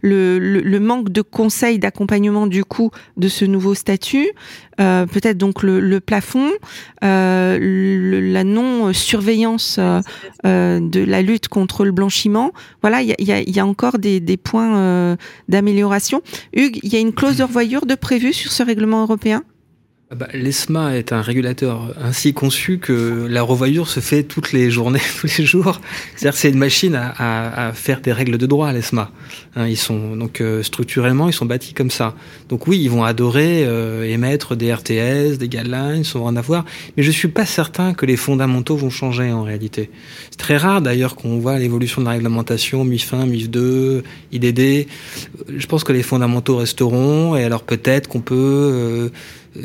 le, 0.00 0.78
manque 0.78 1.10
de 1.10 1.20
conseils 1.20 1.78
d'accompagnement 1.78 2.46
du 2.46 2.64
coup 2.64 2.90
de 3.18 3.28
ce 3.28 3.44
nouveau 3.44 3.74
statut, 3.74 4.30
peut-être 4.78 5.36
donc 5.36 5.62
le, 5.62 6.00
plafond, 6.00 6.50
la 7.02 8.44
non 8.44 8.94
surveillance 8.94 9.78
de 10.44 11.04
la 11.04 11.20
lutte 11.20 11.48
contre 11.48 11.84
le 11.84 11.92
blanchiment. 11.92 12.52
Voilà, 12.80 13.02
il 13.02 13.14
y 13.18 13.60
a, 13.60 13.66
encore 13.66 13.98
des, 13.98 14.38
points 14.38 15.18
d'amélioration. 15.48 16.22
Hugues, 16.54 16.80
il 16.82 16.90
y 16.90 16.96
a 16.96 17.00
une 17.00 17.12
clause 17.12 17.36
de 17.36 17.44
revoyure 17.44 17.84
de 17.84 17.96
prévue 17.96 18.32
sur 18.32 18.50
ce 18.50 18.62
règlement 18.62 19.02
européen? 19.02 19.42
Bah, 20.14 20.28
L'ESMA 20.32 20.96
est 20.96 21.12
un 21.12 21.20
régulateur 21.20 21.92
ainsi 22.00 22.32
conçu 22.32 22.78
que 22.78 23.26
la 23.28 23.42
revoyure 23.42 23.88
se 23.88 23.98
fait 23.98 24.22
toutes 24.22 24.52
les 24.52 24.70
journées, 24.70 25.00
tous 25.20 25.38
les 25.38 25.44
jours. 25.44 25.80
C'est-à-dire 26.14 26.38
c'est 26.38 26.50
une 26.50 26.58
machine 26.58 26.94
à, 26.94 27.08
à, 27.08 27.68
à, 27.68 27.72
faire 27.72 28.00
des 28.00 28.12
règles 28.12 28.38
de 28.38 28.46
droit, 28.46 28.72
l'ESMA. 28.72 29.10
Hein, 29.56 29.66
ils 29.66 29.76
sont 29.76 30.14
donc 30.14 30.40
euh, 30.40 30.62
structurellement 30.62 31.28
ils 31.28 31.32
sont 31.32 31.44
bâtis 31.44 31.74
comme 31.74 31.90
ça. 31.90 32.14
Donc 32.48 32.68
oui, 32.68 32.78
ils 32.80 32.90
vont 32.90 33.02
adorer 33.02 33.64
euh, 33.64 34.04
émettre 34.04 34.54
des 34.54 34.72
RTS, 34.72 35.38
des 35.38 35.48
guidelines, 35.48 36.02
ils 36.04 36.18
vont 36.18 36.26
en 36.26 36.36
avoir, 36.36 36.64
mais 36.96 37.02
je 37.02 37.10
suis 37.10 37.28
pas 37.28 37.46
certain 37.46 37.92
que 37.92 38.06
les 38.06 38.16
fondamentaux 38.16 38.76
vont 38.76 38.90
changer 38.90 39.32
en 39.32 39.42
réalité. 39.42 39.90
C'est 40.30 40.38
très 40.38 40.56
rare 40.56 40.82
d'ailleurs 40.82 41.16
qu'on 41.16 41.38
voit 41.38 41.58
l'évolution 41.58 42.00
de 42.00 42.06
la 42.06 42.12
réglementation 42.12 42.84
MIF 42.84 43.12
1, 43.12 43.26
MIF 43.26 43.50
2, 43.50 44.04
IDD. 44.32 44.86
Je 45.56 45.66
pense 45.66 45.82
que 45.82 45.92
les 45.92 46.02
fondamentaux 46.02 46.58
resteront 46.58 47.34
et 47.34 47.42
alors 47.42 47.64
peut-être 47.64 48.08
qu'on 48.08 48.20
peut, 48.20 48.34
euh, 48.36 49.08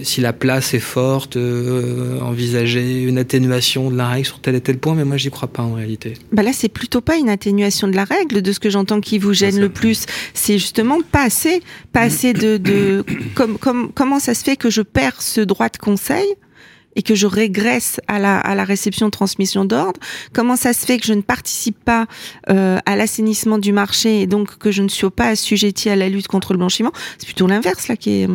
si 0.03 0.21
la 0.21 0.33
place 0.33 0.73
est 0.73 0.79
forte, 0.79 1.37
euh, 1.37 2.19
envisager 2.21 3.03
une 3.03 3.17
atténuation 3.17 3.91
de 3.91 3.97
la 3.97 4.07
règle 4.07 4.25
sur 4.25 4.39
tel 4.39 4.55
et 4.55 4.61
tel 4.61 4.77
point, 4.77 4.95
mais 4.95 5.05
moi 5.05 5.17
j'y 5.17 5.29
crois 5.29 5.47
pas 5.47 5.63
en 5.63 5.73
réalité. 5.73 6.13
Bah 6.31 6.43
là, 6.43 6.51
c'est 6.53 6.69
plutôt 6.69 7.01
pas 7.01 7.17
une 7.17 7.29
atténuation 7.29 7.87
de 7.87 7.95
la 7.95 8.03
règle, 8.03 8.41
de 8.41 8.51
ce 8.51 8.59
que 8.59 8.69
j'entends 8.69 9.01
qui 9.01 9.17
vous 9.17 9.33
gêne 9.33 9.59
le 9.59 9.69
plus. 9.69 10.05
C'est 10.33 10.57
justement 10.57 10.99
pas 11.11 11.23
assez, 11.23 11.61
pas 11.93 12.01
assez 12.01 12.33
de, 12.33 12.57
de 12.57 13.03
comme, 13.35 13.57
comme, 13.57 13.91
comment 13.93 14.19
ça 14.19 14.33
se 14.33 14.43
fait 14.43 14.55
que 14.55 14.69
je 14.69 14.81
perds 14.81 15.21
ce 15.21 15.41
droit 15.41 15.69
de 15.69 15.77
conseil 15.77 16.27
et 16.95 17.03
que 17.03 17.15
je 17.15 17.25
régresse 17.25 18.01
à 18.07 18.19
la, 18.19 18.39
à 18.39 18.55
la 18.55 18.63
réception 18.63 19.09
transmission 19.09 19.65
d'ordre? 19.65 19.99
Comment 20.33 20.55
ça 20.55 20.73
se 20.73 20.85
fait 20.85 20.97
que 20.97 21.05
je 21.05 21.13
ne 21.13 21.21
participe 21.21 21.83
pas 21.83 22.07
euh, 22.49 22.79
à 22.85 22.95
l'assainissement 22.95 23.57
du 23.57 23.71
marché 23.71 24.21
et 24.21 24.27
donc 24.27 24.57
que 24.57 24.71
je 24.71 24.81
ne 24.81 24.89
suis 24.89 25.09
pas 25.09 25.27
assujetti 25.27 25.89
à 25.89 25.95
la 25.95 26.09
lutte 26.09 26.27
contre 26.27 26.53
le 26.53 26.59
blanchiment? 26.59 26.91
C'est 27.17 27.25
plutôt 27.25 27.47
l'inverse 27.47 27.87
là 27.87 27.95
qui 27.95 28.21
est 28.21 28.27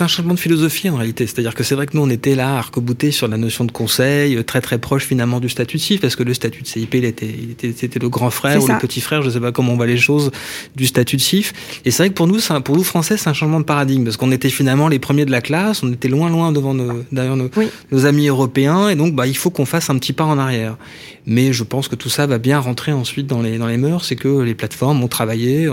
c'est 0.00 0.04
un 0.04 0.08
changement 0.08 0.32
de 0.32 0.40
philosophie 0.40 0.88
en 0.88 0.96
réalité. 0.96 1.26
C'est-à-dire 1.26 1.54
que 1.54 1.62
c'est 1.62 1.74
vrai 1.74 1.86
que 1.86 1.94
nous 1.94 2.02
on 2.02 2.08
était 2.08 2.34
là 2.34 2.56
arc 2.56 2.74
sur 3.10 3.28
la 3.28 3.36
notion 3.36 3.66
de 3.66 3.70
conseil, 3.70 4.34
euh, 4.34 4.42
très 4.42 4.62
très 4.62 4.78
proche 4.78 5.04
finalement 5.04 5.40
du 5.40 5.50
statut 5.50 5.76
de 5.76 5.82
CIF, 5.82 6.00
parce 6.00 6.16
que 6.16 6.22
le 6.22 6.32
statut 6.32 6.62
de 6.62 6.66
CIP 6.66 6.94
il 6.94 7.04
était, 7.04 7.26
il 7.26 7.50
était 7.50 7.74
c'était 7.76 7.98
le 7.98 8.08
grand 8.08 8.30
frère 8.30 8.62
ou 8.62 8.66
le 8.66 8.78
petit 8.78 9.02
frère, 9.02 9.20
je 9.20 9.28
sais 9.28 9.40
pas 9.40 9.52
comment 9.52 9.74
on 9.74 9.76
voit 9.76 9.86
les 9.86 9.98
choses 9.98 10.30
du 10.74 10.86
statut 10.86 11.16
de 11.16 11.20
CIF. 11.20 11.52
Et 11.84 11.90
c'est 11.90 12.04
vrai 12.04 12.08
que 12.08 12.14
pour 12.14 12.26
nous, 12.26 12.38
un, 12.48 12.62
pour 12.62 12.76
nous 12.76 12.82
français, 12.82 13.18
c'est 13.18 13.28
un 13.28 13.34
changement 13.34 13.60
de 13.60 13.66
paradigme 13.66 14.04
parce 14.04 14.16
qu'on 14.16 14.32
était 14.32 14.48
finalement 14.48 14.88
les 14.88 14.98
premiers 14.98 15.26
de 15.26 15.30
la 15.30 15.42
classe, 15.42 15.82
on 15.82 15.92
était 15.92 16.08
loin 16.08 16.30
loin 16.30 16.50
devant 16.50 16.72
nos, 16.72 17.02
derrière 17.12 17.36
nos, 17.36 17.50
nos 17.92 18.06
amis 18.06 18.28
européens, 18.28 18.88
et 18.88 18.96
donc 18.96 19.14
bah 19.14 19.26
il 19.26 19.36
faut 19.36 19.50
qu'on 19.50 19.66
fasse 19.66 19.90
un 19.90 19.98
petit 19.98 20.14
pas 20.14 20.24
en 20.24 20.38
arrière. 20.38 20.78
Mais 21.26 21.52
je 21.52 21.62
pense 21.62 21.88
que 21.88 21.94
tout 21.94 22.08
ça 22.08 22.26
va 22.26 22.38
bien 22.38 22.58
rentrer 22.58 22.92
ensuite 22.92 23.26
dans 23.26 23.42
les 23.42 23.58
dans 23.58 23.66
les 23.66 23.76
mœurs, 23.76 24.06
c'est 24.06 24.16
que 24.16 24.40
les 24.40 24.54
plateformes 24.54 25.04
ont 25.04 25.08
travaillé 25.08 25.68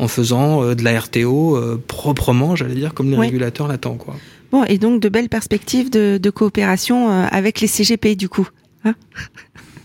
en 0.00 0.08
faisant 0.08 0.64
euh, 0.64 0.74
de 0.74 0.82
la 0.82 0.98
RTO 0.98 1.56
euh, 1.56 1.80
proprement, 1.86 2.56
j'allais 2.56 2.74
dire, 2.74 2.94
comme 2.94 3.10
les 3.10 3.16
régulateurs 3.16 3.68
l'attendent. 3.68 3.98
Quoi. 3.98 4.16
Bon, 4.50 4.64
et 4.64 4.78
donc 4.78 5.00
de 5.00 5.08
belles 5.08 5.28
perspectives 5.28 5.90
de, 5.90 6.18
de 6.20 6.30
coopération 6.30 7.10
euh, 7.10 7.26
avec 7.30 7.60
les 7.60 7.68
CGP, 7.68 8.16
du 8.16 8.28
coup. 8.28 8.48
Hein? 8.84 8.94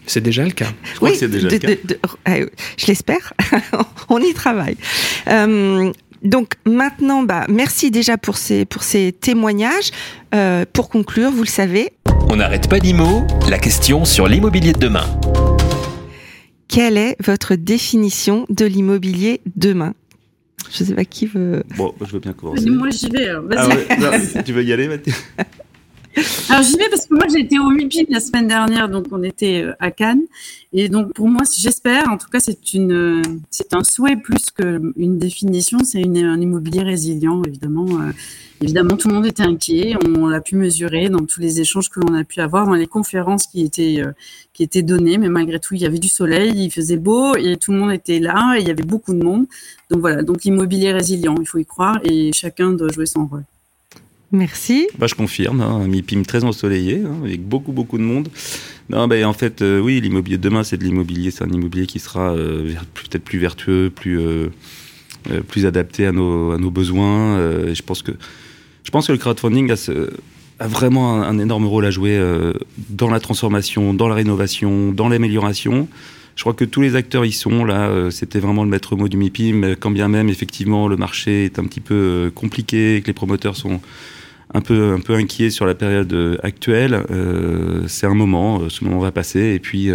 C'est 0.08 0.22
déjà 0.22 0.44
le 0.44 0.52
cas. 0.52 0.68
Je 0.84 0.96
crois 0.96 1.10
oui, 1.10 1.14
que 1.14 1.20
c'est 1.20 1.28
déjà 1.28 1.48
de, 1.50 1.54
le 1.54 1.60
cas. 1.60 1.68
De, 1.84 2.00
euh, 2.30 2.48
je 2.78 2.88
l'espère. 2.88 3.34
On 4.10 4.20
y 4.20 4.34
travaille. 4.34 4.78
Euh, 5.28 5.92
donc 6.24 6.54
maintenant, 6.66 7.24
bah, 7.24 7.46
merci 7.50 7.92
déjà 7.92 8.18
pour 8.18 8.38
ces, 8.38 8.66
pour 8.66 8.84
ces 8.84 9.12
témoignages. 9.12 9.92
Euh, 10.34 10.66
pour 10.72 10.90
conclure, 10.90 11.32
vous 11.32 11.44
le 11.44 11.50
savez. 11.50 11.92
On 12.30 12.38
n'arrête 12.38 12.70
pas 12.70 12.78
l'IMO, 12.78 13.26
la 13.50 13.60
question 13.60 14.06
sur 14.06 14.28
l'immobilier 14.28 14.74
de 14.74 14.80
demain. 14.80 15.06
Quelle 16.68 16.98
est 16.98 17.16
votre 17.24 17.56
définition 17.56 18.46
de 18.50 18.66
l'immobilier 18.66 19.42
demain? 19.56 19.94
Je 20.72 20.84
sais 20.84 20.94
pas 20.94 21.06
qui 21.06 21.26
veut. 21.26 21.64
Bon, 21.78 21.94
je 22.02 22.12
veux 22.12 22.20
bien 22.20 22.34
commencer. 22.34 22.70
Moi, 22.70 22.90
j'y 22.90 23.10
vais. 23.10 23.30
Ah 23.56 23.68
ouais, 23.68 24.44
tu 24.44 24.54
veux 24.54 24.64
y 24.64 24.74
aller, 24.74 24.88
Mathieu? 24.88 25.14
alors 26.50 26.64
j'y 26.64 26.78
vais 26.78 26.90
parce 26.90 27.08
que 27.08 27.14
moi 27.14 27.26
j'ai 27.32 27.42
été 27.42 27.60
au 27.60 27.70
MIPIM 27.70 28.06
la 28.10 28.22
semaine 28.22 28.48
dernière, 28.48 28.88
donc 28.88 29.08
on 29.12 29.22
était 29.24 29.64
euh, 29.64 29.74
à 29.80 29.92
Cannes, 29.92 30.24
et 30.72 30.88
donc 30.88 31.14
pour 31.14 31.28
moi 31.28 31.42
j'espère, 31.58 32.10
en 32.10 32.18
tout 32.18 32.30
cas 32.30 32.40
c'est 32.40 32.74
une, 32.74 33.22
c'est 33.50 33.74
un 33.74 33.84
souhait 33.84 34.16
plus 34.16 34.50
qu'une 34.52 35.20
définition, 35.20 35.80
c'est 35.84 36.04
un 36.04 36.40
immobilier 36.40 36.84
résilient 36.84 37.42
évidemment. 37.46 37.88
Euh, 37.90 38.12
évidemment 38.62 38.96
tout 38.96 39.10
le 39.10 39.16
monde 39.16 39.26
était 39.26 39.44
inquiet, 39.44 39.96
on 40.08 40.28
l'a 40.28 40.40
pu 40.40 40.56
mesurer 40.56 41.10
dans 41.10 41.26
tous 41.26 41.42
les 41.42 41.60
échanges 41.60 41.90
que 41.90 42.00
l'on 42.00 42.14
a 42.14 42.24
pu 42.24 42.40
avoir, 42.40 42.66
dans 42.66 42.76
les 42.76 42.88
conférences 42.88 43.48
qui 43.48 43.64
étaient 43.64 43.98
euh, 44.00 44.14
qui 44.54 44.64
étaient 44.64 44.84
données, 44.84 45.18
mais 45.18 45.30
malgré 45.30 45.60
tout 45.60 45.76
il 45.76 45.82
y 45.82 45.86
avait 45.86 46.00
du 46.00 46.08
soleil, 46.08 46.54
il 46.56 46.72
faisait 46.72 46.98
beau 46.98 47.36
et 47.36 47.58
tout 47.58 47.74
le 47.74 47.80
monde 47.80 47.92
était 47.92 48.20
là, 48.20 48.56
et 48.58 48.62
il 48.62 48.68
y 48.68 48.72
avait 48.72 48.84
beaucoup 48.84 49.14
de 49.14 49.22
monde. 49.22 49.48
Donc 49.90 50.00
voilà, 50.00 50.24
donc 50.24 50.46
l'immobilier 50.46 50.94
résilient, 50.94 51.36
il 51.42 51.48
faut 51.48 51.58
y 51.58 51.66
croire 51.66 52.00
et 52.04 52.32
chacun 52.34 52.72
doit 52.72 52.90
jouer 52.90 53.06
son 53.06 53.26
rôle. 53.26 53.44
Merci. 54.32 54.88
Bah, 54.98 55.08
je 55.08 55.16
confirme, 55.16 55.62
hein, 55.62 55.82
un 55.84 55.88
MIPIM 55.88 56.24
très 56.24 56.44
ensoleillé, 56.44 57.04
hein, 57.06 57.16
avec 57.24 57.42
beaucoup, 57.42 57.72
beaucoup 57.72 57.98
de 57.98 58.04
monde. 58.04 58.30
Non, 58.90 59.08
bah, 59.08 59.16
en 59.28 59.34
fait, 59.34 59.62
euh, 59.62 59.80
oui, 59.80 60.02
l'immobilier 60.02 60.38
de 60.38 60.44
demain, 60.44 60.64
c'est 60.64 60.78
de 60.78 60.84
l'immobilier, 60.84 61.32
c'est 61.32 61.44
un 61.44 61.50
immobilier 61.50 61.86
qui 61.86 62.00
sera 62.00 62.34
euh, 62.34 62.74
peut-être 62.94 63.24
plus 63.24 63.40
vertueux, 63.40 63.92
plus, 63.94 64.20
euh, 64.20 64.50
plus 65.48 65.66
adapté 65.66 66.06
à 66.06 66.12
nos, 66.12 66.52
à 66.52 66.58
nos 66.58 66.72
besoins. 66.72 67.38
je, 67.74 67.82
pense 67.82 68.02
que, 68.02 68.12
je 68.84 68.92
pense 68.92 69.08
que 69.08 69.12
le 69.12 69.18
crowdfunding 69.18 69.72
a, 70.60 70.68
vraiment 70.68 71.24
un, 71.24 71.40
énorme 71.40 71.66
rôle 71.66 71.86
à 71.86 71.92
jouer 71.92 72.20
dans 72.90 73.10
la 73.10 73.20
transformation, 73.20 73.94
dans 73.94 74.08
la 74.08 74.16
rénovation, 74.16 74.92
dans 74.92 75.10
l'amélioration. 75.10 75.88
Je 76.36 76.42
crois 76.42 76.54
que 76.54 76.66
tous 76.66 76.82
les 76.82 76.96
acteurs 76.96 77.26
y 77.26 77.32
sont 77.32 77.64
là. 77.64 78.12
C'était 78.12 78.40
vraiment 78.40 78.64
le 78.64 78.70
maître 78.70 78.96
mot 78.96 79.08
du 79.08 79.18
MIPIM, 79.18 79.76
quand 79.80 79.92
bien 79.92 80.08
même 80.10 80.30
effectivement 80.30 80.88
le 80.88 80.98
marché 80.98 81.46
est 81.46 81.60
un 81.60 81.64
petit 81.64 81.80
peu 81.80 82.32
compliqué, 82.36 83.02
que 83.02 83.08
les 83.08 83.14
promoteurs 83.14 83.56
sont 83.56 83.80
un 84.54 84.62
peu, 84.62 84.94
un 84.94 85.00
peu 85.00 85.16
inquiet 85.16 85.50
sur 85.50 85.66
la 85.66 85.76
période 85.76 86.12
euh, 86.14 86.38
actuelle. 86.44 87.04
Euh, 87.12 87.84
c'est 87.88 88.08
un 88.08 88.14
moment, 88.14 88.62
euh, 88.62 88.70
ce 88.70 88.84
moment 88.84 89.00
va 89.00 89.12
passer, 89.12 89.54
et 89.54 89.60
puis, 89.60 89.90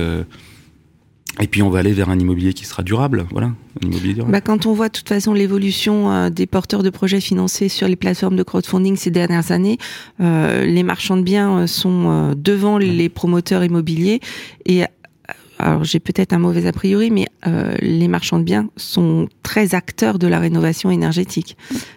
et 1.40 1.46
puis 1.46 1.62
on 1.62 1.70
va 1.70 1.79
aller 1.79 1.92
vers 1.92 2.11
un 2.11 2.18
immobilier 2.18 2.53
qui 2.53 2.64
sera 2.64 2.83
durable. 2.83 3.26
Voilà, 3.31 3.46
un 3.46 3.87
immobilier 3.87 4.14
durable. 4.14 4.33
Bah, 4.33 4.40
quand 4.40 4.66
on 4.66 4.72
voit 4.72 4.88
de 4.88 4.92
toute 4.92 5.09
façon 5.09 5.33
l'évolution 5.33 6.29
des 6.29 6.46
porteurs 6.46 6.83
de 6.83 6.90
projets 6.90 7.20
financés 7.20 7.68
sur 7.68 7.88
les 7.88 7.96
plateformes 7.96 8.37
de 8.37 8.42
crowdfunding 8.42 8.96
ces 8.96 9.11
dernières 9.11 9.53
années, 9.53 9.79
les 10.18 10.83
marchands 10.83 11.16
de 11.16 11.22
biens 11.22 11.66
sont 11.66 12.35
devant 12.37 12.79
les 12.79 13.09
promoteurs 13.09 13.64
immobiliers 13.64 14.20
et 14.66 14.85
alors 15.61 15.85
j'ai 15.85 16.01
peut-être 16.01 16.33
un 16.33 16.38
mauvais 16.38 16.66
a 16.66 16.73
priori, 16.73 17.11
mais 17.11 17.27
euh, 17.46 17.75
les 17.81 18.09
marchands 18.09 18.38
de 18.38 18.44
biens 18.44 18.68
sont 18.77 19.29
très 19.42 19.75
acteurs 19.75 20.18
de 20.18 20.27
la 20.27 20.38
rénovation 20.38 20.90
énergétique. 20.90 21.57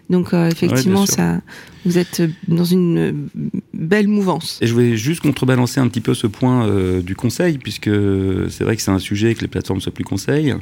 Donc 0.10 0.34
euh, 0.34 0.50
effectivement, 0.50 1.06
ça, 1.06 1.42
vous 1.86 1.98
êtes 1.98 2.22
dans 2.48 2.64
une 2.64 3.30
belle 3.74 4.08
mouvance. 4.08 4.60
Et 4.62 4.68
je 4.68 4.74
voulais 4.74 4.96
juste 4.96 5.22
contrebalancer 5.22 5.80
un 5.80 5.88
petit 5.88 6.02
peu 6.02 6.14
ce 6.14 6.28
point 6.28 6.68
euh, 6.68 7.02
du 7.02 7.16
conseil, 7.16 7.58
puisque 7.58 7.92
c'est 8.50 8.64
vrai 8.64 8.76
que 8.76 8.82
c'est 8.82 8.92
un 8.92 9.00
sujet 9.00 9.34
que 9.36 9.42
les 9.42 9.48
plateformes 9.48 9.82
soient 9.82 9.94
plus 9.94 10.04
conseil. 10.04 10.54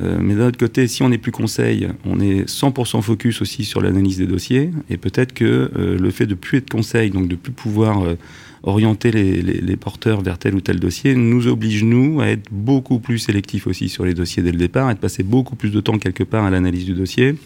Euh, 0.00 0.18
mais 0.20 0.34
d'un 0.34 0.48
autre 0.48 0.58
côté, 0.58 0.88
si 0.88 1.02
on 1.02 1.08
n'est 1.08 1.18
plus 1.18 1.32
conseil, 1.32 1.88
on 2.04 2.20
est 2.20 2.48
100% 2.48 3.00
focus 3.02 3.40
aussi 3.40 3.64
sur 3.64 3.80
l'analyse 3.80 4.18
des 4.18 4.26
dossiers. 4.26 4.70
Et 4.90 4.96
peut-être 4.96 5.32
que 5.32 5.70
euh, 5.76 5.98
le 5.98 6.10
fait 6.10 6.26
de 6.26 6.34
plus 6.34 6.58
être 6.58 6.70
conseil, 6.70 7.10
donc 7.10 7.28
de 7.28 7.36
plus 7.36 7.52
pouvoir 7.52 8.04
euh, 8.04 8.16
orienter 8.62 9.10
les, 9.10 9.76
porteurs 9.76 10.20
vers 10.22 10.38
tel 10.38 10.54
ou 10.54 10.60
tel 10.60 10.80
dossier, 10.80 11.14
nous 11.14 11.46
oblige, 11.46 11.84
nous, 11.84 12.20
à 12.20 12.28
être 12.28 12.50
beaucoup 12.50 12.98
plus 12.98 13.18
sélectifs 13.18 13.66
aussi 13.66 13.88
sur 13.88 14.04
les 14.04 14.12
dossiers 14.12 14.42
dès 14.42 14.52
le 14.52 14.58
départ, 14.58 14.90
et 14.90 14.94
de 14.94 14.98
passer 14.98 15.22
beaucoup 15.22 15.56
plus 15.56 15.70
de 15.70 15.80
temps 15.80 15.98
quelque 15.98 16.24
part 16.24 16.44
à 16.44 16.50
l'analyse 16.50 16.84
du 16.84 16.94
dossier, 16.94 17.36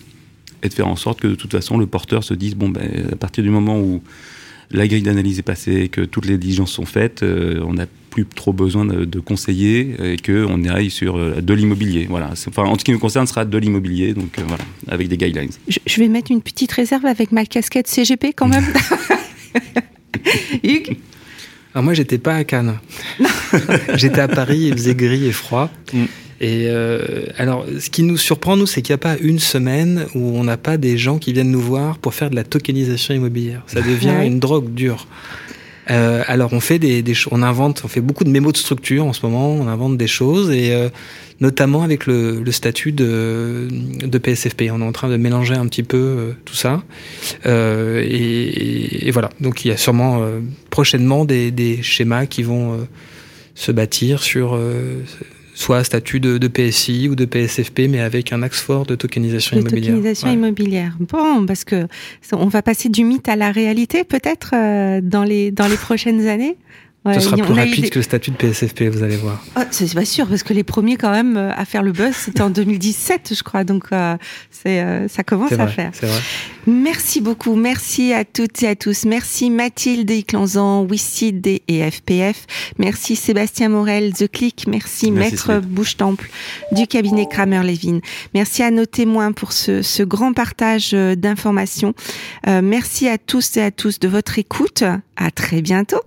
et 0.62 0.68
de 0.68 0.74
faire 0.74 0.88
en 0.88 0.96
sorte 0.96 1.20
que 1.20 1.28
de 1.28 1.34
toute 1.34 1.52
façon, 1.52 1.78
le 1.78 1.86
porteur 1.86 2.24
se 2.24 2.34
dise, 2.34 2.56
bon, 2.56 2.70
ben, 2.70 3.08
à 3.12 3.16
partir 3.16 3.44
du 3.44 3.50
moment 3.50 3.78
où 3.78 4.02
la 4.70 4.86
grille 4.86 5.02
d'analyse 5.02 5.38
est 5.38 5.42
passée, 5.42 5.88
que 5.88 6.02
toutes 6.02 6.26
les 6.26 6.38
diligences 6.38 6.72
sont 6.72 6.86
faites, 6.86 7.22
on 7.22 7.74
n'a 7.74 7.86
plus 8.10 8.26
trop 8.26 8.52
besoin 8.52 8.84
de, 8.84 9.04
de 9.04 9.20
conseiller 9.20 9.94
et 10.02 10.16
qu'on 10.16 10.64
aille 10.64 10.90
sur 10.90 11.16
de 11.40 11.54
l'immobilier. 11.54 12.06
Voilà. 12.08 12.30
Enfin, 12.48 12.64
en 12.64 12.78
ce 12.78 12.84
qui 12.84 12.92
nous 12.92 12.98
concerne, 12.98 13.26
ce 13.26 13.32
sera 13.32 13.44
de 13.44 13.58
l'immobilier, 13.58 14.14
donc 14.14 14.38
euh, 14.38 14.42
voilà, 14.46 14.64
avec 14.88 15.08
des 15.08 15.16
guidelines. 15.16 15.50
Je, 15.68 15.78
je, 15.86 16.00
vais 16.00 16.08
mettre 16.08 16.30
une 16.30 16.42
petite 16.42 16.72
réserve 16.72 17.06
avec 17.06 17.32
ma 17.32 17.44
casquette 17.46 17.86
CGP 17.86 18.32
quand 18.34 18.48
même. 18.48 18.66
Hugues? 20.64 20.96
Alors 21.74 21.84
moi, 21.84 21.94
j'étais 21.94 22.18
pas 22.18 22.34
à 22.34 22.44
Cannes. 22.44 22.78
j'étais 23.94 24.20
à 24.20 24.28
Paris, 24.28 24.66
il 24.66 24.72
faisait 24.72 24.94
gris 24.94 25.26
et 25.26 25.32
froid. 25.32 25.70
Mm. 25.92 26.04
Et 26.40 26.66
euh, 26.68 27.26
alors, 27.36 27.66
ce 27.78 27.90
qui 27.90 28.02
nous 28.02 28.16
surprend, 28.16 28.56
nous, 28.56 28.66
c'est 28.66 28.82
qu'il 28.82 28.92
n'y 28.92 28.94
a 28.94 28.98
pas 28.98 29.16
une 29.20 29.38
semaine 29.38 30.06
où 30.14 30.38
on 30.38 30.44
n'a 30.44 30.56
pas 30.56 30.78
des 30.78 30.96
gens 30.96 31.18
qui 31.18 31.32
viennent 31.32 31.50
nous 31.50 31.60
voir 31.60 31.98
pour 31.98 32.14
faire 32.14 32.30
de 32.30 32.36
la 32.36 32.44
tokenisation 32.44 33.14
immobilière. 33.14 33.62
Ça 33.66 33.80
devient 33.82 34.16
ouais. 34.18 34.26
une 34.26 34.40
drogue 34.40 34.72
dure. 34.72 35.06
Euh, 35.90 36.22
alors, 36.26 36.52
on 36.52 36.60
fait 36.60 36.78
des, 36.78 37.02
des, 37.02 37.14
on 37.30 37.42
invente, 37.42 37.82
on 37.84 37.88
fait 37.88 38.00
beaucoup 38.00 38.24
de 38.24 38.30
mémos 38.30 38.52
de 38.52 38.58
structure 38.58 39.04
en 39.04 39.12
ce 39.12 39.26
moment. 39.26 39.52
On 39.52 39.66
invente 39.66 39.96
des 39.96 40.06
choses 40.06 40.50
et 40.50 40.72
euh, 40.72 40.88
notamment 41.40 41.82
avec 41.82 42.06
le, 42.06 42.42
le, 42.42 42.52
statut 42.52 42.92
de, 42.92 43.68
de 43.70 44.18
PSFP. 44.18 44.64
On 44.70 44.80
est 44.80 44.84
en 44.84 44.92
train 44.92 45.08
de 45.08 45.16
mélanger 45.16 45.54
un 45.54 45.66
petit 45.66 45.82
peu 45.82 45.96
euh, 45.96 46.32
tout 46.44 46.54
ça. 46.54 46.82
Euh, 47.46 48.04
et, 48.06 49.08
et, 49.08 49.10
voilà. 49.10 49.30
Donc, 49.40 49.64
il 49.64 49.68
y 49.68 49.70
a 49.72 49.76
sûrement 49.76 50.22
euh, 50.22 50.40
prochainement 50.70 51.24
des, 51.24 51.50
des, 51.50 51.82
schémas 51.82 52.26
qui 52.26 52.42
vont 52.42 52.86
se 53.54 53.72
bâtir 53.72 54.22
sur 54.22 54.58
soit 55.60 55.84
statut 55.84 56.20
de, 56.20 56.48
PSI 56.48 57.08
ou 57.08 57.14
de 57.14 57.24
PSFP, 57.24 57.80
mais 57.88 58.00
avec 58.00 58.32
un 58.32 58.42
axe 58.42 58.60
fort 58.60 58.86
de 58.86 58.94
tokenisation 58.94 59.56
de 59.56 59.62
immobilière. 59.62 59.94
Tokenisation 59.94 60.30
immobilière. 60.30 60.96
Bon, 61.00 61.46
parce 61.46 61.64
que 61.64 61.86
on 62.32 62.48
va 62.48 62.62
passer 62.62 62.88
du 62.88 63.04
mythe 63.04 63.28
à 63.28 63.36
la 63.36 63.52
réalité 63.52 64.04
peut-être 64.04 64.52
euh, 64.54 65.00
dans 65.02 65.24
les 65.24 65.50
dans 65.50 65.66
les 65.66 65.76
prochaines 65.76 66.26
années? 66.28 66.56
Ce 67.06 67.20
sera 67.20 67.36
plus 67.38 67.54
rapide 67.54 67.88
que 67.88 67.98
le 67.98 68.02
statut 68.02 68.30
de 68.30 68.36
PSFP, 68.36 68.82
vous 68.82 69.02
allez 69.02 69.16
voir. 69.16 69.42
Oh, 69.56 69.60
c'est 69.70 69.94
pas 69.94 70.04
sûr, 70.04 70.26
parce 70.26 70.42
que 70.42 70.52
les 70.52 70.64
premiers 70.64 70.96
quand 70.96 71.10
même 71.10 71.36
euh, 71.38 71.50
à 71.56 71.64
faire 71.64 71.82
le 71.82 71.92
buzz, 71.92 72.14
c'était 72.14 72.42
en 72.42 72.50
2017, 72.50 73.32
je 73.34 73.42
crois. 73.42 73.64
Donc 73.64 73.86
euh, 73.92 74.16
c'est 74.50 74.82
euh, 74.82 75.08
ça 75.08 75.24
commence 75.24 75.52
à 75.52 75.66
faire. 75.66 75.92
Vrai. 75.92 76.10
Merci 76.66 77.22
beaucoup, 77.22 77.56
merci 77.56 78.12
à 78.12 78.26
toutes 78.26 78.62
et 78.62 78.68
à 78.68 78.76
tous. 78.76 79.06
Merci 79.06 79.48
Mathilde 79.48 80.10
Iclanzan, 80.10 80.82
Wicid 80.82 81.46
et 81.46 81.90
FPF. 81.90 82.44
Merci 82.78 83.16
Sébastien 83.16 83.70
Morel, 83.70 84.12
The 84.12 84.30
Click. 84.30 84.66
Merci, 84.68 85.10
Maître 85.10 85.60
Bouche-Temple 85.60 86.28
du 86.72 86.86
cabinet 86.86 87.26
Kramer-Levin. 87.26 88.00
Merci 88.34 88.62
à 88.62 88.70
nos 88.70 88.84
témoins 88.84 89.32
pour 89.32 89.52
ce, 89.52 89.80
ce 89.80 90.02
grand 90.02 90.34
partage 90.34 90.92
d'informations. 90.92 91.94
merci 92.46 93.08
à 93.08 93.16
tous 93.16 93.56
et 93.56 93.62
à 93.62 93.70
tous 93.70 93.98
de 93.98 94.08
votre 94.08 94.38
écoute. 94.38 94.84
À 95.16 95.30
très 95.30 95.62
bientôt. 95.62 96.00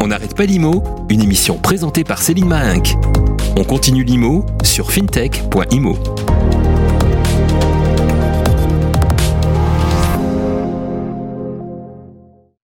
On 0.00 0.08
n'arrête 0.08 0.34
pas 0.34 0.44
l'IMO, 0.44 0.82
une 1.08 1.22
émission 1.22 1.58
présentée 1.58 2.04
par 2.04 2.20
Céline 2.20 2.46
Mahinck. 2.46 2.96
On 3.56 3.64
continue 3.64 4.04
l'IMO 4.04 4.44
sur 4.62 4.90
fintech.imo. 4.90 5.96